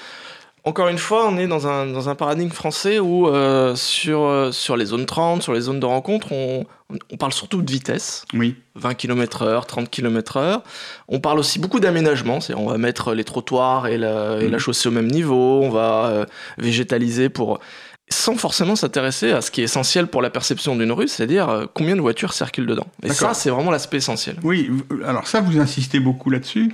encore 0.65 0.89
une 0.89 0.99
fois, 0.99 1.29
on 1.29 1.37
est 1.39 1.47
dans 1.47 1.67
un, 1.67 1.87
dans 1.87 2.09
un 2.09 2.15
paradigme 2.15 2.51
français 2.51 2.99
où, 2.99 3.29
euh, 3.29 3.75
sur, 3.77 4.23
euh, 4.23 4.53
sur 4.53 4.77
les 4.77 4.87
zones 4.87 5.07
30, 5.07 5.43
sur 5.43 5.53
les 5.53 5.63
zones 5.63 5.81
de 5.81 5.87
rencontre, 5.87 6.33
on, 6.33 6.67
on 7.11 7.17
parle 7.17 7.33
surtout 7.33 7.63
de 7.63 7.71
vitesse. 7.71 8.25
Oui. 8.33 8.57
20 8.77 8.95
km 8.95 9.43
heure, 9.43 9.67
30 9.67 9.91
km 9.91 10.37
heure. 10.37 10.63
On 11.09 11.19
parle 11.19 11.39
aussi 11.39 11.59
beaucoup 11.59 11.81
d'aménagement. 11.81 12.41
C'est 12.41 12.55
on 12.55 12.67
va 12.67 12.79
mettre 12.79 13.15
les 13.15 13.25
trottoirs 13.25 13.89
et 13.89 13.99
la, 13.99 14.39
et 14.41 14.49
la 14.49 14.59
chaussée 14.59 14.89
au 14.89 14.93
même 14.93 15.11
niveau. 15.11 15.61
On 15.63 15.71
va 15.71 16.07
euh, 16.07 16.27
végétaliser 16.59 17.29
pour 17.29 17.59
sans 18.09 18.37
forcément 18.37 18.77
s'intéresser 18.77 19.33
à 19.33 19.41
ce 19.41 19.51
qui 19.51 19.61
est 19.61 19.65
essentiel 19.65 20.07
pour 20.07 20.23
la 20.23 20.31
perception 20.31 20.77
d'une 20.77 20.93
rue, 20.93 21.09
c'est-à-dire 21.09 21.49
euh, 21.49 21.67
combien 21.73 21.97
de 21.97 22.01
voitures 22.01 22.33
circulent 22.33 22.67
dedans. 22.67 22.87
Et 23.03 23.11
ça, 23.11 23.35
c'est 23.35 23.51
vraiment 23.51 23.71
l'aspect 23.71 23.97
essentiel. 23.97 24.37
Oui, 24.43 24.71
alors 25.05 25.27
ça, 25.27 25.41
vous 25.41 25.59
insistez 25.59 25.99
beaucoup 25.99 26.31
là-dessus. 26.31 26.73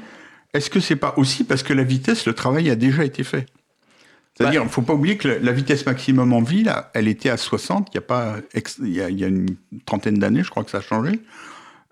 Est-ce 0.52 0.68
que 0.68 0.80
c'est 0.80 0.96
pas 0.96 1.14
aussi 1.16 1.44
parce 1.44 1.62
que 1.62 1.72
la 1.72 1.84
vitesse, 1.84 2.26
le 2.26 2.34
travail 2.34 2.68
a 2.68 2.76
déjà 2.76 3.04
été 3.04 3.24
fait? 3.24 3.46
C'est-à-dire, 4.34 4.62
il 4.62 4.64
ne 4.64 4.70
faut 4.70 4.82
pas 4.82 4.94
oublier 4.94 5.16
que 5.16 5.28
la 5.28 5.52
vitesse 5.52 5.84
maximum 5.84 6.32
en 6.32 6.42
ville, 6.42 6.72
elle 6.94 7.08
était 7.08 7.28
à 7.28 7.36
60, 7.36 7.88
il 7.92 7.96
y 7.96 7.98
a, 7.98 8.02
pas, 8.02 8.36
il 8.80 8.88
y 8.88 9.02
a, 9.02 9.08
une 9.26 9.56
trentaine 9.84 10.18
d'années, 10.18 10.42
je 10.42 10.50
crois 10.50 10.64
que 10.64 10.70
ça 10.70 10.78
a 10.78 10.82
changé. 10.82 11.20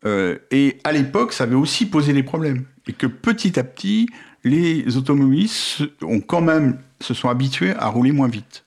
Euh, 0.07 0.39
et 0.51 0.79
à 0.85 0.93
l'époque, 0.93 1.35
ça 1.35 1.45
avait 1.45 1.55
aussi 1.55 1.87
posé 1.87 2.15
des 2.15 2.23
problèmes. 2.23 2.65
Et 2.87 2.95
que 2.95 3.07
petit 3.07 3.59
à 3.59 3.65
petit, 3.65 4.09
les 4.43 4.97
automobilistes 4.97 5.83
ont 6.03 6.21
quand 6.21 6.41
même, 6.41 6.79
se 7.01 7.13
sont 7.13 7.29
habitués 7.29 7.75
à 7.77 7.89
rouler 7.89 8.13
moins 8.13 8.29
vite. 8.29 8.65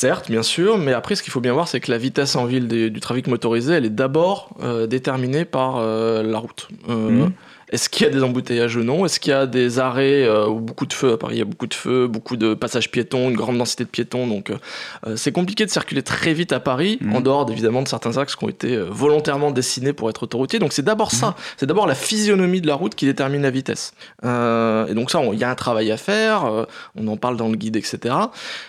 Certes, 0.00 0.30
bien 0.30 0.42
sûr, 0.42 0.78
mais 0.78 0.94
après, 0.94 1.14
ce 1.14 1.22
qu'il 1.22 1.30
faut 1.30 1.42
bien 1.42 1.52
voir, 1.52 1.68
c'est 1.68 1.78
que 1.78 1.90
la 1.90 1.98
vitesse 1.98 2.34
en 2.34 2.46
ville 2.46 2.68
du 2.68 3.00
trafic 3.00 3.26
motorisé, 3.26 3.74
elle 3.74 3.84
est 3.84 3.90
d'abord 3.90 4.56
euh, 4.62 4.86
déterminée 4.86 5.44
par 5.44 5.76
euh, 5.76 6.22
la 6.22 6.38
route. 6.38 6.68
Euh, 6.88 7.10
mhm. 7.10 7.32
Est-ce 7.70 7.88
qu'il 7.88 8.04
y 8.04 8.10
a 8.10 8.12
des 8.12 8.22
embouteillages 8.22 8.76
ou 8.76 8.82
non? 8.82 9.04
Est-ce 9.04 9.20
qu'il 9.20 9.30
y 9.30 9.34
a 9.34 9.46
des 9.46 9.78
arrêts 9.78 10.24
euh, 10.24 10.48
ou 10.48 10.58
beaucoup 10.58 10.86
de 10.86 10.92
feux? 10.92 11.12
À 11.12 11.16
Paris, 11.16 11.36
il 11.36 11.38
y 11.38 11.42
a 11.42 11.44
beaucoup 11.44 11.68
de 11.68 11.74
feux, 11.74 12.08
beaucoup 12.08 12.36
de 12.36 12.54
passages 12.54 12.90
piétons, 12.90 13.30
une 13.30 13.36
grande 13.36 13.58
densité 13.58 13.84
de 13.84 13.88
piétons. 13.88 14.26
Donc, 14.26 14.50
euh, 14.50 14.56
euh, 15.06 15.16
c'est 15.16 15.30
compliqué 15.30 15.64
de 15.66 15.70
circuler 15.70 16.02
très 16.02 16.32
vite 16.32 16.52
à 16.52 16.58
Paris, 16.58 16.98
mmh. 17.00 17.14
en 17.14 17.20
dehors 17.20 17.50
évidemment 17.50 17.82
de 17.82 17.88
certains 17.88 18.18
axes 18.18 18.34
qui 18.34 18.44
ont 18.44 18.48
été 18.48 18.76
volontairement 18.76 19.52
dessinés 19.52 19.92
pour 19.92 20.10
être 20.10 20.24
autoroutiers. 20.24 20.58
Donc, 20.58 20.72
c'est 20.72 20.84
d'abord 20.84 21.12
ça. 21.12 21.28
Mmh. 21.28 21.34
C'est 21.58 21.66
d'abord 21.66 21.86
la 21.86 21.94
physionomie 21.94 22.60
de 22.60 22.66
la 22.66 22.74
route 22.74 22.94
qui 22.94 23.06
détermine 23.06 23.42
la 23.42 23.50
vitesse. 23.50 23.92
et 24.24 24.94
donc, 24.94 25.10
ça, 25.10 25.22
il 25.32 25.38
y 25.38 25.44
a 25.44 25.50
un 25.50 25.54
travail 25.54 25.92
à 25.92 25.96
faire. 25.96 26.66
on 26.96 27.06
en 27.06 27.16
parle 27.16 27.36
dans 27.36 27.48
le 27.48 27.56
guide, 27.56 27.76
etc. 27.76 28.14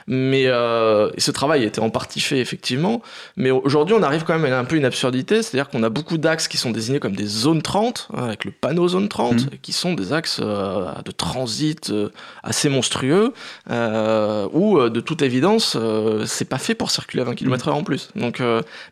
Mais 0.08 0.46
ce 0.46 1.32
travail 1.32 1.64
a 1.64 1.66
été 1.66 1.82
en 1.82 1.90
partie 1.90 2.20
fait, 2.20 2.40
effectivement. 2.40 3.02
Mais 3.36 3.50
aujourd'hui, 3.50 3.96
on 3.98 4.04
arrive 4.04 4.24
quand 4.24 4.38
même 4.38 4.52
à 4.52 4.60
un 4.60 4.66
peu 4.66 4.76
une 4.76 4.86
absurdité. 4.86 5.42
C'est-à-dire 5.42 5.70
qu'on 5.70 5.84
a 5.84 5.90
beaucoup 5.90 6.18
d'axes 6.18 6.48
qui 6.48 6.58
sont 6.58 6.72
désignés 6.72 7.00
comme 7.00 7.16
des 7.16 7.26
zones 7.26 7.62
30, 7.62 8.10
hein, 8.14 8.26
avec 8.26 8.46
le 8.46 8.52
panneau 8.52 8.91
zone 8.92 9.10
30, 9.10 9.34
mmh. 9.34 9.50
qui 9.62 9.74
sont 9.74 9.94
des 9.94 10.14
axes 10.14 10.40
euh, 10.42 10.92
de 11.04 11.12
transit 11.12 11.90
euh, 11.90 12.10
assez 12.44 12.70
monstrueux, 12.70 13.34
euh, 13.70 14.48
où 14.54 14.80
de 14.90 15.00
toute 15.00 15.22
évidence, 15.22 15.78
c'est 16.26 16.50
pas 16.50 16.58
fait 16.58 16.76
pour 16.76 16.92
circuler 16.92 17.22
à 17.22 17.26
20 17.26 17.36
km/h 17.36 17.72
en 17.72 17.84
plus. 17.84 18.10
Donc, 18.16 18.42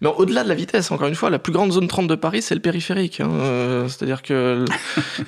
mais 0.01 0.09
au-delà 0.17 0.43
de 0.43 0.49
la 0.49 0.55
vitesse, 0.55 0.91
encore 0.91 1.07
une 1.07 1.15
fois, 1.15 1.29
la 1.29 1.39
plus 1.39 1.53
grande 1.53 1.71
zone 1.71 1.87
30 1.87 2.07
de 2.07 2.15
Paris, 2.15 2.41
c'est 2.41 2.55
le 2.55 2.61
périphérique. 2.61 3.19
Hein. 3.19 3.85
C'est-à-dire 3.87 4.21
que 4.21 4.65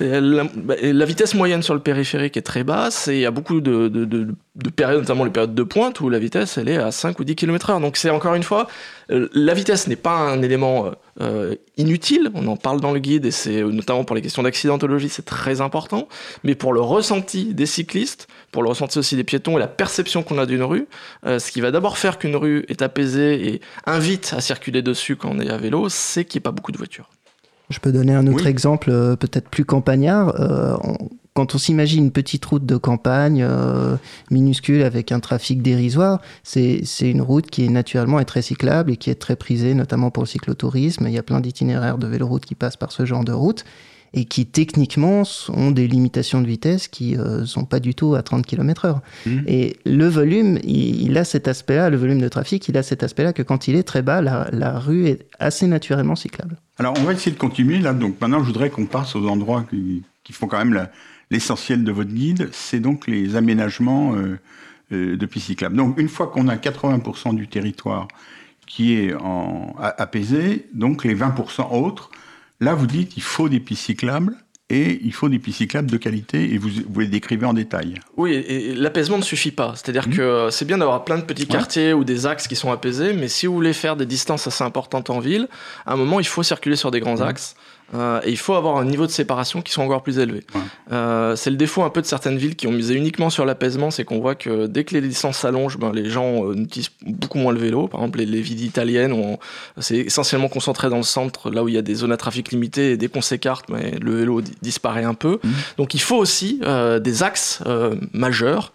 bah, 0.00 0.74
la, 0.82 1.04
vitesse 1.04 1.34
moyenne 1.34 1.62
sur 1.62 1.74
le 1.74 1.80
périphérique 1.80 2.36
est 2.36 2.42
très 2.42 2.64
basse 2.64 3.08
et 3.08 3.14
il 3.14 3.20
y 3.20 3.26
a 3.26 3.30
beaucoup 3.30 3.60
de, 3.60 3.88
de, 3.88 4.04
de 4.04 4.70
périodes, 4.70 5.00
notamment 5.00 5.24
les 5.24 5.30
périodes 5.30 5.54
de 5.54 5.62
pointe, 5.62 6.00
où 6.00 6.08
la 6.08 6.18
vitesse 6.18 6.58
elle 6.58 6.68
est 6.68 6.76
à 6.76 6.90
5 6.90 7.18
ou 7.18 7.24
10 7.24 7.36
km/h. 7.36 7.80
Donc 7.80 7.96
c'est 7.96 8.10
encore 8.10 8.34
une 8.34 8.42
fois, 8.42 8.68
la 9.12 9.54
vitesse 9.54 9.86
n'est 9.88 9.96
pas 9.96 10.16
un 10.16 10.42
élément 10.42 10.90
euh, 11.20 11.54
inutile, 11.76 12.30
on 12.34 12.46
en 12.46 12.56
parle 12.56 12.80
dans 12.80 12.92
le 12.92 12.98
guide 12.98 13.26
et 13.26 13.30
c'est 13.30 13.62
notamment 13.62 14.04
pour 14.04 14.16
les 14.16 14.22
questions 14.22 14.42
d'accidentologie, 14.42 15.08
c'est 15.08 15.24
très 15.24 15.60
important, 15.60 16.08
mais 16.44 16.54
pour 16.54 16.72
le 16.72 16.80
ressenti 16.80 17.54
des 17.54 17.66
cyclistes, 17.66 18.28
pour 18.50 18.62
le 18.62 18.68
ressenti 18.68 18.98
aussi 18.98 19.16
des 19.16 19.24
piétons 19.24 19.56
et 19.56 19.60
la 19.60 19.68
perception 19.68 20.22
qu'on 20.22 20.38
a 20.38 20.46
d'une 20.46 20.62
rue, 20.62 20.86
euh, 21.26 21.38
ce 21.38 21.52
qui 21.52 21.60
va 21.60 21.70
d'abord 21.70 21.98
faire 21.98 22.18
qu'une 22.18 22.36
rue 22.36 22.64
est 22.68 22.82
apaisée 22.82 23.48
et 23.48 23.60
invite 23.86 24.34
à 24.36 24.40
circuler 24.40 24.82
dessus 24.82 25.16
quand 25.16 25.30
on 25.30 25.40
est 25.40 25.50
à 25.50 25.58
vélo, 25.58 25.88
c'est 25.88 26.24
qu'il 26.24 26.38
n'y 26.38 26.42
ait 26.42 26.48
pas 26.48 26.52
beaucoup 26.52 26.72
de 26.72 26.78
voitures. 26.78 27.10
Je 27.70 27.78
peux 27.78 27.92
donner 27.92 28.14
un 28.14 28.26
autre 28.26 28.46
exemple 28.46 28.90
euh, 28.90 29.16
peut-être 29.16 29.48
plus 29.48 29.64
campagnard 29.64 30.34
quand 31.34 31.54
on 31.54 31.58
s'imagine 31.58 32.04
une 32.04 32.12
petite 32.12 32.44
route 32.44 32.66
de 32.66 32.76
campagne 32.76 33.42
euh, 33.42 33.96
minuscule 34.30 34.82
avec 34.82 35.12
un 35.12 35.20
trafic 35.20 35.62
dérisoire, 35.62 36.20
c'est 36.42 36.84
une 37.00 37.22
route 37.22 37.48
qui 37.48 37.64
est 37.64 37.68
naturellement 37.68 38.20
est 38.20 38.26
très 38.26 38.42
cyclable 38.42 38.90
et 38.92 38.96
qui 38.96 39.10
est 39.10 39.14
très 39.14 39.36
prisée, 39.36 39.74
notamment 39.74 40.10
pour 40.10 40.24
le 40.24 40.28
cyclotourisme. 40.28 41.06
Il 41.08 41.14
y 41.14 41.18
a 41.18 41.22
plein 41.22 41.40
d'itinéraires 41.40 41.98
de 41.98 42.06
véloroute 42.06 42.44
qui 42.44 42.54
passent 42.54 42.76
par 42.76 42.92
ce 42.92 43.06
genre 43.06 43.24
de 43.24 43.32
route 43.32 43.64
et 44.14 44.26
qui 44.26 44.44
techniquement 44.44 45.22
ont 45.48 45.70
des 45.70 45.88
limitations 45.88 46.42
de 46.42 46.46
vitesse 46.46 46.86
qui 46.86 47.16
ne 47.16 47.22
euh, 47.22 47.46
sont 47.46 47.64
pas 47.64 47.80
du 47.80 47.94
tout 47.94 48.14
à 48.14 48.22
30 48.22 48.44
km/h. 48.44 49.00
Mmh. 49.24 49.30
Et 49.46 49.76
le 49.86 50.06
volume, 50.06 50.58
il, 50.64 51.16
a 51.16 51.24
cet 51.24 51.48
aspect-là, 51.48 51.88
le 51.88 51.96
volume 51.96 52.20
de 52.20 52.28
trafic, 52.28 52.68
il 52.68 52.76
a 52.76 52.82
cet 52.82 53.02
aspect-là 53.02 53.32
que 53.32 53.42
quand 53.42 53.68
il 53.68 53.74
est 53.74 53.84
très 53.84 54.02
bas, 54.02 54.20
la, 54.20 54.48
la, 54.52 54.78
rue 54.78 55.06
est 55.06 55.26
assez 55.38 55.66
naturellement 55.66 56.14
cyclable. 56.14 56.58
Alors 56.78 56.92
on 56.98 57.04
va 57.04 57.14
essayer 57.14 57.32
de 57.32 57.38
continuer 57.38 57.78
là. 57.78 57.94
Donc 57.94 58.20
maintenant, 58.20 58.40
je 58.40 58.44
voudrais 58.44 58.68
qu'on 58.68 58.84
passe 58.84 59.16
aux 59.16 59.26
endroits 59.28 59.64
qui, 59.70 60.02
qui 60.24 60.34
font 60.34 60.46
quand 60.46 60.58
même 60.58 60.74
la, 60.74 60.90
l'essentiel 61.32 61.82
de 61.82 61.90
votre 61.90 62.10
guide, 62.10 62.50
c'est 62.52 62.78
donc 62.78 63.08
les 63.08 63.34
aménagements 63.36 64.14
euh, 64.14 64.38
euh, 64.92 65.16
de 65.16 65.26
pistes 65.26 65.46
cyclables. 65.46 65.76
Donc 65.76 65.98
une 65.98 66.10
fois 66.10 66.28
qu'on 66.28 66.46
a 66.46 66.56
80% 66.56 67.34
du 67.34 67.48
territoire 67.48 68.06
qui 68.66 68.94
est 68.94 69.14
en, 69.14 69.74
apaisé, 69.78 70.68
donc 70.74 71.04
les 71.04 71.16
20% 71.16 71.72
autres, 71.72 72.10
là 72.60 72.74
vous 72.74 72.86
dites 72.86 73.16
il 73.16 73.22
faut 73.22 73.48
des 73.48 73.60
pistes 73.60 73.86
cyclables 73.86 74.36
et 74.68 75.00
il 75.02 75.12
faut 75.12 75.30
des 75.30 75.38
pistes 75.38 75.58
cyclables 75.58 75.90
de 75.90 75.96
qualité 75.96 76.52
et 76.52 76.58
vous, 76.58 76.68
vous 76.86 77.00
les 77.00 77.06
décrivez 77.06 77.46
en 77.46 77.54
détail. 77.54 77.94
Oui, 78.18 78.34
et, 78.34 78.74
l'apaisement 78.74 79.16
ne 79.16 79.22
suffit 79.22 79.50
pas. 79.50 79.72
C'est-à-dire 79.74 80.08
mmh. 80.08 80.12
que 80.12 80.48
c'est 80.50 80.66
bien 80.66 80.78
d'avoir 80.78 81.04
plein 81.04 81.16
de 81.16 81.24
petits 81.24 81.46
quartiers 81.46 81.94
ou 81.94 82.04
des 82.04 82.26
axes 82.26 82.46
qui 82.46 82.56
sont 82.56 82.70
apaisés, 82.70 83.14
mais 83.14 83.28
si 83.28 83.46
vous 83.46 83.54
voulez 83.54 83.72
faire 83.72 83.96
des 83.96 84.06
distances 84.06 84.46
assez 84.46 84.64
importantes 84.64 85.08
en 85.08 85.18
ville, 85.18 85.48
à 85.86 85.94
un 85.94 85.96
moment 85.96 86.20
il 86.20 86.26
faut 86.26 86.42
circuler 86.42 86.76
sur 86.76 86.90
des 86.90 87.00
grands 87.00 87.18
mmh. 87.18 87.22
axes. 87.22 87.56
Euh, 87.94 88.20
et 88.24 88.30
il 88.30 88.38
faut 88.38 88.54
avoir 88.54 88.76
un 88.76 88.84
niveau 88.84 89.06
de 89.06 89.10
séparation 89.10 89.62
qui 89.62 89.72
soit 89.72 89.84
encore 89.84 90.02
plus 90.02 90.18
élevé. 90.18 90.44
Euh, 90.90 91.36
c'est 91.36 91.50
le 91.50 91.56
défaut 91.56 91.82
un 91.82 91.90
peu 91.90 92.00
de 92.00 92.06
certaines 92.06 92.38
villes 92.38 92.56
qui 92.56 92.66
ont 92.66 92.72
misé 92.72 92.94
uniquement 92.94 93.30
sur 93.30 93.44
l'apaisement, 93.44 93.90
c'est 93.90 94.04
qu'on 94.04 94.20
voit 94.20 94.34
que 94.34 94.66
dès 94.66 94.84
que 94.84 94.94
les 94.94 95.00
distances 95.00 95.38
s'allongent, 95.38 95.78
ben, 95.78 95.92
les 95.92 96.08
gens 96.08 96.46
euh, 96.46 96.54
utilisent 96.54 96.90
beaucoup 97.06 97.38
moins 97.38 97.52
le 97.52 97.58
vélo. 97.58 97.88
Par 97.88 98.00
exemple, 98.00 98.20
les, 98.20 98.40
villes 98.40 98.64
italiennes, 98.64 99.14
c'est 99.78 99.98
essentiellement 99.98 100.48
concentré 100.48 100.88
dans 100.88 100.96
le 100.96 101.02
centre, 101.02 101.50
là 101.50 101.62
où 101.62 101.68
il 101.68 101.74
y 101.74 101.78
a 101.78 101.82
des 101.82 101.94
zones 101.94 102.12
à 102.12 102.16
trafic 102.16 102.50
limité, 102.50 102.92
et 102.92 102.96
dès 102.96 103.08
qu'on 103.08 103.20
s'écarte, 103.20 103.66
ben, 103.70 103.98
le 104.00 104.14
vélo 104.14 104.40
disparaît 104.62 105.04
un 105.04 105.14
peu. 105.14 105.38
Mmh. 105.42 105.48
Donc 105.76 105.94
il 105.94 106.00
faut 106.00 106.16
aussi 106.16 106.60
des 107.00 107.22
axes 107.22 107.62
majeurs 108.12 108.72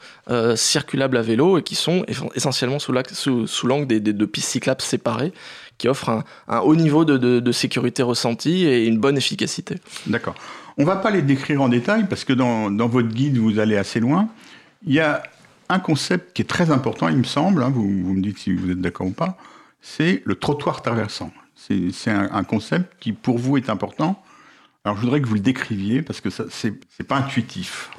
circulables 0.56 1.18
à 1.18 1.22
vélo 1.22 1.58
et 1.58 1.64
qui 1.64 1.76
sont 1.76 2.06
essentiellement 2.36 2.80
sous 2.80 2.92
l'angle 2.92 3.10
sous, 3.14 3.86
des, 3.86 4.00
des, 4.00 4.14
de 4.14 4.26
pistes 4.26 4.50
cyclables 4.50 4.82
séparées 4.82 5.34
qui 5.78 5.88
offre 5.88 6.24
un, 6.48 6.60
haut 6.60 6.76
niveau 6.76 7.06
de, 7.06 7.52
sécurité 7.52 8.04
ressentie 8.04 8.66
et 8.66 8.86
une 8.86 8.98
bonne 8.98 9.18
efficacité. 9.18 9.76
D'accord. 10.06 10.36
On 10.78 10.86
va 10.86 10.96
pas 10.96 11.10
les 11.10 11.22
décrire 11.22 11.62
en 11.62 11.70
détail 11.70 12.08
parce 12.08 12.24
que 12.24 12.34
dans, 12.34 12.70
votre 12.88 13.10
guide, 13.10 13.38
vous 13.38 13.60
allez 13.60 13.78
assez 13.78 14.00
loin. 14.00 14.30
Il 14.86 14.94
y 14.94 15.00
a 15.00 15.24
un 15.70 15.80
concept 15.80 16.34
qui 16.34 16.44
est 16.44 16.46
très 16.46 16.72
important, 16.72 17.10
il 17.10 17.18
me 17.18 17.24
semble, 17.24 17.64
hein, 17.64 17.70
vous, 17.70 17.84
me 17.84 18.22
dites 18.22 18.38
si 18.38 18.54
vous 18.54 18.72
êtes 18.72 18.80
d'accord 18.80 19.08
ou 19.08 19.12
pas, 19.12 19.38
c'est 19.82 20.22
le 20.26 20.36
trottoir 20.36 20.82
traversant. 20.82 21.32
C'est 21.56 22.12
un, 22.12 22.44
concept 22.44 22.94
qui, 23.00 23.12
pour 23.12 23.38
vous, 23.38 23.58
est 23.58 23.70
important. 23.70 24.24
Alors, 24.86 24.96
je 24.96 25.02
voudrais 25.02 25.20
que 25.20 25.28
vous 25.28 25.34
le 25.34 25.42
décriviez 25.42 26.02
parce 26.02 26.22
que 26.22 26.30
ce 26.30 26.44
n'est 26.68 27.06
pas 27.06 27.18
intuitif. 27.18 27.90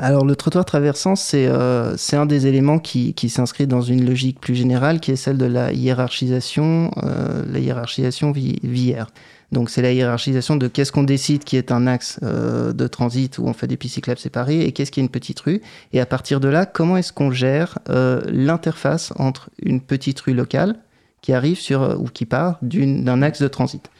Alors 0.00 0.24
le 0.24 0.36
trottoir 0.36 0.64
traversant, 0.64 1.16
c'est 1.16 1.48
euh, 1.48 1.96
un 2.12 2.26
des 2.26 2.46
éléments 2.46 2.78
qui, 2.78 3.14
s'inscrit 3.28 3.66
dans 3.66 3.80
une 3.80 4.06
logique 4.06 4.40
plus 4.40 4.54
générale 4.54 5.00
qui 5.00 5.10
est 5.10 5.16
celle 5.16 5.38
de 5.38 5.44
la 5.44 5.72
hiérarchisation, 5.72 6.92
euh, 7.02 7.44
la 7.50 7.58
hiérarchisation 7.58 8.30
vière. 8.30 9.08
Donc 9.50 9.70
c'est 9.70 9.82
la 9.82 9.92
hiérarchisation 9.92 10.54
de 10.54 10.68
qu'est-ce 10.68 10.92
qu'on 10.92 11.02
décide 11.02 11.42
qui 11.42 11.56
est 11.56 11.72
un 11.72 11.88
axe 11.88 12.20
euh, 12.22 12.72
de 12.72 12.86
transit 12.86 13.38
où 13.38 13.46
on 13.46 13.52
fait 13.52 13.66
des 13.66 13.76
pistes 13.76 13.94
cyclables 13.94 14.20
séparées 14.20 14.60
et 14.60 14.70
qu'est-ce 14.70 14.92
qui 14.92 15.00
est 15.00 15.02
une 15.02 15.08
petite 15.08 15.40
rue. 15.40 15.62
Et 15.92 16.00
à 16.00 16.06
partir 16.06 16.38
de 16.38 16.46
là, 16.46 16.64
comment 16.64 16.96
est-ce 16.96 17.12
qu'on 17.12 17.32
gère 17.32 17.80
l'interface 17.88 19.12
entre 19.16 19.50
une 19.60 19.80
petite 19.80 20.20
rue 20.20 20.34
locale 20.34 20.76
qui 21.22 21.32
arrive 21.32 21.58
sur 21.58 22.00
ou 22.00 22.04
qui 22.04 22.24
part 22.24 22.58
d'un 22.62 23.22
axe 23.22 23.42
de 23.42 23.48
transit. 23.48 23.90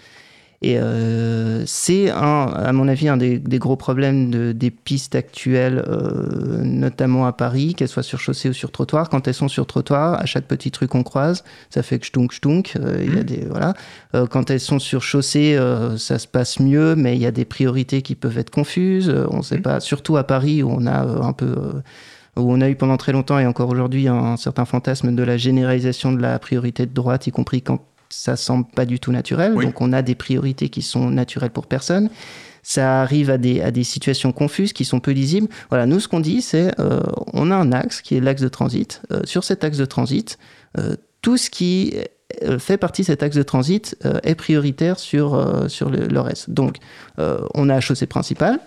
Et 0.61 0.77
euh, 0.79 1.65
c'est, 1.67 2.11
à 2.11 2.73
mon 2.73 2.89
avis, 2.89 3.09
un 3.09 3.17
des, 3.17 3.39
gros 3.59 3.77
problèmes 3.77 4.31
de, 4.31 4.51
des 4.51 4.73
pistes 4.73 5.15
actuelles, 5.15 5.85
euh, 5.87 6.63
notamment 6.65 7.27
à 7.27 7.33
Paris, 7.33 7.75
qu'elles 7.75 7.89
soient 7.89 8.03
sur 8.03 8.19
chaussée 8.19 8.49
ou 8.49 8.53
sur 8.53 8.73
trottoir. 8.73 9.09
Quand 9.09 9.29
elles 9.29 9.35
sont 9.35 9.47
sur 9.47 9.67
trottoir, 9.67 10.21
à 10.21 10.27
chaque 10.27 10.47
petit 10.47 10.73
truc 10.73 10.91
qu'on 10.91 11.05
croise, 11.05 11.45
ça 11.71 11.85
fait 11.85 12.01
que 12.01 12.07
ch'tunk, 12.07 12.33
ch'tunk. 12.33 12.75
Euh, 12.77 13.05
il 13.05 13.15
y 13.15 13.19
a 13.19 13.21
mmh. 13.21 13.25
des, 13.25 13.47
voilà. 13.49 13.75
quand 14.31 14.51
elles 14.51 14.61
sont 14.61 14.81
sur 14.81 15.03
chaussée, 15.03 15.57
ça 15.97 16.19
se 16.19 16.27
passe 16.27 16.59
mieux, 16.59 16.97
mais 16.97 17.15
il 17.15 17.23
y 17.23 17.27
a 17.27 17.31
des 17.31 17.45
priorités 17.45 18.03
qui 18.03 18.17
peuvent 18.17 18.39
être 18.39 18.51
confuses. 18.51 19.15
on 19.31 19.39
ne 19.39 19.43
sait 19.43 19.59
mmh. 19.59 19.63
pas, 19.63 19.81
surtout 19.81 20.17
à 20.17 20.25
Paris 20.25 20.63
où 20.65 20.71
on 20.71 20.87
a 20.87 21.01
un 21.01 21.33
peu 21.33 21.55
où 22.37 22.53
on 22.53 22.61
a 22.61 22.69
eu 22.69 22.77
pendant 22.77 22.97
très 22.97 23.11
longtemps 23.11 23.39
et 23.41 23.47
encore 23.47 23.69
aujourd'hui 23.69 24.07
un 24.07 24.37
certain 24.37 24.65
fantasme 24.65 25.13
de 25.13 25.23
la 25.25 25.37
généralisation 25.37 26.13
de 26.13 26.23
la 26.23 26.39
priorité 26.39 26.87
de 26.87 26.95
droite, 26.95 27.27
y 27.27 27.33
compris 27.33 27.63
quand 27.63 27.81
ça 28.11 28.37
semble 28.37 28.67
pas 28.67 28.85
du 28.85 29.01
tout 29.01 29.13
naturel. 29.13 29.55
Donc 29.55 29.81
on 29.81 29.93
a 29.93 30.03
des 30.03 30.15
priorités 30.15 30.69
qui 30.69 30.83
sont 30.83 31.11
naturelles 31.11 31.51
pour 31.51 31.67
personne. 31.67 32.11
Ça 32.63 33.01
arrive 33.01 33.31
à 33.31 33.39
des, 33.39 33.63
à 33.63 33.71
des 33.71 33.85
situations 33.85 34.33
confuses 34.33 34.73
qui 34.73 34.85
sont 34.85 35.01
peu 35.01 35.13
lisibles. 35.13 35.49
Voilà, 35.71 35.87
nous 35.87 36.01
ce 36.01 36.09
qu'on 36.09 36.21
dit, 36.21 36.43
c'est 36.43 36.79
euh, 36.81 37.01
on 37.33 37.51
a 37.51 37.57
un 37.57 37.73
axe 37.73 38.03
qui 38.03 38.17
est 38.17 38.21
l'axe 38.21 38.43
de 38.43 38.49
transit. 38.49 39.01
Euh, 39.11 39.21
sur 39.25 39.45
cet 39.45 39.65
axe 39.65 39.79
de 39.79 39.85
transit, 39.85 40.39
euh, 40.79 40.97
tout 41.23 41.37
ce 41.37 41.51
qui 41.51 41.95
fait 42.59 42.77
partie 42.77 43.03
de 43.03 43.07
cet 43.07 43.23
axe 43.23 43.35
de 43.35 43.43
transit 43.43 43.97
est 44.23 44.35
prioritaire 44.35 44.99
sur, 44.99 45.65
sur 45.69 45.89
le, 45.89 46.21
reste. 46.21 46.51
Donc, 46.51 46.77
on 47.17 47.69
a 47.71 47.75
la 47.75 47.81
chaussée 47.81 48.07
principale, 48.07 48.61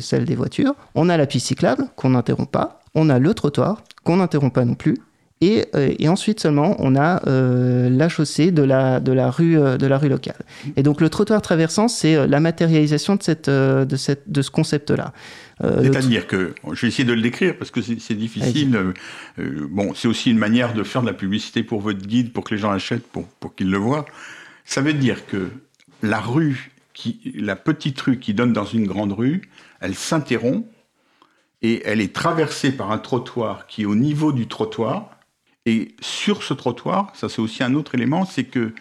celle 0.00 0.24
des 0.24 0.34
voitures, 0.34 0.74
on 0.94 1.08
a 1.10 1.16
la 1.18 1.26
piste 1.26 1.46
cyclable 1.46 1.84
qu'on 1.96 2.10
n'interrompt 2.10 2.50
pas, 2.50 2.80
on 2.94 3.10
a 3.10 3.18
le 3.18 3.34
trottoir 3.34 3.84
qu'on 4.04 4.16
n'interrompt 4.16 4.54
pas 4.54 4.64
non 4.64 4.74
plus, 4.74 4.96
euh, 5.42 5.94
et, 5.98 6.08
ensuite 6.08 6.40
seulement, 6.40 6.76
on 6.78 6.96
a 6.96 7.22
euh, 7.28 7.88
la 7.90 8.08
chaussée 8.08 8.50
de 8.50 8.62
la, 8.62 9.00
de, 9.00 9.12
la 9.12 9.30
rue, 9.30 9.58
euh, 9.58 9.76
de 9.76 9.86
la 9.86 9.98
rue 9.98 10.08
locale. 10.08 10.40
Et 10.76 10.82
donc 10.82 11.00
le 11.00 11.08
trottoir 11.08 11.40
traversant, 11.42 11.88
c'est 11.88 12.26
la 12.26 12.40
matérialisation 12.40 13.16
de, 13.16 13.22
cette, 13.22 13.48
de, 13.48 13.96
cette, 13.96 14.30
de 14.30 14.42
ce 14.42 14.50
concept-là. 14.50 15.12
C'est-à-dire 15.60 16.28
que, 16.28 16.54
je 16.72 16.82
vais 16.82 16.88
essayer 16.88 17.04
de 17.04 17.12
le 17.12 17.20
décrire 17.20 17.56
parce 17.58 17.72
que 17.72 17.80
c'est 17.82 18.14
difficile. 18.14 18.78
bon, 19.36 19.92
c'est 19.94 20.06
aussi 20.06 20.30
une 20.30 20.38
manière 20.38 20.72
de 20.72 20.84
faire 20.84 21.02
de 21.02 21.08
la 21.08 21.12
publicité 21.12 21.64
pour 21.64 21.80
votre 21.80 22.06
guide, 22.06 22.32
pour 22.32 22.44
que 22.44 22.54
les 22.54 22.60
gens 22.60 22.70
achètent, 22.70 23.06
pour, 23.08 23.26
pour 23.40 23.56
qu'ils 23.56 23.70
le 23.70 23.78
voient. 23.78 24.04
Ça 24.64 24.82
veut 24.82 24.92
dire 24.92 25.26
que 25.26 25.50
la 26.02 26.20
rue, 26.20 26.70
qui, 26.94 27.34
la 27.34 27.56
petite 27.56 28.00
rue 28.00 28.20
qui 28.20 28.34
donne 28.34 28.52
dans 28.52 28.66
une 28.66 28.86
grande 28.86 29.12
rue, 29.12 29.50
elle 29.80 29.96
s'interrompt 29.96 30.64
et 31.60 31.82
elle 31.84 32.00
est 32.00 32.14
traversée 32.14 32.70
par 32.70 32.92
un 32.92 32.98
trottoir 32.98 33.66
qui 33.66 33.82
est 33.82 33.86
au 33.86 33.96
niveau 33.96 34.30
du 34.30 34.46
trottoir 34.46 35.17
et 35.68 35.94
sur 36.00 36.42
ce 36.42 36.54
trottoir, 36.54 37.12
ça 37.14 37.28
c'est 37.28 37.40
aussi 37.40 37.62
un 37.62 37.74
autre 37.74 37.94
élément, 37.94 38.24
c'est 38.24 38.44
que, 38.44 38.72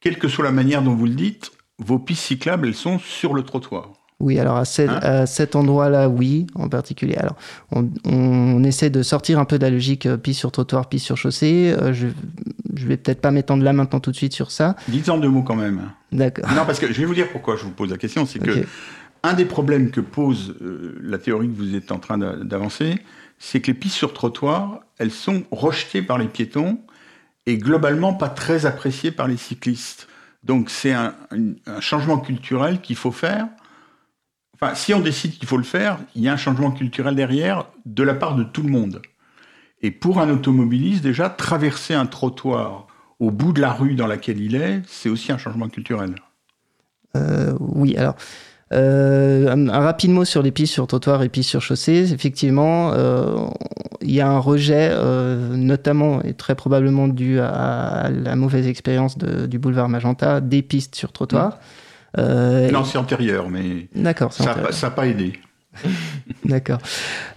quelle 0.00 0.18
que 0.18 0.26
soit 0.26 0.44
la 0.44 0.52
manière 0.52 0.82
dont 0.82 0.94
vous 0.94 1.04
le 1.04 1.14
dites, 1.14 1.52
vos 1.78 1.98
pistes 1.98 2.22
cyclables, 2.22 2.66
elles 2.66 2.74
sont 2.74 2.98
sur 2.98 3.34
le 3.34 3.42
trottoir. 3.42 3.90
Oui, 4.20 4.38
alors 4.40 4.56
à, 4.56 4.62
hein 4.62 5.26
cet 5.26 5.54
endroit-là, 5.54 6.08
oui, 6.08 6.46
en 6.54 6.68
particulier. 6.68 7.14
Alors, 7.16 7.36
on, 7.70 8.64
essaie 8.64 8.90
de 8.90 9.02
sortir 9.02 9.38
un 9.38 9.44
peu 9.44 9.58
de 9.58 9.64
la 9.64 9.70
logique 9.70 10.06
euh, 10.06 10.16
piste 10.16 10.40
sur 10.40 10.50
trottoir, 10.50 10.88
piste 10.88 11.04
sur 11.04 11.16
chaussée. 11.16 11.72
Euh, 11.78 11.92
je, 11.92 12.08
je 12.74 12.86
vais 12.88 12.96
peut-être 12.96 13.20
pas 13.20 13.30
m'étendre 13.30 13.62
là 13.62 13.72
maintenant 13.72 14.00
tout 14.00 14.10
de 14.10 14.16
suite 14.16 14.32
sur 14.32 14.50
ça. 14.50 14.74
Dites-en 14.88 15.18
deux 15.18 15.28
mots 15.28 15.42
quand 15.42 15.54
même. 15.54 15.92
D'accord. 16.10 16.50
Non, 16.50 16.64
parce 16.66 16.80
que 16.80 16.92
je 16.92 16.98
vais 16.98 17.04
vous 17.04 17.14
dire 17.14 17.28
pourquoi 17.30 17.56
je 17.56 17.62
vous 17.62 17.70
pose 17.70 17.90
la 17.90 17.96
question. 17.96 18.26
C'est 18.26 18.40
que 18.40 18.64
un 19.22 19.34
des 19.34 19.44
problèmes 19.44 19.90
que 19.90 20.00
pose 20.00 20.56
euh, 20.60 20.98
la 21.02 21.18
théorie 21.18 21.48
que 21.48 21.56
vous 21.56 21.74
êtes 21.74 21.92
en 21.92 21.98
train 21.98 22.18
d'avancer, 22.18 22.98
c'est 23.38 23.60
que 23.60 23.68
les 23.68 23.74
pistes 23.74 23.96
sur 23.96 24.12
trottoir, 24.12 24.80
elles 24.98 25.10
sont 25.10 25.44
rejetées 25.50 26.02
par 26.02 26.18
les 26.18 26.28
piétons 26.28 26.80
et 27.46 27.56
globalement 27.56 28.14
pas 28.14 28.28
très 28.28 28.66
appréciées 28.66 29.10
par 29.10 29.28
les 29.28 29.36
cyclistes. 29.36 30.08
Donc 30.44 30.70
c'est 30.70 30.92
un, 30.92 31.14
changement 31.80 32.18
culturel 32.18 32.80
qu'il 32.80 32.96
faut 32.96 33.12
faire. 33.12 33.48
Enfin, 34.54 34.74
si 34.74 34.92
on 34.92 35.00
décide 35.00 35.38
qu'il 35.38 35.48
faut 35.48 35.56
le 35.56 35.62
faire, 35.62 35.98
il 36.14 36.22
y 36.22 36.28
a 36.28 36.32
un 36.32 36.36
changement 36.36 36.72
culturel 36.72 37.14
derrière 37.14 37.66
de 37.86 38.02
la 38.02 38.14
part 38.14 38.34
de 38.34 38.44
tout 38.44 38.62
le 38.62 38.70
monde. 38.70 39.02
Et 39.80 39.92
pour 39.92 40.20
un 40.20 40.28
automobiliste, 40.30 41.02
déjà, 41.02 41.30
traverser 41.30 41.94
un 41.94 42.06
trottoir 42.06 42.88
au 43.20 43.30
bout 43.30 43.52
de 43.52 43.60
la 43.60 43.72
rue 43.72 43.94
dans 43.94 44.06
laquelle 44.06 44.40
il 44.40 44.56
est, 44.56 44.82
c'est 44.86 45.08
aussi 45.08 45.30
un 45.30 45.38
changement 45.38 45.68
culturel. 45.68 46.16
Euh, 47.16 47.54
oui, 47.60 47.96
alors 47.96 48.16
euh, 48.72 49.48
un, 49.48 49.80
rapide 49.80 50.10
mot 50.10 50.24
sur 50.24 50.42
les 50.42 50.50
pistes 50.50 50.74
sur 50.74 50.86
trottoir 50.86 51.22
et 51.22 51.28
pistes 51.28 51.50
sur 51.50 51.62
chaussée. 51.62 52.12
Effectivement, 52.12 52.92
euh, 52.92 53.36
il 54.02 54.10
y 54.10 54.20
a 54.20 54.28
un 54.28 54.38
rejet, 54.38 54.90
euh, 54.90 55.56
notamment 55.56 56.22
et 56.22 56.34
très 56.34 56.54
probablement 56.54 57.08
dû 57.08 57.40
à, 57.40 58.10
la 58.10 58.36
mauvaise 58.36 58.66
expérience 58.66 59.16
du 59.18 59.58
boulevard 59.58 59.88
Magenta, 59.88 60.40
des 60.40 60.62
pistes 60.62 60.94
sur 60.94 61.12
trottoir. 61.12 61.58
non, 62.16 62.84
c'est 62.84 62.98
antérieur, 62.98 63.48
mais 63.48 63.88
ça 64.30 64.54
n'a 64.82 64.90
pas 64.90 65.06
aidé. 65.06 65.34
D'accord. 66.44 66.78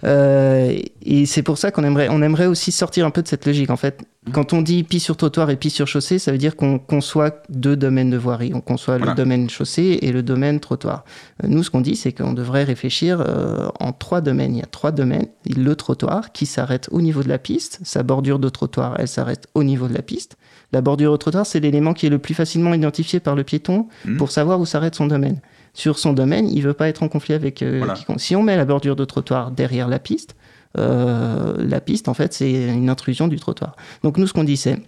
Euh, 0.04 0.78
et 1.02 1.26
c'est 1.26 1.42
pour 1.42 1.58
ça 1.58 1.70
qu'on 1.70 1.84
aimerait, 1.84 2.08
on 2.10 2.22
aimerait 2.22 2.46
aussi 2.46 2.72
sortir 2.72 3.06
un 3.06 3.10
peu 3.10 3.22
de 3.22 3.28
cette 3.28 3.46
logique. 3.46 3.70
En 3.70 3.76
fait, 3.76 4.02
quand 4.30 4.52
on 4.52 4.62
dit 4.62 4.84
piste 4.84 5.06
sur 5.06 5.16
trottoir 5.16 5.50
et 5.50 5.56
piste 5.56 5.74
sur 5.74 5.88
chaussée, 5.88 6.20
ça 6.20 6.30
veut 6.30 6.38
dire 6.38 6.54
qu'on 6.54 6.78
conçoit 6.78 7.42
deux 7.48 7.76
domaines 7.76 8.10
de 8.10 8.16
voirie. 8.16 8.52
On 8.54 8.60
conçoit 8.60 8.98
le 8.98 9.14
domaine 9.14 9.50
chaussée 9.50 9.98
et 10.00 10.12
le 10.12 10.22
domaine 10.22 10.60
trottoir. 10.60 11.04
Euh, 11.42 11.48
nous, 11.48 11.64
ce 11.64 11.70
qu'on 11.70 11.80
dit, 11.80 11.96
c'est 11.96 12.12
qu'on 12.12 12.32
devrait 12.32 12.62
réfléchir 12.62 13.20
euh, 13.20 13.68
en 13.80 13.92
trois 13.92 14.20
domaines. 14.20 14.54
Il 14.54 14.60
y 14.60 14.62
a 14.62 14.66
trois 14.66 14.92
domaines. 14.92 15.26
Le 15.44 15.74
trottoir 15.74 16.30
qui 16.30 16.46
s'arrête 16.46 16.88
au 16.92 17.00
niveau 17.00 17.24
de 17.24 17.28
la 17.28 17.38
piste. 17.38 17.80
Sa 17.82 18.04
bordure 18.04 18.38
de 18.38 18.48
trottoir, 18.48 18.94
elle 18.98 19.08
s'arrête 19.08 19.48
au 19.54 19.64
niveau 19.64 19.88
de 19.88 19.94
la 19.94 20.02
piste. 20.02 20.36
La 20.72 20.82
bordure 20.82 21.10
au 21.10 21.16
trottoir, 21.16 21.44
c'est 21.44 21.58
l'élément 21.58 21.92
qui 21.92 22.06
est 22.06 22.10
le 22.10 22.20
plus 22.20 22.34
facilement 22.34 22.74
identifié 22.74 23.18
par 23.18 23.34
le 23.34 23.42
piéton 23.42 23.88
mmh. 24.04 24.18
pour 24.18 24.30
savoir 24.30 24.60
où 24.60 24.66
s'arrête 24.66 24.94
son 24.94 25.06
domaine 25.06 25.40
sur 25.74 25.98
son 25.98 26.12
domaine, 26.12 26.50
il 26.50 26.62
veut 26.62 26.74
pas 26.74 26.88
être 26.88 27.02
en 27.02 27.08
conflit 27.08 27.34
avec 27.34 27.62
euh, 27.62 27.86
quiconque. 27.94 28.20
Si 28.20 28.36
on 28.36 28.42
met 28.42 28.56
la 28.56 28.64
bordure 28.64 28.94
de 28.94 29.04
trottoir 29.04 29.50
derrière 29.50 29.88
la 29.88 29.98
piste, 29.98 30.36
la 30.74 31.80
piste, 31.80 32.08
en 32.08 32.14
fait, 32.14 32.32
c'est 32.32 32.68
une 32.68 32.88
intrusion 32.88 33.28
du 33.28 33.38
trottoir. 33.38 33.76
Donc 34.02 34.18
nous, 34.18 34.26
ce 34.26 34.32
qu'on 34.32 34.44
dit, 34.44 34.56
c'est 34.56 34.78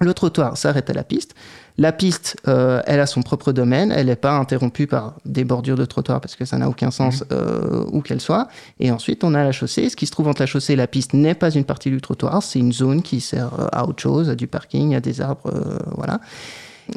le 0.00 0.12
trottoir 0.12 0.56
s'arrête 0.56 0.90
à 0.90 0.92
la 0.92 1.04
piste. 1.04 1.34
La 1.78 1.92
piste, 1.92 2.36
euh, 2.48 2.82
elle 2.86 2.98
a 2.98 3.06
son 3.06 3.22
propre 3.22 3.52
domaine, 3.52 3.92
elle 3.92 4.06
n'est 4.06 4.16
pas 4.16 4.32
interrompue 4.32 4.88
par 4.88 5.16
des 5.24 5.44
bordures 5.44 5.76
de 5.76 5.84
trottoir 5.84 6.20
parce 6.20 6.34
que 6.34 6.44
ça 6.44 6.58
n'a 6.58 6.68
aucun 6.68 6.90
sens 6.90 7.22
mmh. 7.22 7.26
euh, 7.32 7.84
où 7.92 8.00
qu'elle 8.00 8.20
soit. 8.20 8.48
Et 8.80 8.90
ensuite, 8.90 9.22
on 9.22 9.34
a 9.34 9.44
la 9.44 9.52
chaussée. 9.52 9.88
Ce 9.88 9.96
qui 9.96 10.06
se 10.06 10.10
trouve 10.10 10.26
entre 10.26 10.42
la 10.42 10.46
chaussée 10.46 10.72
et 10.72 10.76
la 10.76 10.88
piste 10.88 11.14
n'est 11.14 11.34
pas 11.34 11.50
une 11.50 11.64
partie 11.64 11.90
du 11.90 12.00
trottoir, 12.00 12.42
c'est 12.42 12.58
une 12.58 12.72
zone 12.72 13.02
qui 13.02 13.20
sert 13.20 13.50
à 13.72 13.86
autre 13.86 14.02
chose, 14.02 14.28
à 14.30 14.34
du 14.34 14.48
parking, 14.48 14.94
à 14.96 15.00
des 15.00 15.20
arbres, 15.20 15.52
voilà. 15.96 16.20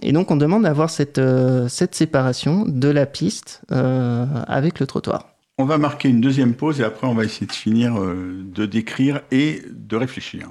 Et 0.02 0.12
donc, 0.12 0.32
on 0.32 0.36
demande 0.36 0.64
d'avoir 0.64 0.90
cette, 0.90 1.22
cette 1.70 1.96
séparation 1.96 2.66
de 2.68 2.90
la 2.90 3.06
piste 3.06 3.62
avec 3.70 4.80
le 4.80 4.88
trottoir. 4.88 5.37
On 5.58 5.66
va 5.66 5.78
marquer 5.78 6.10
une 6.10 6.22
deuxième 6.22 6.54
pause 6.54 6.82
et 6.82 6.84
après 6.84 7.08
on 7.08 7.16
va 7.16 7.24
essayer 7.24 7.48
de 7.48 7.52
finir 7.52 7.96
de 8.00 8.66
décrire 8.66 9.22
et 9.32 9.64
de 9.72 9.96
réfléchir. 9.96 10.50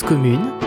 Commune 0.00 0.61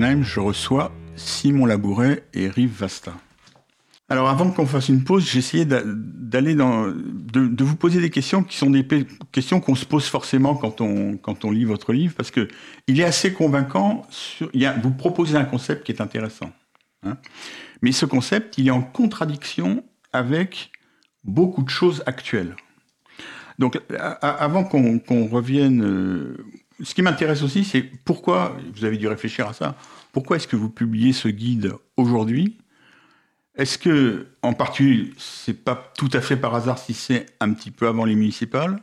Je 0.00 0.40
reçois 0.40 0.92
Simon 1.14 1.66
Labouret 1.66 2.24
et 2.32 2.48
Rive 2.48 2.72
Vasta. 2.72 3.12
Alors 4.08 4.30
avant 4.30 4.50
qu'on 4.50 4.64
fasse 4.64 4.88
une 4.88 5.04
pause, 5.04 5.36
essayé 5.36 5.66
d'aller 5.66 6.54
dans, 6.54 6.86
de, 6.88 7.62
vous 7.62 7.76
poser 7.76 8.00
des 8.00 8.08
questions 8.08 8.42
qui 8.42 8.56
sont 8.56 8.70
des 8.70 8.86
questions 9.30 9.60
qu'on 9.60 9.74
se 9.74 9.84
pose 9.84 10.06
forcément 10.06 10.54
quand 10.54 10.80
on, 10.80 11.18
quand 11.18 11.44
on 11.44 11.50
lit 11.50 11.66
votre 11.66 11.92
livre, 11.92 12.14
parce 12.16 12.30
que 12.30 12.48
il 12.86 12.98
est 12.98 13.04
assez 13.04 13.34
convaincant. 13.34 14.06
Vous 14.82 14.90
proposez 14.90 15.36
un 15.36 15.44
concept 15.44 15.84
qui 15.84 15.92
est 15.92 16.00
intéressant, 16.00 16.50
hein. 17.02 17.18
mais 17.82 17.92
ce 17.92 18.06
concept, 18.06 18.56
il 18.56 18.68
est 18.68 18.72
en 18.72 18.82
contradiction 18.82 19.84
avec 20.14 20.70
beaucoup 21.24 21.62
de 21.62 21.70
choses 21.70 22.02
actuelles. 22.06 22.56
Donc 23.58 23.78
avant 24.22 24.64
qu'on 24.64 25.26
revienne 25.26 25.84
euh, 25.84 26.38
ce 26.82 26.94
qui 26.94 27.02
m'intéresse 27.02 27.42
aussi, 27.42 27.64
c'est 27.64 27.82
pourquoi, 27.82 28.56
vous 28.74 28.84
avez 28.84 28.96
dû 28.96 29.08
réfléchir 29.08 29.48
à 29.48 29.52
ça, 29.52 29.76
pourquoi 30.12 30.36
est-ce 30.36 30.48
que 30.48 30.56
vous 30.56 30.70
publiez 30.70 31.12
ce 31.12 31.28
guide 31.28 31.72
aujourd'hui? 31.96 32.58
Est-ce 33.54 33.78
que, 33.78 34.28
en 34.42 34.54
particulier, 34.54 35.12
c'est 35.18 35.64
pas 35.64 35.92
tout 35.96 36.10
à 36.12 36.20
fait 36.20 36.36
par 36.36 36.54
hasard 36.54 36.78
si 36.78 36.94
c'est 36.94 37.26
un 37.40 37.52
petit 37.52 37.70
peu 37.70 37.88
avant 37.88 38.04
les 38.04 38.14
municipales? 38.14 38.80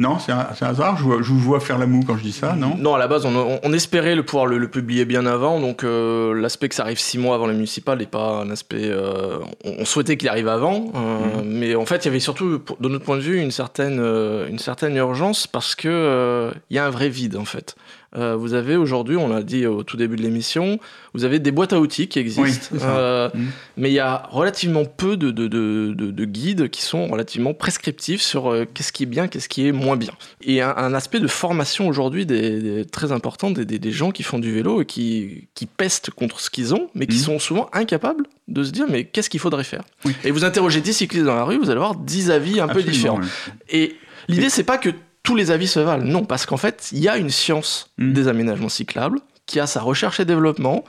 Non, 0.00 0.18
c'est 0.18 0.32
un, 0.32 0.46
hasard. 0.62 0.96
Je, 0.96 1.04
vous 1.04 1.38
vois 1.38 1.60
faire 1.60 1.76
la 1.76 1.84
moue 1.84 2.02
quand 2.06 2.16
je 2.16 2.22
dis 2.22 2.32
ça, 2.32 2.54
non? 2.56 2.74
Non, 2.78 2.94
à 2.94 2.98
la 2.98 3.06
base, 3.06 3.26
on, 3.26 3.72
espérait 3.74 4.14
le 4.14 4.24
pouvoir 4.24 4.46
le, 4.46 4.66
publier 4.66 5.04
bien 5.04 5.26
avant. 5.26 5.60
Donc, 5.60 5.84
euh, 5.84 6.32
l'aspect 6.32 6.70
que 6.70 6.74
ça 6.74 6.84
arrive 6.84 6.98
six 6.98 7.18
mois 7.18 7.34
avant 7.34 7.46
les 7.46 7.52
municipales 7.52 7.98
n'est 7.98 8.06
pas 8.06 8.40
un 8.40 8.50
aspect. 8.50 8.88
Euh, 8.88 9.40
on, 9.62 9.84
souhaitait 9.84 10.16
qu'il 10.16 10.30
arrive 10.30 10.48
avant, 10.48 10.90
euh, 10.94 11.42
mhm. 11.42 11.48
mais 11.50 11.74
en 11.74 11.84
fait, 11.84 11.98
il 11.98 12.04
y 12.06 12.08
avait 12.08 12.18
surtout, 12.18 12.62
de 12.80 12.88
notre 12.88 13.04
point 13.04 13.16
de 13.16 13.20
vue, 13.20 13.38
une 13.38 13.50
certaine, 13.50 14.00
une 14.48 14.58
certaine 14.58 14.96
urgence 14.96 15.46
parce 15.46 15.74
que 15.74 16.50
il 16.70 16.76
y 16.76 16.78
a 16.78 16.86
un 16.86 16.90
vrai 16.90 17.10
vide 17.10 17.36
en 17.36 17.44
fait. 17.44 17.76
Euh, 18.16 18.34
vous 18.34 18.54
avez 18.54 18.76
aujourd'hui, 18.76 19.16
on 19.16 19.28
l'a 19.28 19.42
dit 19.42 19.66
au 19.66 19.84
tout 19.84 19.96
début 19.96 20.16
de 20.16 20.22
l'émission, 20.22 20.80
vous 21.14 21.24
avez 21.24 21.38
des 21.38 21.52
boîtes 21.52 21.72
à 21.72 21.78
outils 21.78 22.08
qui 22.08 22.18
existent, 22.18 22.74
euh, 22.82 23.30
mm. 23.32 23.46
mais 23.76 23.90
il 23.90 23.94
y 23.94 24.00
a 24.00 24.28
relativement 24.30 24.84
peu 24.84 25.16
de, 25.16 25.30
de, 25.30 25.46
de, 25.46 25.92
de, 25.92 26.24
guides 26.24 26.70
qui 26.70 26.82
sont 26.82 27.06
relativement 27.06 27.54
prescriptifs 27.54 28.20
sur 28.20 28.50
euh, 28.50 28.64
qu'est-ce 28.72 28.92
qui 28.92 29.04
est 29.04 29.06
bien, 29.06 29.28
qu'est-ce 29.28 29.48
qui 29.48 29.66
est 29.66 29.72
moins 29.72 29.96
bien. 29.96 30.12
Et 30.42 30.60
un, 30.60 30.74
un 30.76 30.92
aspect 30.92 31.20
de 31.20 31.28
formation 31.28 31.86
aujourd'hui 31.86 32.26
des, 32.26 32.84
très 32.84 33.12
important 33.12 33.52
des, 33.52 33.64
des, 33.64 33.92
gens 33.92 34.10
qui 34.10 34.24
font 34.24 34.40
du 34.40 34.52
vélo 34.52 34.82
et 34.82 34.86
qui, 34.86 35.48
qui 35.54 35.66
pestent 35.66 36.10
contre 36.10 36.40
ce 36.40 36.50
qu'ils 36.50 36.74
ont, 36.74 36.88
mais 36.94 37.06
qui 37.06 37.18
mm. 37.18 37.20
sont 37.20 37.38
souvent 37.38 37.68
incapables 37.72 38.24
de 38.48 38.64
se 38.64 38.72
dire 38.72 38.86
mais 38.88 39.04
qu'est-ce 39.04 39.30
qu'il 39.30 39.40
faudrait 39.40 39.62
faire? 39.62 39.84
Et 40.24 40.32
vous 40.32 40.44
interrogez 40.44 40.80
10 40.80 40.94
cyclistes 40.94 41.26
dans 41.26 41.36
la 41.36 41.44
rue, 41.44 41.58
vous 41.58 41.70
allez 41.70 41.78
avoir 41.78 41.94
10 41.94 42.32
avis 42.32 42.58
un 42.58 42.66
peu 42.66 42.82
différents. 42.82 43.20
Et 43.68 43.94
l'idée, 44.28 44.50
c'est 44.50 44.64
pas 44.64 44.78
que 44.78 44.90
tous 45.22 45.36
les 45.36 45.50
avis 45.50 45.68
se 45.68 45.80
valent. 45.80 46.04
Non, 46.04 46.24
parce 46.24 46.46
qu'en 46.46 46.56
fait, 46.56 46.88
il 46.92 46.98
y 46.98 47.08
a 47.08 47.16
une 47.16 47.30
science 47.30 47.90
mm. 47.98 48.12
des 48.12 48.28
aménagements 48.28 48.68
cyclables 48.68 49.20
qui 49.50 49.58
a 49.58 49.66
sa 49.66 49.80
recherche 49.80 50.20
et 50.20 50.24
développement, 50.24 50.84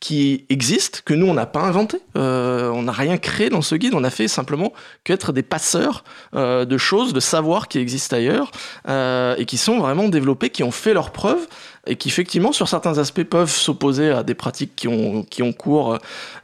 qui 0.00 0.46
existe, 0.48 1.02
que 1.04 1.12
nous, 1.12 1.26
on 1.26 1.34
n'a 1.34 1.44
pas 1.44 1.60
inventé. 1.60 2.00
Euh, 2.16 2.70
on 2.70 2.84
n'a 2.84 2.92
rien 2.92 3.18
créé 3.18 3.50
dans 3.50 3.60
ce 3.62 3.74
guide, 3.74 3.92
on 3.94 4.02
a 4.04 4.10
fait 4.10 4.28
simplement 4.28 4.72
qu'être 5.04 5.32
des 5.32 5.42
passeurs 5.42 6.04
euh, 6.34 6.64
de 6.64 6.78
choses, 6.78 7.12
de 7.12 7.20
savoirs 7.20 7.68
qui 7.68 7.78
existent 7.78 8.16
ailleurs, 8.16 8.50
euh, 8.88 9.34
et 9.36 9.44
qui 9.44 9.58
sont 9.58 9.78
vraiment 9.78 10.08
développés, 10.08 10.48
qui 10.48 10.62
ont 10.62 10.70
fait 10.70 10.94
leurs 10.94 11.10
preuves, 11.10 11.46
et 11.86 11.96
qui 11.96 12.08
effectivement, 12.08 12.52
sur 12.52 12.68
certains 12.68 12.96
aspects, 12.96 13.24
peuvent 13.24 13.50
s'opposer 13.50 14.10
à 14.10 14.22
des 14.22 14.34
pratiques 14.34 14.74
qui 14.74 14.88
ont, 14.88 15.24
qui 15.24 15.42
ont 15.42 15.52
cours 15.52 15.98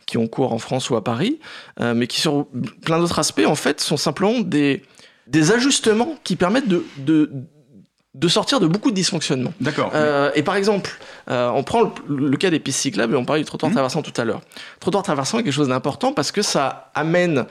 qui 0.05 0.19
ont 0.19 0.27
cours 0.27 0.53
en 0.53 0.59
France 0.59 0.91
ou 0.91 0.97
à 0.97 1.05
Paris, 1.05 1.39
mais 1.81 2.07
qui 2.07 2.21
sur 2.21 2.47
plein 2.85 2.99
d'autres 2.99 3.19
aspects, 3.19 3.47
en 3.47 3.55
fait, 3.55 3.81
sont 3.81 3.97
simplement 3.97 4.41
des 4.41 4.83
des 5.27 5.53
ajustements 5.53 6.17
qui 6.25 6.37
permettent 6.37 6.69
de, 6.69 6.85
de, 6.99 7.31
de 8.15 8.29
sortir 8.29 8.61
de 8.61 8.67
beaucoup 8.67 8.91
de 8.91 8.97
dysfonctionnements. 8.97 9.53
D'accord. 9.61 9.91
Euh, 9.95 10.31
et 10.35 10.43
par 10.43 10.57
exemple, 10.57 10.99
euh, 11.31 11.51
on 11.51 11.65
prend 11.65 11.93
le, 12.09 12.37
cas 12.37 12.51
des 12.51 12.61
pistes 12.61 12.81
cyclables 12.81 13.15
et 13.15 13.17
on 13.17 13.25
parlait 13.25 13.43
du 13.43 13.47
trottoir 13.47 13.71
mmh. 13.71 13.75
traversant 13.75 14.03
tout 14.03 14.19
à 14.21 14.25
l'heure. 14.25 14.41
Trottoir 14.81 15.03
traversant 15.03 15.39
est 15.39 15.43
quelque 15.43 15.53
chose 15.53 15.69
d'important 15.69 16.13
parce 16.13 16.31
que 16.31 16.43
ça 16.43 16.91
amène 16.95 17.47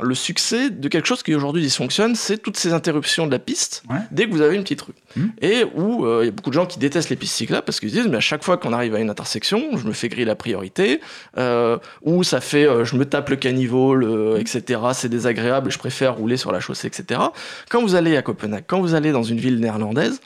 le 0.00 0.14
succès 0.14 0.70
de 0.70 0.88
quelque 0.88 1.06
chose 1.06 1.22
qui 1.22 1.34
aujourd'hui 1.34 1.62
dysfonctionne, 1.62 2.14
c'est 2.14 2.38
toutes 2.38 2.56
ces 2.56 2.72
interruptions 2.72 3.26
de 3.26 3.32
la 3.32 3.38
piste 3.38 3.82
dès 4.10 4.26
que 4.26 4.32
vous 4.32 4.40
avez 4.40 4.56
une 4.56 4.62
petite 4.62 4.82
rue. 4.82 4.94
Mmh. 5.16 5.26
Et 5.40 5.64
où 5.74 6.04
euh, 6.04 6.20
il 6.22 6.26
y 6.26 6.28
a 6.28 6.32
beaucoup 6.32 6.50
de 6.50 6.54
gens 6.54 6.66
qui 6.66 6.78
détestent 6.78 7.10
les 7.10 7.16
pistes 7.16 7.34
cyclables 7.34 7.64
parce 7.64 7.80
qu'ils 7.80 7.90
disent 7.90 8.08
mais 8.08 8.16
à 8.16 8.20
chaque 8.20 8.44
fois 8.44 8.56
qu'on 8.56 8.72
arrive 8.72 8.94
à 8.94 9.00
une 9.00 9.10
intersection, 9.10 9.76
je 9.76 9.86
me 9.86 9.92
fais 9.92 10.08
griller 10.08 10.24
la 10.24 10.34
priorité, 10.34 11.00
euh, 11.36 11.78
ou 12.02 12.24
ça 12.24 12.40
fait 12.40 12.66
euh, 12.66 12.84
je 12.84 12.96
me 12.96 13.04
tape 13.04 13.30
le 13.30 13.36
caniveau, 13.36 13.94
le, 13.94 14.38
etc. 14.38 14.80
C'est 14.94 15.08
désagréable, 15.08 15.70
je 15.70 15.78
préfère 15.78 16.16
rouler 16.16 16.36
sur 16.36 16.52
la 16.52 16.60
chaussée, 16.60 16.88
etc. 16.88 17.20
Quand 17.68 17.82
vous 17.82 17.94
allez 17.94 18.16
à 18.16 18.22
Copenhague, 18.22 18.64
quand 18.66 18.80
vous 18.80 18.94
allez 18.94 19.12
dans 19.12 19.22
une 19.22 19.38
ville 19.38 19.60
néerlandaise, 19.60 20.20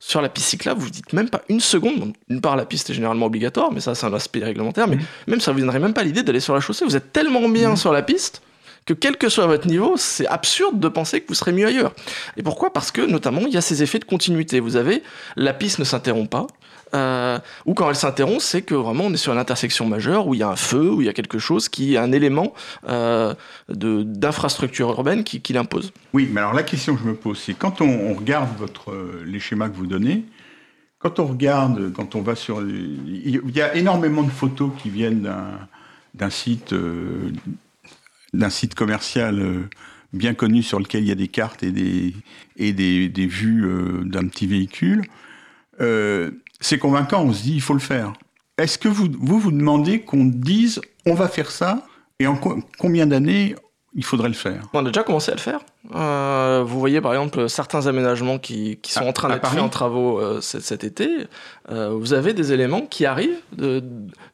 sur 0.00 0.22
la 0.22 0.28
piste 0.28 0.46
cyclable, 0.46 0.80
vous 0.80 0.90
dites 0.90 1.12
même 1.12 1.28
pas 1.28 1.42
une 1.48 1.58
seconde. 1.58 2.12
Une 2.28 2.40
part, 2.40 2.54
la 2.54 2.64
piste 2.64 2.88
est 2.88 2.94
généralement 2.94 3.26
obligatoire, 3.26 3.72
mais 3.72 3.80
ça, 3.80 3.96
c'est 3.96 4.06
un 4.06 4.14
aspect 4.14 4.38
réglementaire. 4.44 4.86
Mais 4.86 4.94
mmh. 4.94 5.00
même 5.26 5.40
ça, 5.40 5.50
vous 5.50 5.58
donnerait 5.58 5.80
même 5.80 5.92
pas 5.92 6.04
l'idée 6.04 6.22
d'aller 6.22 6.38
sur 6.38 6.54
la 6.54 6.60
chaussée. 6.60 6.84
Vous 6.84 6.96
êtes 6.96 7.12
tellement 7.12 7.48
bien 7.48 7.72
mmh. 7.72 7.76
sur 7.76 7.92
la 7.92 8.02
piste 8.02 8.40
que 8.88 8.94
quel 8.94 9.18
que 9.18 9.28
soit 9.28 9.46
votre 9.46 9.68
niveau, 9.68 9.98
c'est 9.98 10.26
absurde 10.26 10.80
de 10.80 10.88
penser 10.88 11.20
que 11.20 11.28
vous 11.28 11.34
serez 11.34 11.52
mieux 11.52 11.66
ailleurs. 11.66 11.92
Et 12.38 12.42
pourquoi? 12.42 12.72
Parce 12.72 12.90
que 12.90 13.02
notamment, 13.02 13.42
il 13.42 13.52
y 13.52 13.58
a 13.58 13.60
ces 13.60 13.82
effets 13.82 13.98
de 13.98 14.06
continuité. 14.06 14.60
Vous 14.60 14.76
avez, 14.76 15.02
la 15.36 15.52
piste 15.52 15.78
ne 15.78 15.84
s'interrompt 15.84 16.30
pas, 16.30 16.46
euh, 16.94 17.38
ou 17.66 17.74
quand 17.74 17.90
elle 17.90 17.96
s'interrompt, 17.96 18.40
c'est 18.40 18.62
que 18.62 18.74
vraiment 18.74 19.04
on 19.04 19.12
est 19.12 19.18
sur 19.18 19.34
une 19.34 19.38
intersection 19.38 19.84
majeure 19.84 20.26
où 20.26 20.32
il 20.32 20.40
y 20.40 20.42
a 20.42 20.48
un 20.48 20.56
feu, 20.56 20.90
où 20.90 21.02
il 21.02 21.04
y 21.04 21.10
a 21.10 21.12
quelque 21.12 21.38
chose 21.38 21.68
qui 21.68 21.96
est 21.96 21.98
un 21.98 22.12
élément 22.12 22.54
euh, 22.88 23.34
d'infrastructure 23.68 24.88
urbaine 24.88 25.22
qui, 25.22 25.52
l'impose. 25.52 25.92
Oui, 26.14 26.26
mais 26.32 26.40
alors 26.40 26.54
la 26.54 26.62
question 26.62 26.94
que 26.94 27.02
je 27.02 27.08
me 27.08 27.14
pose, 27.14 27.38
c'est 27.38 27.52
quand 27.52 27.82
on, 27.82 28.14
regarde 28.14 28.48
votre, 28.56 28.90
euh, 28.90 29.22
les 29.26 29.38
schémas 29.38 29.68
que 29.68 29.76
vous 29.76 29.86
donnez, 29.86 30.24
quand 30.98 31.18
on 31.18 31.26
regarde, 31.26 31.92
quand 31.92 32.14
on 32.14 32.22
va 32.22 32.34
sur... 32.34 32.62
Il 32.62 33.54
y 33.54 33.60
a 33.60 33.74
énormément 33.76 34.22
de 34.22 34.30
photos 34.30 34.70
qui 34.82 34.88
viennent 34.88 35.30
d'un 36.14 36.30
site 36.30 36.74
d'un 38.38 38.50
site 38.50 38.74
commercial 38.74 39.40
euh, 39.40 39.68
bien 40.12 40.32
connu 40.32 40.62
sur 40.62 40.78
lequel 40.78 41.02
il 41.02 41.08
y 41.08 41.12
a 41.12 41.16
des 41.16 41.28
cartes 41.28 41.62
et 41.62 41.70
des, 41.72 43.26
vues 43.26 43.66
euh, 43.66 44.04
d'un 44.04 44.26
petit 44.26 44.46
véhicule, 44.46 45.02
euh, 45.80 46.30
c'est 46.60 46.78
convaincant, 46.78 47.22
on 47.22 47.32
se 47.32 47.42
dit 47.42 47.54
il 47.54 47.60
faut 47.60 47.74
le 47.74 47.80
faire. 47.80 48.14
Est-ce 48.56 48.78
que 48.78 48.88
vous 48.88 49.08
vous 49.20 49.52
demandez 49.52 50.00
qu'on 50.00 50.24
dise 50.24 50.80
on 51.06 51.14
va 51.14 51.28
faire 51.28 51.50
ça 51.50 51.86
et 52.18 52.26
en 52.26 52.36
combien 52.78 53.06
d'années 53.06 53.54
il 53.94 54.04
faudrait 54.04 54.28
le 54.28 54.34
faire 54.34 54.62
On 54.74 54.84
a 54.84 54.88
déjà 54.88 55.02
commencé 55.02 55.32
à 55.32 55.34
le 55.34 55.40
faire. 55.40 55.60
vous 56.64 56.78
voyez 56.78 57.00
par 57.00 57.12
exemple 57.12 57.48
certains 57.48 57.86
aménagements 57.86 58.38
qui, 58.38 58.78
qui 58.82 58.92
sont 58.92 59.06
en 59.06 59.12
train 59.12 59.28
d'être 59.28 59.48
faits 59.48 59.60
en 59.60 59.68
travaux 59.68 60.40
cet, 60.40 60.84
été. 60.84 61.26
vous 61.68 62.12
avez 62.12 62.34
des 62.34 62.52
éléments 62.52 62.82
qui 62.82 63.06
arrivent 63.06 63.40
de, 63.56 63.82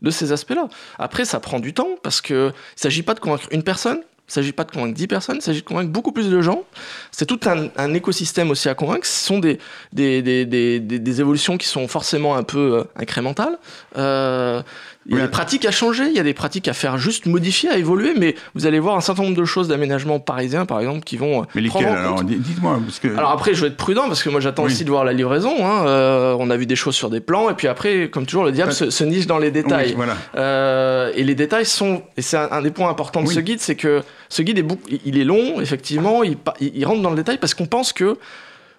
de 0.03 0.11
ces 0.11 0.33
aspects-là. 0.33 0.69
Après, 0.99 1.25
ça 1.25 1.41
prend 1.41 1.61
du 1.61 1.73
temps 1.73 1.91
parce 2.03 2.21
qu'il 2.21 2.37
ne 2.37 2.53
s'agit 2.77 3.03
pas 3.03 3.15
de 3.15 3.21
convaincre 3.21 3.47
une 3.51 3.63
personne, 3.63 4.01
il 4.27 4.31
ne 4.31 4.33
s'agit 4.33 4.53
pas 4.53 4.65
de 4.65 4.71
convaincre 4.71 4.95
10 4.95 5.07
personnes, 5.07 5.37
il 5.37 5.43
s'agit 5.43 5.61
de 5.61 5.67
convaincre 5.67 5.91
beaucoup 5.91 6.11
plus 6.11 6.31
de 6.31 6.41
gens. 6.41 6.65
C'est 7.11 7.27
tout 7.27 7.41
un, 7.45 7.69
un, 7.77 7.93
écosystème 7.93 8.51
aussi 8.51 8.71
à 8.71 8.75
convaincre. 8.75 9.07
Ce 9.07 9.27
sont 9.27 9.39
des, 9.39 9.59
des, 9.93 10.23
des, 10.23 10.47
des, 10.47 10.81
des 10.81 11.21
évolutions 11.21 11.59
qui 11.59 11.67
sont 11.69 11.87
forcément 11.89 12.35
un 12.35 12.43
peu 12.43 12.79
euh, 12.79 12.85
incrémentales. 12.97 13.59
Euh, 13.99 14.63
il 15.07 15.17
y 15.17 15.21
a 15.21 15.23
des 15.23 15.31
pratiques 15.31 15.65
à 15.67 15.71
changer, 15.71 16.05
il 16.07 16.17
y 16.17 16.19
a 16.19 16.23
des 16.23 16.35
pratiques 16.35 16.69
à 16.69 16.73
faire 16.73 16.97
juste 16.99 17.27
modifier, 17.27 17.69
à 17.69 17.77
évoluer, 17.77 18.15
mais 18.17 18.35
vous 18.55 18.67
allez 18.67 18.79
voir 18.79 18.97
un 18.97 19.01
certain 19.01 19.23
nombre 19.23 19.37
de 19.37 19.45
choses 19.45 19.69
d'aménagement 19.69 20.19
parisien, 20.19 20.65
par 20.65 20.81
exemple, 20.81 21.01
qui 21.05 21.17
vont. 21.17 21.43
Euh, 21.43 21.47
mais 21.55 21.61
lesquelles 21.61 21.87
Alors, 21.87 22.25
dites-moi. 22.25 22.81
Que... 23.03 23.09
Alors 23.09 23.31
après, 23.31 23.55
je 23.55 23.63
vais 23.63 23.67
être 23.69 23.77
prudent 23.77 24.07
parce 24.09 24.23
que 24.23 24.31
moi, 24.31 24.41
j'attends 24.41 24.65
aussi 24.65 24.85
de 24.85 24.91
voir 24.91 25.05
la 25.05 25.13
livraison. 25.13 25.55
Hein. 25.61 25.87
Euh, 25.87 26.37
on 26.39 26.49
a 26.51 26.57
vu 26.57 26.67
des 26.67 26.77
choses 26.77 26.95
sur 26.95 27.11
des 27.11 27.21
plans, 27.21 27.51
et 27.51 27.55
puis 27.55 27.69
après, 27.69 28.09
comme 28.09 28.25
toujours, 28.25 28.45
le 28.45 28.53
diable 28.53 28.73
se, 28.73 29.05
niche 29.05 29.27
dans 29.27 29.39
les 29.39 29.51
détails. 29.51 29.93
voilà. 29.95 30.17
euh, 30.37 31.13
et 31.15 31.25
les 31.25 31.35
détails 31.35 31.67
sont, 31.67 32.03
et 32.17 32.23
c'est 32.23 32.37
un, 32.37 32.63
des 32.63 32.71
points 32.71 32.89
importants 32.89 33.23
de 33.23 33.29
ce 33.29 33.41
guide, 33.41 33.61
c'est 33.61 33.77
que 33.77 34.03
ce 34.29 34.43
guide 34.43 34.59
est, 34.59 35.01
il 35.05 35.19
est 35.19 35.25
long, 35.25 35.61
effectivement, 35.61 36.23
il, 36.23 36.37
il 36.61 36.85
rentre 36.87 37.03
dans 37.03 37.11
le 37.11 37.17
détail 37.17 37.39
parce 37.39 37.55
qu'on 37.55 37.67
pense 37.67 37.93
que 37.93 38.17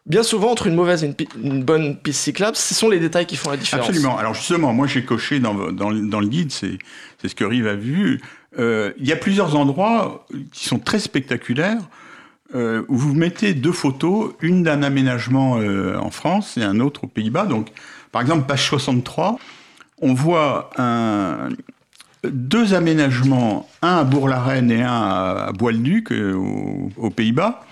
bien 0.05 0.23
souvent, 0.23 0.51
entre 0.51 0.67
une 0.67 0.75
mauvaise 0.75 1.03
et 1.03 1.15
une, 1.41 1.63
bonne 1.63 1.97
piste 1.97 2.21
cyclable, 2.21 2.55
ce 2.55 2.73
sont 2.73 2.89
les 2.89 2.99
détails 2.99 3.25
qui 3.25 3.35
font 3.35 3.49
la 3.49 3.57
différence. 3.57 3.87
Absolument. 3.87 4.17
Alors 4.17 4.33
justement, 4.33 4.73
moi 4.73 4.87
j'ai 4.87 5.03
coché 5.03 5.39
dans, 5.39 5.53
le 5.53 6.27
guide, 6.27 6.51
c'est 6.51 6.77
ce 7.23 7.35
que 7.35 7.43
Rive 7.43 7.67
a 7.67 7.75
vu. 7.75 8.21
Euh, 8.57 8.93
il 8.99 9.07
y 9.07 9.11
a 9.11 9.17
plusieurs 9.17 9.55
endroits 9.55 10.25
qui 10.53 10.65
sont 10.65 10.79
très 10.79 10.99
spectaculaires. 10.99 11.81
Euh, 12.53 12.83
où 12.87 12.95
vous 12.95 13.15
mettez 13.15 13.55
deux 13.55 13.71
photos, 13.71 14.33
une 14.39 14.61
d'un 14.61 14.83
aménagement 14.83 15.57
euh, 15.57 15.97
en 15.97 16.11
France 16.11 16.57
et 16.57 16.63
un 16.63 16.79
autre 16.79 17.05
aux 17.05 17.07
Pays-Bas. 17.07 17.47
Donc, 17.47 17.69
par 18.11 18.21
exemple, 18.21 18.45
page 18.45 18.67
63, 18.67 19.39
on 19.99 20.13
voit 20.13 20.69
deux 22.31 22.73
aménagements, 22.73 23.67
un 23.81 23.97
à 23.97 24.03
Bourg-la-Reine 24.03 24.71
et 24.71 24.81
un 24.81 25.47
à, 25.47 25.51
Bois-le-Duc, 25.53 26.11
euh, 26.11 26.33
aux 26.97 27.09
Pays-Bas. 27.09 27.65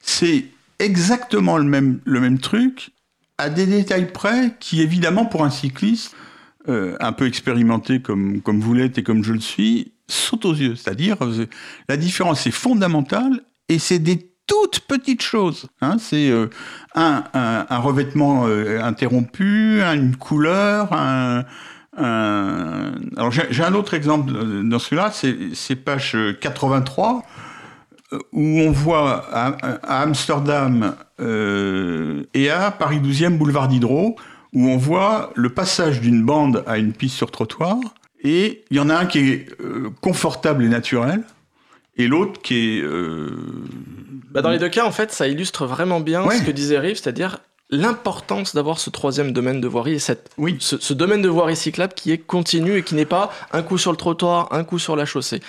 C'est 0.00 0.46
exactement 0.78 1.58
le 1.58 1.64
même, 1.64 2.00
le 2.04 2.20
même 2.20 2.38
truc, 2.38 2.90
à 3.38 3.50
des 3.50 3.66
détails 3.66 4.12
près, 4.12 4.54
qui 4.60 4.82
évidemment 4.82 5.24
pour 5.24 5.44
un 5.44 5.50
cycliste, 5.50 6.14
euh, 6.68 6.96
un 7.00 7.12
peu 7.12 7.26
expérimenté 7.26 8.02
comme, 8.02 8.42
comme 8.42 8.60
vous 8.60 8.74
l'êtes 8.74 8.98
et 8.98 9.02
comme 9.02 9.24
je 9.24 9.32
le 9.32 9.40
suis, 9.40 9.92
saute 10.08 10.44
aux 10.44 10.54
yeux. 10.54 10.74
C'est-à-dire, 10.74 11.16
euh, 11.22 11.46
la 11.88 11.96
différence 11.96 12.46
est 12.46 12.52
fondamentale 12.52 13.40
et 13.68 13.78
c'est 13.78 13.98
des 13.98 14.32
toutes 14.46 14.80
petites 14.80 15.22
choses. 15.22 15.66
Hein. 15.80 15.96
C'est 15.98 16.30
euh, 16.30 16.48
un, 16.94 17.24
un, 17.32 17.78
revêtement 17.78 18.46
interrompu, 18.46 19.82
une 19.82 20.16
couleur, 20.16 20.92
un, 20.92 21.44
Alors 21.96 23.30
j'ai 23.30 23.62
un 23.62 23.74
autre 23.74 23.94
exemple 23.94 24.32
dans 24.64 24.78
celui-là, 24.78 25.12
c'est 25.12 25.76
page 25.76 26.16
83 26.40 27.22
où 28.32 28.60
on 28.60 28.70
voit 28.70 29.26
à, 29.32 30.02
Amsterdam 30.02 30.94
euh, 31.20 32.24
et 32.34 32.50
à 32.50 32.70
Paris 32.70 33.00
12e 33.00 33.36
boulevard 33.36 33.68
Diderot, 33.68 34.16
où 34.52 34.68
on 34.68 34.76
voit 34.76 35.32
le 35.34 35.50
passage 35.50 36.00
d'une 36.00 36.24
bande 36.24 36.64
à 36.66 36.78
une 36.78 36.92
piste 36.92 37.16
sur 37.16 37.30
trottoir, 37.30 37.76
et 38.22 38.64
il 38.70 38.76
y 38.76 38.80
en 38.80 38.88
a 38.88 38.96
un 38.96 39.06
qui 39.06 39.18
est 39.18 39.46
euh, 39.60 39.90
confortable 40.00 40.64
et 40.64 40.68
naturel, 40.68 41.22
et 41.96 42.06
l'autre 42.08 42.40
qui 42.40 42.78
est... 42.78 42.82
Euh, 42.82 43.30
bah 44.30 44.42
dans 44.42 44.50
les 44.50 44.58
deux 44.58 44.68
cas, 44.68 44.84
en 44.84 44.92
fait, 44.92 45.12
ça 45.12 45.26
illustre 45.26 45.66
vraiment 45.66 46.00
bien 46.00 46.28
ce 46.30 46.42
que 46.42 46.50
disait 46.50 46.78
Rive, 46.78 46.96
c'est-à-dire 46.96 47.38
l'importance 47.70 48.54
d'avoir 48.54 48.78
ce 48.78 48.88
troisième 48.90 49.32
domaine 49.32 49.60
de 49.60 49.68
voirie 49.68 49.94
et 49.94 49.98
cette, 49.98 50.30
oui. 50.38 50.56
ce, 50.58 50.94
domaine 50.94 51.20
de 51.20 51.28
voirie 51.28 51.56
cyclable 51.56 51.92
qui 51.94 52.12
est 52.12 52.18
continu 52.18 52.78
et 52.78 52.82
qui 52.82 52.94
n'est 52.94 53.04
pas 53.04 53.30
un 53.52 53.62
coup 53.62 53.76
sur 53.76 53.90
le 53.90 53.96
trottoir, 53.96 54.48
un 54.52 54.64
coup 54.64 54.78
sur 54.78 54.96
la 54.96 55.04
chaussée. 55.04 55.40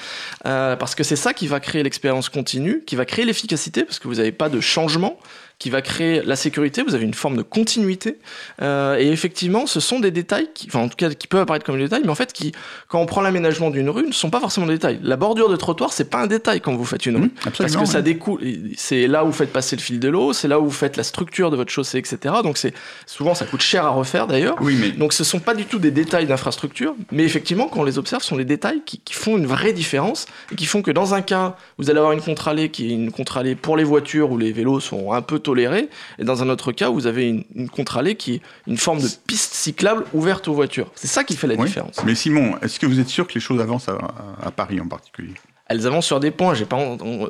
Euh, 0.46 0.76
parce 0.76 0.96
que 0.96 1.04
c'est 1.04 1.16
ça 1.16 1.34
qui 1.34 1.48
va 1.48 1.60
créer 1.60 1.82
l'expérience 1.82 2.28
continue, 2.28 2.84
qui 2.86 2.96
va 2.96 3.06
créer 3.06 3.26
l'efficacité, 3.26 3.84
parce 3.84 4.00
que 4.00 4.08
vous 4.08 4.16
n'avez 4.16 4.34
pas 4.34 4.50
de 4.50 4.60
changement, 4.60 5.18
qui 5.60 5.70
va 5.70 5.82
créer 5.82 6.22
la 6.24 6.38
sécurité, 6.38 6.84
vous 6.84 6.96
avez 6.96 7.04
une 7.04 7.14
forme 7.14 7.36
de 7.36 7.42
continuité. 7.42 8.18
Euh, 8.62 8.98
et 8.98 9.12
effectivement, 9.12 9.68
ce 9.68 9.82
sont 9.82 10.00
des 10.00 10.10
détails, 10.10 10.48
qui, 10.56 10.68
enfin 10.68 10.80
en 10.80 10.88
tout 10.88 10.96
cas 10.96 11.10
qui 11.10 11.28
peuvent 11.28 11.42
apparaître 11.42 11.66
comme 11.66 11.76
des 11.76 11.84
détails, 11.84 12.02
mais 12.06 12.10
en 12.10 12.16
fait 12.16 12.32
qui, 12.32 12.54
quand 12.88 13.02
on 13.02 13.06
prend 13.06 13.20
l'aménagement 13.20 13.70
d'une 13.70 13.90
rue, 13.90 14.08
ne 14.08 14.14
sont 14.14 14.30
pas 14.30 14.40
forcément 14.40 14.68
des 14.68 14.76
détails. 14.76 15.00
La 15.04 15.18
bordure 15.18 15.50
de 15.50 15.58
trottoir, 15.58 15.92
c'est 15.92 16.10
pas 16.10 16.20
un 16.20 16.28
détail 16.28 16.62
quand 16.62 16.74
vous 16.74 16.86
faites 16.86 17.06
une 17.06 17.18
rue, 17.18 17.24
mmh, 17.24 17.52
parce 17.58 17.76
que 17.76 17.86
ça 17.86 18.02
découle. 18.02 18.40
C'est 18.78 19.08
là 19.08 19.26
où 19.26 19.28
vous 19.28 19.34
faites 19.34 19.52
passer 19.52 19.76
le 19.76 19.82
fil 19.82 20.00
de 20.00 20.08
l'eau, 20.08 20.32
c'est 20.32 20.48
là 20.48 20.62
où 20.62 20.64
vous 20.64 20.72
faites 20.72 20.96
la 20.96 21.04
structure 21.04 21.52
de 21.52 21.58
votre 21.58 21.72
chaussée, 21.72 21.98
etc. 21.98 22.36
Donc 22.42 22.58
c'est 22.58 22.74
souvent 23.06 23.36
ça 23.36 23.46
coûte 23.46 23.62
cher 23.62 23.86
à 23.86 23.90
refaire 23.90 24.28
d'ailleurs. 24.28 24.56
Oui, 24.62 24.78
mais... 24.80 24.92
Donc 24.92 25.12
ce 25.12 25.26
sont 25.26 25.40
pas 25.40 25.56
du 25.56 25.66
tout 25.66 25.80
des 25.80 25.92
détails 25.92 26.26
d'infrastructure, 26.26 26.96
mais 27.12 27.26
effectivement 27.26 27.68
quand 27.68 27.82
on 27.82 27.84
les 27.84 27.98
observe, 27.98 28.24
ce 28.24 28.30
sont 28.30 28.38
les 28.38 28.46
détails 28.46 28.82
qui, 28.86 29.00
qui, 29.00 29.14
font 29.14 29.38
une 29.38 29.46
vraie 29.46 29.74
différence 29.74 30.26
et 30.54 30.56
qui 30.56 30.66
font 30.66 30.82
que 30.82 30.92
dans 30.92 31.14
un 31.14 31.22
cas, 31.22 31.58
vous 31.78 31.90
allez 31.90 32.00
avoir 32.00 32.14
une 32.14 32.22
contre-allée 32.22 32.70
qui 32.70 32.90
est 32.90 32.94
une 32.94 33.12
contre-allée 33.12 33.56
pour 33.56 33.76
les 33.76 33.84
voitures 33.84 34.32
où 34.32 34.38
les 34.38 34.54
vélos 34.54 34.80
sont 34.80 35.12
un 35.12 35.22
peu 35.22 35.40
tolérés, 35.50 35.90
et 36.20 36.24
dans 36.24 36.44
un 36.44 36.50
autre 36.50 36.72
cas, 36.72 36.90
vous 36.90 37.08
avez 37.08 37.28
une, 37.28 37.70
contre-allée 37.70 38.16
qui 38.16 38.36
est 38.36 38.42
une 38.68 38.78
forme 38.78 39.02
de 39.02 39.08
piste 39.26 39.56
cyclable 39.56 40.06
ouverte 40.14 40.48
aux 40.48 40.54
voitures. 40.54 40.92
C'est 40.94 41.08
ça 41.08 41.24
qui 41.24 41.36
fait 41.36 41.48
la 41.48 41.56
différence. 41.56 42.04
Mais 42.06 42.14
Simon, 42.14 42.56
est-ce 42.62 42.80
que 42.80 42.86
vous 42.86 43.00
êtes 43.00 43.10
sûr 43.10 43.28
que 43.28 43.34
les 43.34 43.40
choses 43.40 43.60
avancent 43.60 43.90
à 43.90 44.52
Paris 44.52 44.80
en 44.80 44.88
particulier? 44.88 45.34
Elles 45.70 45.86
avancent 45.86 46.08
sur 46.08 46.20
des 46.20 46.32
points. 46.32 46.54
J'ai 46.56 46.66
pas, 46.66 46.80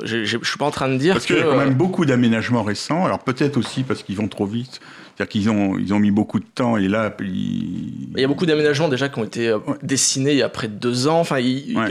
je 0.03 0.25
suis 0.25 0.57
pas 0.57 0.65
en 0.65 0.71
train 0.71 0.89
de 0.89 0.97
dire 0.97 1.13
parce 1.15 1.25
qu'il 1.25 1.37
y 1.37 1.41
a 1.41 1.43
quand 1.43 1.57
même 1.57 1.71
euh, 1.71 1.71
beaucoup 1.71 2.05
d'aménagements 2.05 2.63
récents. 2.63 3.05
Alors 3.05 3.19
peut-être 3.19 3.57
aussi 3.57 3.83
parce 3.83 4.01
qu'ils 4.01 4.15
vont 4.15 4.29
trop 4.29 4.45
vite. 4.45 4.79
C'est-à-dire 5.19 5.31
qu'ils 5.31 5.49
ont, 5.49 5.77
ils 5.77 5.93
ont 5.93 5.99
mis 5.99 6.11
beaucoup 6.11 6.39
de 6.39 6.45
temps 6.45 6.77
et 6.77 6.87
là, 6.87 7.13
il 7.19 8.17
y 8.17 8.23
a 8.23 8.27
beaucoup 8.27 8.45
d'aménagements 8.45 8.87
déjà 8.87 9.09
qui 9.09 9.19
ont 9.19 9.25
été 9.25 9.49
euh, 9.49 9.59
dessinés 9.83 10.31
il 10.31 10.37
y 10.37 10.41
a 10.41 10.47
près 10.47 10.69
de 10.69 10.73
deux 10.73 11.09
ans. 11.09 11.19
Enfin, 11.19 11.41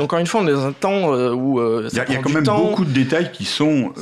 encore 0.00 0.18
une 0.18 0.26
fois, 0.26 0.40
on 0.40 0.48
est 0.48 0.52
dans 0.52 0.64
un 0.64 0.72
temps 0.72 1.12
euh, 1.12 1.34
où 1.34 1.60
il 1.60 1.94
y 1.94 2.00
a, 2.00 2.04
quand 2.06 2.30
même 2.30 2.44
beaucoup 2.44 2.86
de 2.86 2.90
détails 2.90 3.30
qui 3.32 3.44
sont 3.44 3.92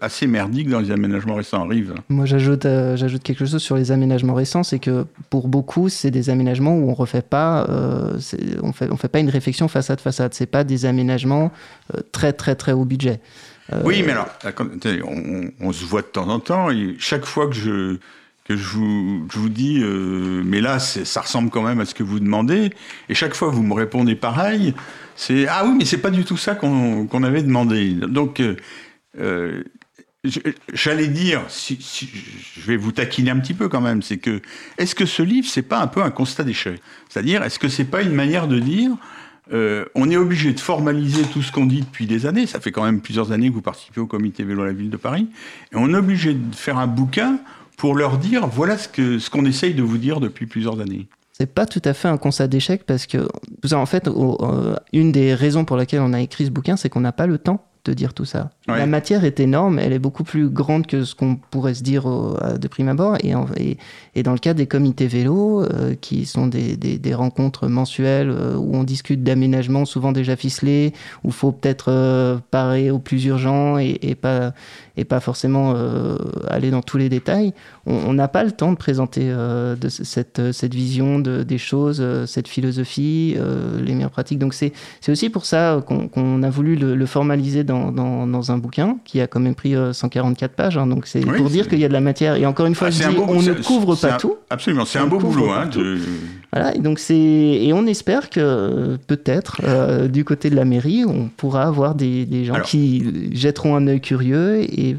assez 0.00 0.26
merdiques 0.26 0.70
dans 0.70 0.80
les 0.80 0.90
aménagements 0.90 1.34
récents. 1.34 1.66
Rive. 1.66 1.94
Moi, 2.08 2.24
j'ajoute, 2.24 2.62
j'ajoute 2.62 3.22
quelque 3.22 3.44
chose 3.44 3.58
sur 3.58 3.76
les 3.76 3.92
aménagements 3.92 4.34
récents, 4.34 4.62
c'est 4.62 4.78
que 4.78 5.04
pour 5.28 5.48
beaucoup, 5.48 5.90
c'est 5.90 6.10
des 6.10 6.30
aménagements 6.30 6.74
où 6.74 6.88
on 6.88 6.94
refait 6.94 7.22
pas, 7.22 7.68
on 8.62 8.72
fait, 8.72 8.88
on 8.90 8.96
fait 8.96 9.08
pas 9.08 9.18
une 9.18 9.28
réflexion 9.28 9.68
façade 9.68 10.00
façade. 10.00 10.32
C'est 10.32 10.46
pas 10.46 10.64
des 10.64 10.86
aménagements 10.86 11.52
euh, 11.94 12.00
très 12.12 12.32
très 12.32 12.54
très 12.54 12.72
haut 12.72 12.84
budget. 12.84 13.20
Oui, 13.84 14.02
mais 14.04 14.12
alors, 14.12 14.28
on, 15.60 15.72
se 15.72 15.84
voit 15.84 16.02
de 16.02 16.06
temps 16.06 16.28
en 16.28 16.40
temps, 16.40 16.70
et 16.70 16.96
chaque 16.98 17.24
fois 17.24 17.46
que 17.46 17.54
je, 17.54 17.96
que 18.44 18.56
je 18.56 18.76
vous, 18.76 19.48
dis, 19.48 19.80
euh, 19.82 20.42
mais 20.44 20.60
là, 20.60 20.78
ça 20.78 21.20
ressemble 21.20 21.50
quand 21.50 21.62
même 21.62 21.80
à 21.80 21.84
ce 21.84 21.94
que 21.94 22.02
vous 22.02 22.18
demandez, 22.18 22.70
et 23.08 23.14
chaque 23.14 23.34
fois 23.34 23.48
vous 23.48 23.62
me 23.62 23.74
répondez 23.74 24.16
pareil, 24.16 24.74
c'est 25.14 25.46
ah 25.46 25.64
oui, 25.64 25.74
mais 25.78 25.84
c'est 25.84 25.98
pas 25.98 26.10
du 26.10 26.24
tout 26.24 26.36
ça 26.36 26.54
qu'on 26.54 27.22
avait 27.22 27.42
demandé. 27.42 27.92
Donc, 27.92 28.40
euh, 28.40 28.56
euh, 29.20 29.62
j'allais 30.72 31.08
dire, 31.08 31.42
je 31.48 32.66
vais 32.66 32.76
vous 32.76 32.92
taquiner 32.92 33.30
un 33.30 33.38
petit 33.38 33.54
peu 33.54 33.68
quand 33.68 33.80
même, 33.80 34.02
c'est 34.02 34.18
que 34.18 34.40
est-ce 34.78 34.94
que 34.94 35.06
ce 35.06 35.22
livre, 35.22 35.46
c'est 35.48 35.62
pas 35.62 35.80
un 35.80 35.86
peu 35.86 36.02
un 36.02 36.10
constat 36.10 36.42
d'échec? 36.42 36.80
C'est-à-dire, 37.08 37.42
est-ce 37.44 37.58
que 37.58 37.68
c'est 37.68 37.84
pas 37.84 38.02
une 38.02 38.14
manière 38.14 38.48
de 38.48 38.58
dire 38.58 38.90
on 39.94 40.08
est 40.08 40.16
obligé 40.16 40.54
de 40.54 40.60
formaliser 40.60 41.24
tout 41.24 41.42
ce 41.42 41.52
qu'on 41.52 41.66
dit 41.66 41.82
depuis 41.82 42.06
des 42.06 42.24
années. 42.24 42.46
Ça 42.46 42.58
fait 42.58 42.72
quand 42.72 42.84
même 42.84 43.02
plusieurs 43.02 43.32
années 43.32 43.50
que 43.50 43.54
vous 43.54 43.60
participez 43.60 44.00
au 44.00 44.06
comité 44.06 44.44
vélo 44.44 44.62
à 44.62 44.66
la 44.66 44.72
ville 44.72 44.88
de 44.88 44.96
Paris. 44.96 45.28
Et 45.72 45.76
on 45.76 45.92
est 45.92 45.96
obligé 45.96 46.32
de 46.32 46.54
faire 46.54 46.78
un 46.78 46.86
bouquin 46.86 47.38
pour 47.76 47.94
leur 47.94 48.18
dire 48.18 48.46
voilà 48.46 48.78
ce 48.78 48.88
qu'on 48.88 49.18
ce 49.18 49.30
qu'on 49.30 49.44
essaye 49.44 49.74
de 49.74 49.82
vous 49.82 49.98
dire 49.98 50.20
depuis 50.20 50.46
plusieurs 50.46 50.80
années. 50.80 51.08
C'est 51.32 51.52
pas 51.52 51.66
tout 51.66 51.82
à 51.84 51.94
fait 51.94 52.08
un 52.08 52.18
constat 52.18 52.46
d'échec 52.46 52.84
parce 52.84 53.06
que, 53.06 53.26
en 53.72 53.86
fait, 53.86 54.06
euh, 54.06 54.76
une 54.92 55.12
des 55.12 55.34
raisons 55.34 55.64
pour 55.64 55.76
laquelle 55.76 56.00
on 56.00 56.12
a 56.12 56.20
écrit 56.20 56.44
ce 56.44 56.50
bouquin, 56.50 56.76
c'est 56.76 56.90
qu'on 56.90 57.00
n'a 57.00 57.10
pas 57.10 57.26
le 57.26 57.38
temps 57.38 57.64
de 57.84 57.94
dire 57.94 58.14
tout 58.14 58.24
ça. 58.24 58.50
La 58.68 58.86
matière 58.86 59.24
est 59.24 59.40
énorme, 59.40 59.78
elle 59.78 59.92
est 59.92 59.98
beaucoup 59.98 60.22
plus 60.22 60.48
grande 60.48 60.86
que 60.86 61.04
ce 61.04 61.14
qu'on 61.14 61.34
pourrait 61.34 61.74
se 61.74 61.82
dire 61.82 62.04
de 62.06 62.68
prime 62.68 62.88
abord. 62.88 63.16
Et, 63.24 63.76
et, 64.14 64.22
dans 64.22 64.32
le 64.32 64.38
cas 64.38 64.54
des 64.54 64.66
comités 64.66 65.08
vélo, 65.08 65.62
euh, 65.64 65.94
qui 66.00 66.24
sont 66.26 66.46
des, 66.46 66.76
des, 66.76 67.14
rencontres 67.14 67.66
mensuelles 67.66 68.30
euh, 68.30 68.56
où 68.56 68.76
on 68.76 68.84
discute 68.84 69.24
d'aménagements 69.24 69.84
souvent 69.84 70.12
déjà 70.12 70.36
ficelés, 70.36 70.92
où 71.24 71.28
il 71.28 71.34
faut 71.34 71.50
peut-être 71.50 71.86
euh, 71.88 72.38
parer 72.50 72.90
au 72.90 73.00
plus 73.00 73.24
urgent 73.24 73.78
et, 73.78 73.98
et, 74.02 74.14
pas, 74.14 74.52
et 74.96 75.04
pas 75.04 75.20
forcément 75.20 75.74
aller 76.48 76.70
dans 76.70 76.82
tous 76.82 76.98
les 76.98 77.08
détails, 77.08 77.52
on 77.86 78.12
n'a 78.12 78.28
pas 78.28 78.44
le 78.44 78.52
temps 78.52 78.72
de 78.72 78.76
présenter 78.76 79.26
de 79.30 79.88
cette, 79.88 80.52
cette 80.52 80.74
vision 80.74 81.18
de, 81.18 81.42
des 81.42 81.58
choses, 81.58 82.04
cette 82.26 82.48
philosophie, 82.48 83.36
les 83.82 83.94
meilleures 83.94 84.10
pratiques. 84.10 84.38
Donc 84.38 84.54
c'est 84.54 84.72
aussi 85.08 85.30
pour 85.30 85.46
ça 85.46 85.82
qu'on 85.86 86.42
a 86.42 86.50
voulu 86.50 86.76
le, 86.76 86.94
le 86.94 87.06
formaliser 87.06 87.64
dans 87.64 87.82
dans, 87.90 88.52
un 88.52 88.58
bouquin 88.58 88.98
qui 89.04 89.20
a 89.20 89.26
quand 89.26 89.40
même 89.40 89.54
pris 89.54 89.74
144 89.92 90.50
euh, 90.50 90.54
pages. 90.54 90.78
Hein, 90.78 90.86
donc 90.86 91.06
c'est 91.06 91.20
pour 91.20 91.50
dire 91.50 91.68
qu'il 91.68 91.78
y 91.78 91.84
a 91.84 91.88
de 91.88 91.92
la 91.92 92.00
matière. 92.00 92.36
Et 92.36 92.46
encore 92.46 92.66
une 92.66 92.74
fois, 92.74 92.88
ah, 92.92 93.08
on 93.28 93.42
ne 93.42 93.52
couvre 93.62 93.94
pas 93.96 94.12
tout. 94.14 94.36
Absolument, 94.50 94.84
c'est 94.84 94.98
un 94.98 95.06
beau 95.06 95.18
boulot. 95.18 95.50
Hein, 95.50 95.68
Voilà, 96.52 96.74
et 96.74 96.80
donc 96.80 96.98
c'est 96.98 97.14
et 97.14 97.72
on 97.72 97.86
espère 97.86 98.28
que 98.28 98.98
peut-être 99.06 99.62
euh, 99.64 100.06
du 100.06 100.24
côté 100.24 100.50
de 100.50 100.56
la 100.56 100.66
mairie, 100.66 101.04
on 101.06 101.28
pourra 101.28 101.62
avoir 101.62 101.94
des, 101.94 102.26
des 102.26 102.44
gens 102.44 102.60
qui 102.60 103.30
jetteront 103.34 103.74
un 103.74 103.86
œil 103.86 104.02
curieux 104.02 104.60
et, 104.60 104.96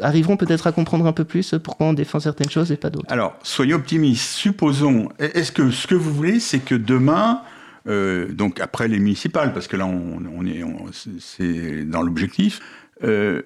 arriveront 0.00 0.36
peut-être 0.36 0.68
à 0.68 0.72
comprendre 0.72 1.06
un 1.06 1.12
peu 1.12 1.24
plus 1.24 1.54
pourquoi 1.62 1.88
on 1.88 1.92
défend 1.92 2.20
certaines 2.20 2.50
choses 2.50 2.70
et 2.70 2.76
pas 2.76 2.90
d'autres. 2.90 3.12
Alors, 3.12 3.36
soyez 3.42 3.74
optimistes. 3.74 4.30
Supposons, 4.30 5.08
est-ce 5.18 5.50
que 5.50 5.70
ce 5.70 5.88
que 5.88 5.96
vous 5.96 6.14
voulez, 6.14 6.38
c'est 6.38 6.60
que 6.60 6.76
demain 6.76 7.42
euh, 7.86 8.28
donc 8.28 8.60
après 8.60 8.88
les 8.88 8.98
municipales, 8.98 9.52
parce 9.52 9.66
que 9.66 9.76
là 9.76 9.86
on, 9.86 10.46
est, 10.46 10.62
c'est 11.18 11.84
dans 11.84 12.02
l'objectif, 12.02 12.60
euh, 13.02 13.42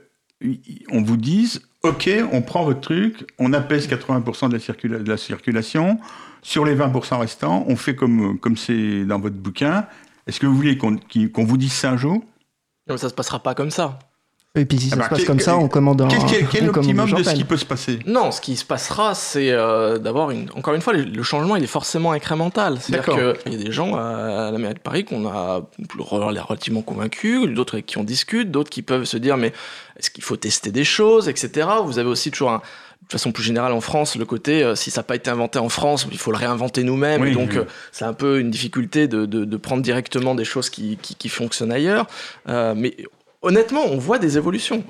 on 0.90 1.02
vous 1.02 1.16
dise, 1.16 1.62
ok, 1.82 2.10
on 2.32 2.42
prend 2.42 2.64
votre 2.64 2.80
truc, 2.80 3.24
on 3.38 3.52
apaise 3.52 3.88
80% 3.88 4.48
de 4.48 4.58
la, 4.58 4.98
de 4.98 5.08
la, 5.08 5.16
circulation, 5.16 5.98
sur 6.44 6.64
les 6.64 6.76
20% 6.76 7.18
restants, 7.18 7.64
on 7.66 7.74
fait 7.74 7.96
comme 7.96 8.38
comme 8.38 8.56
c'est 8.56 9.04
dans 9.04 9.18
votre 9.18 9.36
bouquin. 9.36 9.86
Est-ce 10.26 10.38
que 10.38 10.46
vous 10.46 10.54
voulez 10.54 10.78
qu'on 10.78 11.44
vous 11.44 11.56
dise 11.56 11.72
ça 11.72 11.90
un 11.90 11.96
jour? 11.96 12.22
Non, 12.88 12.96
ça 12.96 13.08
se 13.08 13.14
passera 13.14 13.42
pas 13.42 13.54
comme 13.54 13.70
ça. 13.70 13.98
Et 14.56 14.66
puis 14.66 14.78
si 14.78 14.88
ça 14.88 14.96
ah 15.00 15.04
se 15.04 15.08
bah, 15.10 15.16
passe 15.16 15.24
comme 15.24 15.40
ça, 15.40 15.56
on 15.56 15.66
commande 15.66 16.02
un. 16.02 16.08
Quel, 16.08 16.46
quel, 16.46 16.68
optimum 16.68 17.10
de 17.10 17.22
ce 17.24 17.34
qui 17.34 17.42
peut 17.42 17.56
se 17.56 17.64
passer? 17.64 17.98
Non, 18.06 18.30
ce 18.30 18.40
qui 18.40 18.54
se 18.56 18.64
passera, 18.64 19.14
c'est 19.16 19.50
euh, 19.50 19.98
d'avoir 19.98 20.30
une. 20.30 20.48
Encore 20.54 20.74
une 20.74 20.80
fois, 20.80 20.92
le 20.92 21.22
changement, 21.24 21.56
il 21.56 21.64
est 21.64 21.66
forcément 21.66 22.12
incrémental. 22.12 22.78
C'est-à-dire 22.80 23.34
qu'il 23.42 23.52
y 23.52 23.56
a 23.56 23.64
des 23.64 23.72
gens 23.72 23.96
à 23.96 24.52
la 24.52 24.58
mairie 24.58 24.74
de 24.74 24.78
Paris 24.78 25.04
qu'on 25.04 25.26
a 25.26 25.62
relativement 25.98 26.82
convaincus, 26.82 27.48
d'autres 27.48 27.80
qui 27.80 27.98
en 27.98 28.04
discutent, 28.04 28.52
d'autres 28.52 28.70
qui 28.70 28.82
peuvent 28.82 29.06
se 29.06 29.16
dire 29.16 29.36
mais 29.36 29.52
est-ce 29.98 30.10
qu'il 30.10 30.22
faut 30.22 30.36
tester 30.36 30.70
des 30.70 30.84
choses, 30.84 31.28
etc. 31.28 31.66
Vous 31.84 31.98
avez 31.98 32.08
aussi 32.08 32.30
toujours 32.30 32.52
un, 32.52 32.62
de 33.06 33.12
façon 33.12 33.32
plus 33.32 33.42
générale 33.42 33.72
en 33.72 33.80
France, 33.80 34.16
le 34.16 34.24
côté 34.24 34.62
euh, 34.62 34.74
si 34.74 34.90
ça 34.90 35.00
n'a 35.00 35.04
pas 35.04 35.16
été 35.16 35.30
inventé 35.30 35.58
en 35.58 35.68
France, 35.68 36.06
il 36.10 36.18
faut 36.18 36.30
le 36.30 36.38
réinventer 36.38 36.84
nous-mêmes. 36.84 37.32
donc 37.32 37.54
euh, 37.54 37.64
c'est 37.92 38.04
un 38.04 38.12
peu 38.12 38.40
une 38.40 38.50
difficulté 38.50 39.08
de, 39.08 39.26
de, 39.26 39.44
de, 39.44 39.56
prendre 39.56 39.82
directement 39.82 40.34
des 40.34 40.44
choses 40.44 40.70
qui, 40.70 40.98
qui, 41.00 41.14
qui 41.14 41.28
fonctionnent 41.28 41.72
ailleurs. 41.72 42.06
Euh, 42.48 42.74
mais 42.76 42.96
honnêtement, 43.42 43.84
on 43.86 43.98
voit 43.98 44.18
des 44.18 44.36
évolutions. 44.36 44.84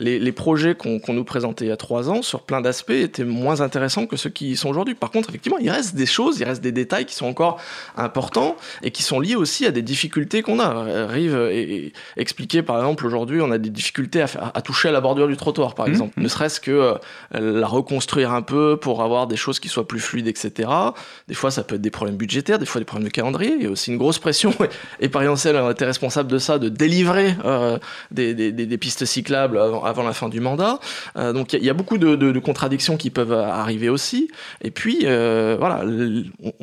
Euh, 0.00 0.18
les, 0.18 0.32
projets 0.32 0.74
qu'on 0.74 1.00
nous 1.08 1.24
présentait 1.24 1.66
il 1.66 1.68
y 1.68 1.72
a 1.72 1.76
trois 1.76 2.10
ans, 2.10 2.22
sur 2.22 2.42
plein 2.42 2.60
d'aspects, 2.60 2.90
étaient 2.90 3.24
moins 3.24 3.60
intéressants 3.60 4.06
que 4.06 4.16
ceux 4.16 4.30
qui 4.30 4.56
sont 4.56 4.68
aujourd'hui. 4.68 4.94
Par 4.94 5.10
contre, 5.10 5.28
effectivement, 5.28 5.58
il 5.58 5.70
reste 5.70 5.94
des 5.94 6.06
choses, 6.06 6.40
il 6.40 6.44
reste 6.44 6.62
des 6.62 6.72
détails 6.72 7.06
qui 7.06 7.14
sont 7.14 7.26
encore 7.26 7.60
importants 7.96 8.56
et 8.82 8.90
qui 8.90 9.02
sont 9.02 9.20
liés 9.20 9.36
aussi 9.36 9.66
à 9.66 9.70
des 9.70 9.82
difficultés 9.82 10.42
qu'on 10.42 10.58
a. 10.58 11.06
Rive 11.06 11.36
et, 11.50 11.92
expliqué, 12.16 12.62
par 12.62 12.78
exemple, 12.78 13.06
aujourd'hui, 13.06 13.40
on 13.40 13.50
a 13.50 13.58
des 13.58 13.70
difficultés 13.70 14.22
à, 14.22 14.62
toucher 14.62 14.88
à 14.88 14.92
la 14.92 15.00
bordure 15.00 15.28
du 15.28 15.36
trottoir, 15.36 15.74
par 15.74 15.86
mmh, 15.86 15.90
exemple. 15.90 16.20
Mmh. 16.20 16.22
Ne 16.22 16.28
serait-ce 16.28 16.60
que 16.60 16.70
euh, 16.70 16.94
la 17.32 17.66
reconstruire 17.66 18.32
un 18.32 18.42
peu 18.42 18.76
pour 18.76 19.02
avoir 19.02 19.26
des 19.26 19.36
choses 19.36 19.60
qui 19.60 19.68
soient 19.68 19.86
plus 19.86 20.00
fluides, 20.00 20.28
etc. 20.28 20.68
Des 21.28 21.34
fois, 21.34 21.50
ça 21.50 21.62
peut 21.62 21.76
être 21.76 21.80
des 21.80 21.90
problèmes 21.90 22.16
budgétaires, 22.16 22.58
des 22.58 22.66
fois 22.66 22.80
des 22.80 22.84
problèmes 22.84 23.08
de 23.08 23.12
calendrier. 23.12 23.54
Il 23.56 23.64
y 23.64 23.66
a 23.66 23.70
aussi 23.70 23.90
une 23.90 23.98
grosse 23.98 24.18
pression. 24.18 24.52
Et, 25.00 25.08
par 25.08 25.22
exemple, 25.22 25.34
on 25.44 25.70
était 25.70 25.84
responsable 25.84 26.30
de 26.30 26.38
ça, 26.38 26.58
de 26.58 26.68
délivrer 26.68 27.36
euh, 27.44 27.78
des, 28.10 28.34
des, 28.34 28.52
des, 28.52 28.78
pistes 28.78 29.04
cyclables 29.04 29.58
avant, 29.58 29.83
avant 29.84 30.02
la 30.02 30.12
fin 30.12 30.28
du 30.28 30.40
mandat. 30.40 30.78
Euh, 31.16 31.32
donc 31.32 31.52
il 31.52 31.64
y, 31.64 31.70
a 31.70 31.74
beaucoup 31.74 31.98
de, 31.98 32.38
contradictions 32.38 32.96
qui 32.96 33.10
peuvent 33.10 33.32
arriver 33.32 33.88
aussi. 33.88 34.30
Et 34.62 34.70
puis 34.70 35.00
euh, 35.04 35.56
voilà, 35.58 35.84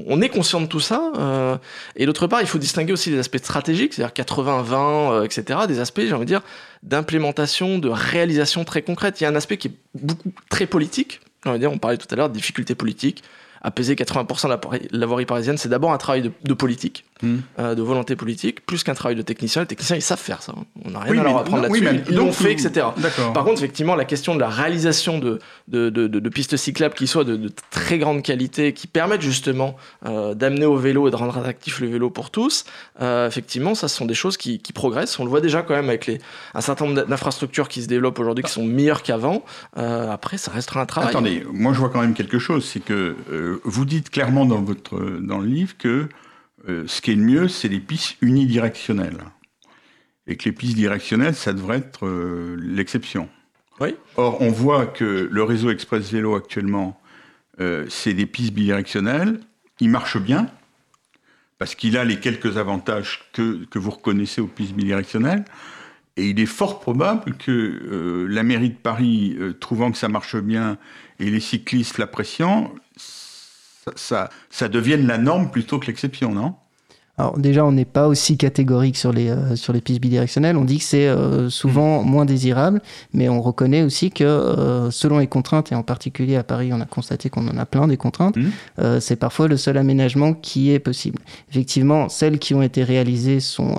on, 0.08 0.22
est 0.22 0.30
conscient 0.30 0.62
de 0.62 0.68
tout 0.68 0.80
ça. 0.80 1.12
Euh, 1.18 1.58
et 1.96 2.06
d'autre 2.06 2.28
part, 2.28 2.42
il 2.42 2.48
faut 2.48 2.58
distinguer 2.58 2.94
aussi 2.94 3.10
les 3.10 3.20
aspects 3.20 3.38
stratégiques, 3.38 3.94
c'est-à-dire 3.94 4.26
80-20, 4.26 5.26
etc. 5.26 5.60
Des 5.68 5.80
aspects, 5.80 6.02
j'ai 6.02 6.14
envie 6.14 6.26
de 6.26 6.32
dire, 6.32 6.42
d'implémentation, 6.84 7.80
de 7.80 7.90
réalisation 7.90 8.64
très 8.64 8.82
concrète. 8.82 9.22
Il 9.22 9.24
y 9.24 9.28
a 9.28 9.30
un 9.30 9.36
aspect 9.36 9.58
qui 9.58 9.70
est 9.70 9.76
beaucoup 9.96 10.32
très 10.50 10.66
politique. 10.66 11.22
On 11.46 11.78
parlait 11.78 11.98
tout 11.98 12.08
à 12.12 12.16
l'heure 12.16 12.30
de 12.30 12.36
difficultés 12.36 12.76
politiques 12.76 13.24
apaiser 13.62 13.96
80% 13.96 14.48
de 14.92 14.98
la 14.98 15.06
voirie 15.06 15.26
parisienne, 15.26 15.58
c'est 15.58 15.70
d'abord 15.70 15.94
un 15.94 15.98
travail 15.98 16.32
de 16.44 16.54
politique. 16.54 17.06
Hmm. 17.24 17.38
Euh, 17.60 17.76
de 17.76 17.84
volonté 17.84 18.16
politique, 18.16 18.66
plus 18.66 18.84
qu'un 18.84 18.96
travail 18.96 19.16
de 19.16 19.22
technicien. 19.22 19.62
Les 19.62 19.68
techniciens, 19.68 19.96
ils 19.96 20.02
savent 20.02 20.20
faire 20.20 20.42
ça. 20.42 20.56
On 20.84 20.90
n'a 20.90 21.00
rien 21.00 21.20
à 21.20 21.24
leur 21.24 21.38
apprendre 21.38 21.64
là-dessus. 21.64 22.04
ils 22.10 22.16
l'ont 22.16 22.32
fait, 22.32 22.52
etc. 22.52 22.88
Par 23.34 23.44
contre, 23.44 23.60
effectivement, 23.60 23.96
la 23.96 24.06
question 24.06 24.34
de 24.34 24.40
la 24.40 24.50
réalisation 24.50 25.20
de, 25.20 25.40
de, 25.68 25.90
de, 25.90 26.30
pistes 26.30 26.58
cyclables 26.58 26.96
qui 26.96 27.06
soient 27.06 27.24
de, 27.24 27.52
très 27.70 28.00
grande 28.00 28.24
qualité, 28.24 28.74
qui 28.74 28.88
permettent 28.88 29.22
justement 29.22 29.76
euh, 30.06 30.34
d'amener 30.34 30.66
au 30.66 30.78
vélo 30.78 31.08
et 31.08 31.12
de 31.12 31.16
rendre 31.16 31.38
attractif 31.38 31.80
le 31.80 31.90
vélo 31.90 32.10
pour 32.10 32.32
tous, 32.32 32.66
euh, 33.02 33.28
effectivement, 33.28 33.76
ça, 33.76 33.88
ce 33.88 33.98
sont 33.98 34.06
des 34.06 34.16
choses 34.16 34.38
qui, 34.38 34.60
qui, 34.60 34.74
progressent. 34.74 35.20
On 35.20 35.24
le 35.24 35.30
voit 35.30 35.42
déjà 35.42 35.62
quand 35.62 35.76
même 35.76 35.90
avec 35.90 36.08
les, 36.08 36.18
un 36.56 36.62
certain 36.62 36.86
nombre 36.86 37.04
d'infrastructures 37.04 37.68
qui 37.68 37.84
se 37.84 37.88
développent 37.88 38.18
aujourd'hui, 38.18 38.44
qui 38.44 38.52
sont 38.52 38.66
meilleures 38.66 39.04
qu'avant. 39.04 39.44
après, 39.76 40.38
ça 40.38 40.52
restera 40.52 40.82
un 40.82 40.86
travail. 40.88 41.12
Attendez, 41.12 41.44
moi, 41.54 41.74
je 41.74 41.78
vois 41.78 41.90
quand 41.90 42.02
même 42.02 42.16
quelque 42.16 42.40
chose. 42.40 42.66
C'est 42.66 42.84
que 42.84 43.16
vous 43.64 43.86
dites 43.86 44.10
clairement 44.10 44.46
dans, 44.46 44.62
votre, 44.62 45.00
dans 45.20 45.38
le 45.38 45.48
livre 45.48 45.78
que 45.78 46.10
euh, 46.70 46.84
ce 46.88 47.02
qui 47.02 47.12
est 47.12 47.16
le 47.16 47.24
mieux, 47.24 47.48
c'est 47.48 47.68
les 47.68 47.80
pistes 47.80 48.18
unidirectionnelles. 48.22 49.24
Et 50.28 50.38
que 50.38 50.46
les 50.46 50.52
pistes 50.52 50.76
directionnelles, 50.76 51.36
ça 51.36 51.54
devrait 51.54 51.78
être 51.78 52.06
euh, 52.06 52.58
l'exception. 52.62 53.30
Oui. 53.80 53.96
Or, 54.16 54.42
on 54.42 54.52
voit 54.52 54.86
que 54.86 55.28
le 55.32 55.44
réseau 55.44 55.72
Express 55.72 56.12
Vélo 56.12 56.36
actuellement, 56.36 57.02
euh, 57.60 57.86
c'est 57.90 58.14
des 58.14 58.28
pistes 58.28 58.54
bidirectionnelles. 58.54 59.40
Il 59.80 59.90
marche 59.90 60.18
bien, 60.18 60.48
parce 61.58 61.74
qu'il 61.74 61.98
a 61.98 62.06
les 62.06 62.20
quelques 62.20 62.58
avantages 62.58 63.22
que, 63.34 63.66
que, 63.66 63.80
vous 63.80 63.92
reconnaissez 63.92 64.42
aux 64.42 64.48
pistes 64.48 64.74
bidirectionnelles. 64.74 65.46
Et 66.18 66.30
il 66.30 66.40
est 66.40 66.46
fort 66.46 66.82
probable 66.82 67.36
que 67.38 68.28
la 68.30 68.44
mairie 68.44 68.70
de 68.70 68.76
Paris, 68.76 69.38
trouvant 69.62 69.92
que 69.92 69.98
ça 69.98 70.10
marche 70.10 70.36
bien, 70.36 70.78
et 71.20 71.30
les 71.30 71.40
cyclistes 71.40 71.98
l'appréciant, 71.98 72.76
ça, 73.96 74.30
ça, 74.50 74.68
devienne 74.68 75.08
la 75.08 75.18
norme 75.18 75.52
plutôt 75.52 75.80
que 75.80 75.88
l'exception, 75.88 76.34
non? 76.34 76.56
Alors 77.18 77.38
déjà, 77.38 77.66
on 77.66 77.72
n'est 77.72 77.86
pas 77.86 78.08
aussi 78.08 78.38
catégorique 78.38 78.98
sur 78.98 79.12
les, 79.12 79.30
euh, 79.30 79.56
sur 79.56 79.74
les 79.74 79.82
pistes 79.82 80.02
bidirectionnelles. 80.02 80.58
On 80.58 80.66
dit 80.66 80.80
que 80.80 80.84
c'est 80.84 81.08
euh, 81.08 81.50
souvent 81.50 82.02
mm. 82.02 82.10
moins 82.10 82.26
désirable, 82.26 82.82
mais 83.14 83.30
on 83.30 83.42
reconnaît 83.42 83.84
aussi 83.84 84.10
que 84.10 84.24
euh, 84.24 84.90
selon 84.92 85.20
les 85.20 85.28
contraintes, 85.28 85.72
et 85.72 85.76
en 85.76 85.84
particulier 85.84 86.36
à 86.36 86.44
Paris, 86.44 86.72
on 86.74 86.82
a 86.82 86.86
constaté 86.86 87.30
qu'on 87.30 87.48
en 87.48 87.58
a 87.58 87.66
plein 87.66 87.88
des 87.88 87.98
contraintes, 87.98 88.38
mm. 88.38 89.00
c'est 89.00 89.18
parfois 89.18 89.48
le 89.48 89.58
seul 89.58 89.78
aménagement 89.78 90.34
qui 90.34 90.72
est 90.72 90.80
possible. 90.80 91.20
Effectivement, 91.50 92.10
celles 92.10 92.40
qui 92.40 92.56
ont 92.56 92.62
été 92.62 92.84
réalisées 92.84 93.40
sont 93.40 93.76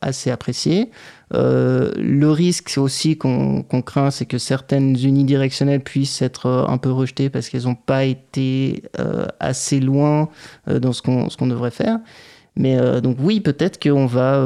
assez 0.00 0.30
appréciées. 0.30 0.90
Euh, 1.34 1.92
le 1.96 2.30
risque 2.30 2.74
aussi 2.78 3.18
qu'on 3.18 3.62
craint, 3.84 4.10
c'est 4.10 4.26
que 4.26 4.38
certaines 4.38 4.96
unidirectionnelles 4.96 5.82
puissent 5.82 6.22
être 6.22 6.46
euh, 6.46 6.66
un 6.66 6.78
peu 6.78 6.90
rejetées 6.90 7.30
parce 7.30 7.48
qu'elles 7.48 7.64
n'ont 7.64 7.74
pas 7.74 8.04
été 8.04 8.82
euh, 8.98 9.26
assez 9.40 9.80
loin 9.80 10.28
dans 10.66 10.92
ce 10.92 11.02
qu'on 11.02 11.46
devrait 11.46 11.70
faire. 11.70 11.98
Mais 12.58 12.76
donc 13.00 13.16
oui, 13.20 13.40
peut-être 13.40 13.80
qu'on 13.80 14.06
va, 14.06 14.44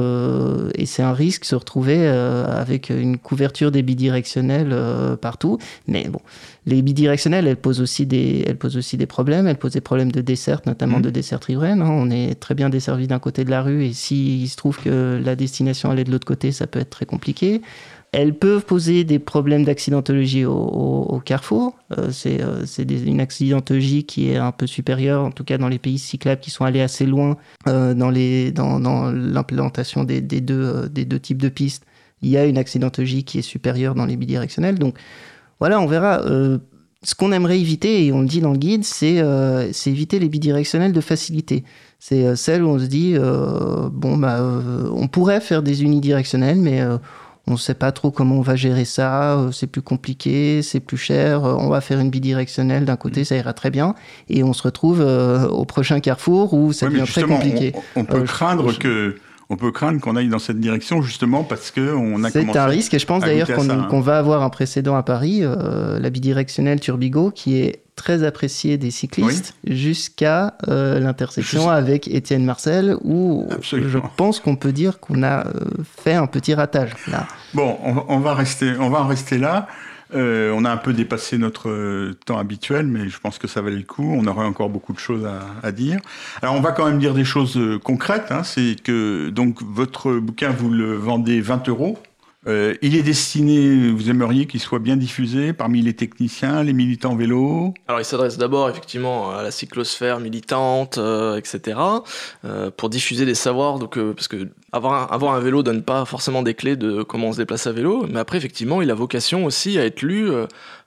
et 0.75 0.87
c'est 0.87 1.03
un 1.03 1.15
risque, 1.15 1.45
se 1.45 1.55
retrouver 1.55 2.07
avec 2.07 2.91
une 2.91 3.19
couverture 3.19 3.71
des 3.71 3.83
bidirectionnels 3.83 4.77
partout. 5.21 5.59
Mais 5.89 6.05
bon, 6.09 6.21
les 6.65 6.81
bidirectionnels, 6.81 7.49
elles 7.49 7.57
posent 7.57 7.81
aussi 7.81 8.07
des, 8.07 8.45
elles 8.47 8.57
posent 8.57 8.77
aussi 8.77 8.97
des 8.97 9.07
problèmes. 9.07 9.49
Elles 9.49 9.57
posent 9.57 9.73
des 9.73 9.81
problèmes 9.81 10.13
de 10.13 10.21
desserte, 10.21 10.67
notamment 10.67 10.99
mmh. 10.99 11.03
de 11.03 11.11
desserte 11.11 11.45
riveraine. 11.47 11.83
Hein. 11.83 11.91
On 11.91 12.11
est 12.11 12.39
très 12.39 12.55
bien 12.55 12.71
desservi 12.71 13.09
d'un 13.09 13.19
côté 13.19 13.45
de 13.45 13.51
la 13.51 13.63
rue 13.63 13.85
et 13.85 13.93
s'il 13.93 14.49
se 14.49 14.57
trouve 14.57 14.79
que 14.79 15.21
la 15.23 15.35
destination 15.35 15.93
elle 15.93 15.99
est 15.99 16.05
de 16.05 16.13
l'autre 16.13 16.27
côté, 16.27 16.53
ça 16.53 16.67
peut 16.67 16.79
être 16.79 16.91
très 16.91 17.07
compliqué. 17.07 17.63
Elles 18.13 18.35
peuvent 18.35 18.67
poser 18.67 19.05
des 19.05 19.19
problèmes 19.19 19.65
d'accidentologie 19.65 20.45
au, 20.45 21.23
carrefour. 21.25 21.75
Euh, 21.97 22.11
c'est 22.13 22.43
euh, 22.43 22.67
une 23.07 23.21
accidentologie 23.21 24.05
qui 24.05 24.31
est 24.31 24.37
un 24.37 24.53
peu 24.53 24.67
supérieure, 24.67 25.25
en 25.25 25.31
tout 25.31 25.45
cas 25.45 25.57
dans 25.57 25.69
les 25.69 25.79
pays 25.79 25.99
cyclables 25.99 26.43
qui 26.43 26.51
sont 26.51 26.67
allés 26.67 26.83
assez 26.83 27.07
loin 27.07 27.39
euh, 27.69 27.95
dans 27.95 28.11
l'implémentation 28.11 30.05
des 30.05 30.21
deux 30.21 31.19
types 31.21 31.41
de 31.41 31.49
pistes. 31.49 31.87
Il 32.21 32.29
y 32.29 32.37
a 32.37 32.45
une 32.45 32.59
accidentologie 32.59 33.25
qui 33.25 33.39
est 33.39 33.43
supérieure 33.43 33.95
dans 33.95 34.05
les 34.05 34.17
bidirectionnels. 34.17 34.79
Donc 34.79 34.95
voilà, 35.59 35.81
on 35.81 35.87
verra. 35.87 36.21
ce 37.03 37.15
qu'on 37.15 37.33
aimerait 37.33 37.59
éviter, 37.59 38.05
et 38.05 38.13
on 38.13 38.21
le 38.21 38.29
dit 38.29 38.43
dans 38.43 38.53
le 38.53 38.59
guide, 38.59 38.85
c'est 38.85 39.23
éviter 39.87 40.19
les 40.19 40.29
bidirectionnels 40.29 40.93
de 40.93 41.01
facilité. 41.01 41.65
C'est 41.99 42.37
celle 42.37 42.63
où 42.63 42.69
on 42.69 42.79
se 42.79 42.85
dit, 42.85 43.15
bon, 43.15 44.19
bah, 44.19 44.39
on 44.93 45.09
pourrait 45.09 45.41
faire 45.41 45.63
des 45.63 45.83
unidirectionnels, 45.83 46.59
mais 46.59 46.83
on 47.47 47.53
ne 47.53 47.57
sait 47.57 47.75
pas 47.75 47.93
trop 47.93 48.11
comment 48.11 48.37
on 48.37 48.43
va 48.43 48.57
gérer 48.57 48.85
ça, 48.85 49.39
euh, 49.39 49.53
c'est 49.53 49.67
plus 49.67 49.83
compliqué, 49.83 50.63
c'est 50.63 50.81
plus 50.81 50.97
cher, 50.97 51.45
euh, 51.45 51.55
on 51.59 51.69
va 51.69 51.81
faire 51.81 51.99
une 51.99 52.11
bidirectionnelle 52.11 52.85
d'un 52.85 52.97
côté, 52.97 53.23
mm. 53.23 53.25
ça 53.25 53.37
ira 53.37 53.53
très 53.53 53.71
bien, 53.71 53.95
et 54.29 54.45
on 54.45 54.53
se 54.53 54.63
retrouve 54.63 55.01
euh, 55.01 55.49
au 55.49 55.65
prochain 55.65 56.01
carrefour 56.01 56.55
où 56.55 56.73
ça 56.73 56.89
devient 56.89 57.05
très 57.07 57.23
compliqué. 57.23 57.73
On, 57.97 58.05
peut 58.05 58.23
craindre 58.23 58.77
que 58.79 59.17
on 59.53 59.57
peut 59.57 59.71
craindre 59.71 60.01
qu'on 60.01 60.17
aille 60.17 60.29
dans 60.29 60.39
cette 60.39 60.59
direction 60.59 61.03
justement 61.03 61.45
parce 61.45 61.71
qu'on 61.71 62.25
a 62.25 62.31
C'est 62.31 62.57
un 62.57 62.67
risque 62.67 62.95
et 62.95 62.99
je 62.99 63.07
pense 63.07 63.23
d'ailleurs 63.23 63.51
hein. 63.51 63.87
qu'on 63.91 64.01
va 64.01 64.19
avoir 64.19 64.43
un 64.43 64.51
précédent 64.51 64.97
à 64.97 65.03
Paris, 65.03 65.43
la 65.43 66.11
bidirectionnelle 66.11 66.81
Turbigo, 66.81 67.31
qui 67.31 67.59
est 67.59 67.83
très 67.97 68.25
apprécié 68.25 68.79
des 68.79 68.91
cyclistes 68.91 69.55
jusqu'à 69.65 70.55
euh, 70.69 70.99
l'intersection 70.99 71.69
avec 71.69 72.09
Étienne 72.09 72.45
Marcel 72.45 72.97
où 73.05 73.49
je 73.61 73.99
pense 74.17 74.41
qu'on 74.41 74.57
peut 74.57 74.73
dire 74.73 74.99
qu'on 74.99 75.23
a 75.23 75.47
euh, 75.47 75.53
fait 76.03 76.15
un 76.15 76.27
petit 76.27 76.55
ratage 76.55 76.95
là. 77.09 77.27
Bon, 77.55 77.79
on, 77.85 78.19
va 78.19 78.35
rester, 78.35 78.73
on 78.79 78.89
va 78.89 79.03
en 79.03 79.07
rester 79.07 79.39
là. 79.39 79.69
Euh, 80.15 80.53
on 80.55 80.65
a 80.65 80.71
un 80.71 80.77
peu 80.77 80.93
dépassé 80.93 81.39
notre 81.39 82.13
temps 82.27 82.39
habituel, 82.39 82.87
mais 82.87 83.09
je 83.09 83.19
pense 83.19 83.39
que 83.39 83.49
ça 83.49 83.61
valait 83.63 83.77
le 83.77 83.83
coup. 83.83 84.13
On 84.15 84.27
aurait 84.27 84.47
encore 84.47 84.69
beaucoup 84.69 84.93
de 84.93 84.99
choses 84.99 85.27
à, 85.63 85.73
dire. 85.73 86.01
Alors, 86.43 86.55
on 86.55 86.61
va 86.61 86.73
quand 86.73 86.87
même 86.87 86.99
dire 86.99 87.15
des 87.15 87.25
choses 87.25 87.59
concrètes. 87.83 88.31
Hein. 88.31 88.43
C'est 88.43 88.77
que 88.83 89.31
donc 89.31 89.63
votre 89.63 90.13
bouquin, 90.15 90.51
vous 90.51 90.71
le 90.71 90.95
vendez 90.95 91.41
20 91.41 91.69
euros. 91.69 91.99
Euh, 92.49 92.75
il 92.83 92.97
est 92.97 93.03
destiné, 93.03 93.91
vous 93.91 94.11
aimeriez 94.11 94.47
qu'il 94.47 94.61
soit 94.61 94.81
bien 94.81 94.97
diffusé 94.97 95.53
parmi 95.53 95.81
les 95.81 95.95
techniciens, 95.95 96.65
les 96.65 96.73
militants 96.73 97.15
vélo? 97.15 97.73
Alors 97.87 98.01
il 98.01 98.05
s'adresse 98.05 98.37
d'abord 98.37 98.69
effectivement 98.69 99.31
à 99.31 99.43
la 99.43 99.53
cyclosphère 99.53 100.19
militante, 100.19 100.99
euh, 100.99 101.37
etc. 101.37 101.79
Euh, 102.45 102.71
pour 102.77 102.91
diffuser 102.91 103.27
des 103.27 103.37
savoirs, 103.37 103.79
donc, 103.79 103.97
parce 104.15 104.27
que 104.27 104.49
avoir 104.73 105.13
un, 105.13 105.15
avoir 105.15 105.35
un 105.35 105.41
vélo 105.41 105.63
donne 105.63 105.83
pas 105.83 106.05
forcément 106.05 106.43
des 106.43 106.55
clés 106.55 106.75
de 106.75 107.05
comment 107.05 107.29
on 107.29 107.33
se 107.33 107.39
déplace 107.39 107.69
à 107.69 107.73
vélo, 107.73 108.07
mais 108.11 108.19
après 108.19 108.39
effectivement 108.39 108.83
il 108.83 108.91
a 108.91 108.95
vocation 108.95 109.45
aussi 109.45 109.79
à 109.79 109.85
être 109.85 110.03
lu 110.03 110.31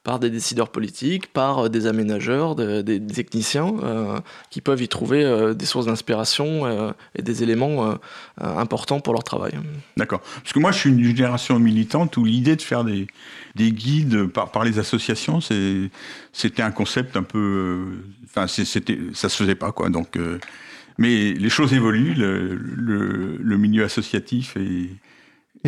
par 0.06 0.20
des 0.20 0.30
décideurs 0.30 0.70
politiques, 0.70 1.34
par 1.34 1.66
euh, 1.66 1.70
des 1.70 1.88
aménageurs, 1.88 2.56
des, 2.56 3.01
techniciens 3.01 3.74
euh, 3.84 4.20
qui 4.51 4.62
peuvent 4.62 4.82
y 4.82 4.88
trouver 4.88 5.26
euh, 5.26 5.53
des 5.53 5.66
sources 5.66 5.88
d'inspiration 5.88 6.93
et 7.16 7.22
des 7.24 7.41
éléments 7.41 7.97
importants 8.38 8.99
pour 8.99 9.14
leur 9.14 9.24
travail. 9.24 9.53
D'accord. 9.97 10.22
Parce 10.22 10.53
que 10.53 10.60
moi, 10.60 10.72
je 10.72 10.80
suis 10.80 10.89
une 10.91 11.03
génération 11.03 11.58
militante 11.60 12.16
où 12.18 12.24
l'idée 12.24 12.56
de 12.56 12.62
faire 12.62 12.84
des, 12.84 13.08
des 13.56 13.72
guides 13.72 14.28
par, 14.28 14.64
les 14.64 14.78
associations, 14.78 15.39
c'était 15.41 16.62
un 16.62 16.72
concept 16.72 17.18
un 17.18 17.24
peu. 17.24 17.86
Enfin, 18.26 18.45
c'était, 18.47 18.99
ça 19.14 19.28
se 19.28 19.38
faisait 19.38 19.56
pas, 19.56 19.72
quoi. 19.72 19.89
Donc. 19.89 20.20
mais 20.99 21.34
les 21.34 21.49
choses 21.49 21.74
évoluent, 21.74 22.14
le, 22.14 22.53
le, 22.56 23.38
le 23.41 23.58
milieu 23.58 23.84
associatif 23.84 24.56
est, 24.58 24.89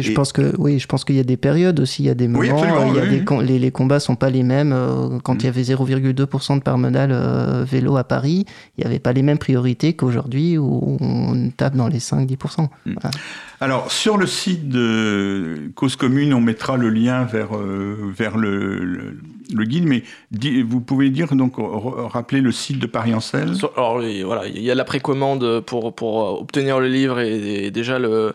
je 0.01 0.11
pense 0.11 0.31
que 0.31 0.53
oui, 0.57 0.79
je 0.79 0.87
pense 0.87 1.03
qu'il 1.03 1.15
y 1.15 1.19
a 1.19 1.23
des 1.23 1.37
périodes 1.37 1.79
aussi, 1.79 2.03
il 2.03 2.05
y 2.07 2.09
a 2.09 2.13
des 2.13 2.27
moments, 2.27 2.43
il 2.43 2.95
y 2.95 2.99
a 2.99 3.05
des, 3.05 3.23
les, 3.45 3.59
les, 3.59 3.71
combats 3.71 3.99
sont 3.99 4.15
pas 4.15 4.29
les 4.29 4.43
mêmes. 4.43 4.73
Euh, 4.73 5.19
quand 5.23 5.35
il 5.35 5.43
y 5.43 5.47
mm. 5.47 5.49
avait 5.49 5.61
0,2% 5.61 6.57
de 6.57 6.61
part 6.61 6.77
modale 6.77 7.11
euh, 7.11 7.63
vélo 7.63 7.97
à 7.97 8.03
Paris, 8.03 8.45
il 8.77 8.81
n'y 8.81 8.85
avait 8.85 8.99
pas 8.99 9.13
les 9.13 9.21
mêmes 9.21 9.37
priorités 9.37 9.93
qu'aujourd'hui 9.93 10.57
où 10.57 10.97
on 10.99 11.49
tape 11.55 11.75
dans 11.75 11.87
les 11.87 11.99
5-10%. 11.99 12.67
Mm. 12.85 12.95
Alors 13.59 13.91
sur 13.91 14.17
le 14.17 14.27
site 14.27 14.69
de 14.69 15.71
Cause 15.75 15.95
Commune, 15.95 16.33
on 16.33 16.41
mettra 16.41 16.77
le 16.77 16.89
lien 16.89 17.23
vers 17.23 17.55
euh, 17.55 18.11
vers 18.15 18.37
le, 18.37 19.17
le, 19.53 19.63
guide, 19.63 19.85
mais 19.85 20.03
vous 20.63 20.79
pouvez 20.79 21.09
dire 21.09 21.35
donc 21.35 21.55
rappeler 21.57 22.41
le 22.41 22.51
site 22.51 22.79
de 22.79 22.85
Paris 22.85 23.13
Ancel. 23.13 23.53
Alors 23.75 24.01
voilà, 24.25 24.47
il 24.47 24.61
y 24.61 24.69
a 24.69 24.75
la 24.75 24.85
précommande 24.85 25.61
pour 25.61 25.93
pour 25.95 26.41
obtenir 26.41 26.79
le 26.79 26.87
livre 26.87 27.19
et 27.19 27.71
déjà 27.71 27.97
le 27.97 28.31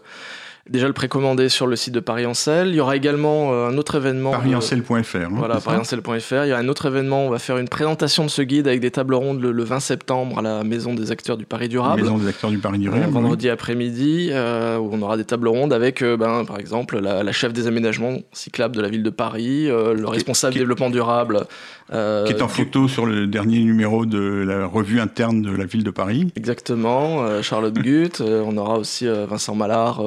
déjà 0.69 0.87
le 0.87 0.93
précommandé 0.93 1.49
sur 1.49 1.67
le 1.67 1.77
site 1.77 1.95
de 1.95 2.01
Paris 2.01 2.25
Ancel. 2.27 2.69
Il 2.69 2.75
y 2.75 2.81
aura 2.81 2.97
également 2.97 3.53
euh, 3.53 3.69
un 3.69 3.77
autre 3.79 3.97
événement. 3.97 4.31
ParisAncel.fr. 4.31 5.17
Hein, 5.17 5.29
voilà, 5.33 5.61
ParisAncel.fr. 5.61 6.45
Il 6.45 6.49
y 6.49 6.53
a 6.53 6.59
un 6.59 6.69
autre 6.69 6.87
événement. 6.87 7.27
On 7.27 7.31
va 7.31 7.39
faire 7.39 7.59
une 7.59 7.69
présentation 7.69 8.25
de 8.25 8.31
ce 8.31 8.43
guide 8.43 8.69
avec 8.69 8.81
des 8.81 8.91
tables 8.91 9.15
rondes 9.15 9.43
le, 9.43 9.65
20 9.65 9.81
septembre 9.81 10.39
à 10.39 10.43
la 10.43 10.65
Maison 10.65 10.95
des 10.95 11.11
acteurs 11.11 11.37
du 11.37 11.47
Paris 11.47 11.69
durable. 11.69 12.03
Maison 12.03 12.19
des 12.19 12.29
acteurs 12.29 12.51
du 12.51 12.59
Paris 12.59 12.79
durable. 12.79 13.05
vendredi 13.11 13.49
après-midi, 13.49 14.29
euh, 14.31 14.79
où 14.79 14.91
on 14.93 15.03
aura 15.03 15.17
des 15.17 15.25
tables 15.25 15.49
rondes 15.49 15.73
avec, 15.73 16.03
euh, 16.03 16.17
ben, 16.17 16.45
par 16.45 16.59
exemple, 16.59 16.99
la, 16.99 17.33
chef 17.33 17.53
des 17.53 17.67
aménagements 17.67 18.19
cyclables 18.33 18.77
de 18.77 18.81
la 18.81 18.89
ville 18.89 19.03
de 19.03 19.11
Paris, 19.11 19.67
le 19.67 20.07
responsable 20.07 20.55
développement 20.55 20.91
durable. 20.91 21.47
Qui 21.93 22.32
est 22.32 22.43
en 22.43 22.49
photo 22.49 22.88
sur 22.88 23.07
le 23.07 23.26
dernier 23.26 23.59
numéro 23.61 24.07
de 24.07 24.45
la 24.47 24.66
revue 24.66 25.01
interne 25.01 25.43
de 25.43 25.55
la 25.55 25.64
ville 25.64 25.84
de 25.84 25.90
Paris. 25.90 26.28
Exactement. 26.36 27.43
Charlotte 27.43 27.74
Gutt. 27.78 28.20
on 28.20 28.57
aura 28.57 28.78
aussi 28.78 29.07
Vincent 29.07 29.55
Mallard 29.55 30.03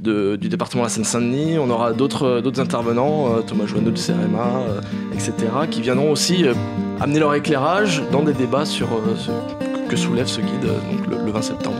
du 0.00 0.48
département 0.48 0.82
de 0.82 0.86
la 0.86 0.90
Seine-Saint-Denis. 0.90 1.58
On 1.58 1.70
aura 1.70 1.92
d'autres 1.92 2.60
intervenants, 2.60 3.36
euh, 3.36 3.42
Thomas 3.42 3.66
Joanneau 3.66 3.90
du 3.90 4.00
CRMA, 4.00 4.62
euh, 4.68 4.80
etc., 5.12 5.32
qui 5.70 5.80
viendront 5.82 6.10
aussi 6.10 6.46
euh, 6.46 6.54
amener 7.00 7.18
leur 7.18 7.34
éclairage 7.34 8.02
dans 8.10 8.22
des 8.22 8.32
débats 8.32 8.64
sur 8.64 8.88
ce 9.16 9.30
que 9.88 9.96
soulève 9.96 10.26
ce 10.26 10.40
guide 10.40 10.66
donc 10.90 11.06
le, 11.08 11.30
20 11.30 11.42
septembre. 11.42 11.76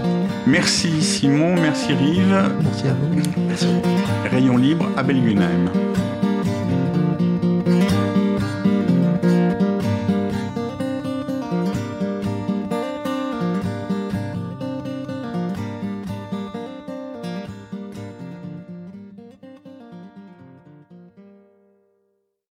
Merci 0.46 1.02
Simon, 1.02 1.54
merci 1.60 1.92
Rive. 1.92 2.50
Merci 2.62 2.88
à 2.88 2.94
vous. 2.94 3.82
Rayon 4.30 4.56
libre 4.56 4.86
à 4.96 5.02
Belgunheim. 5.02 5.70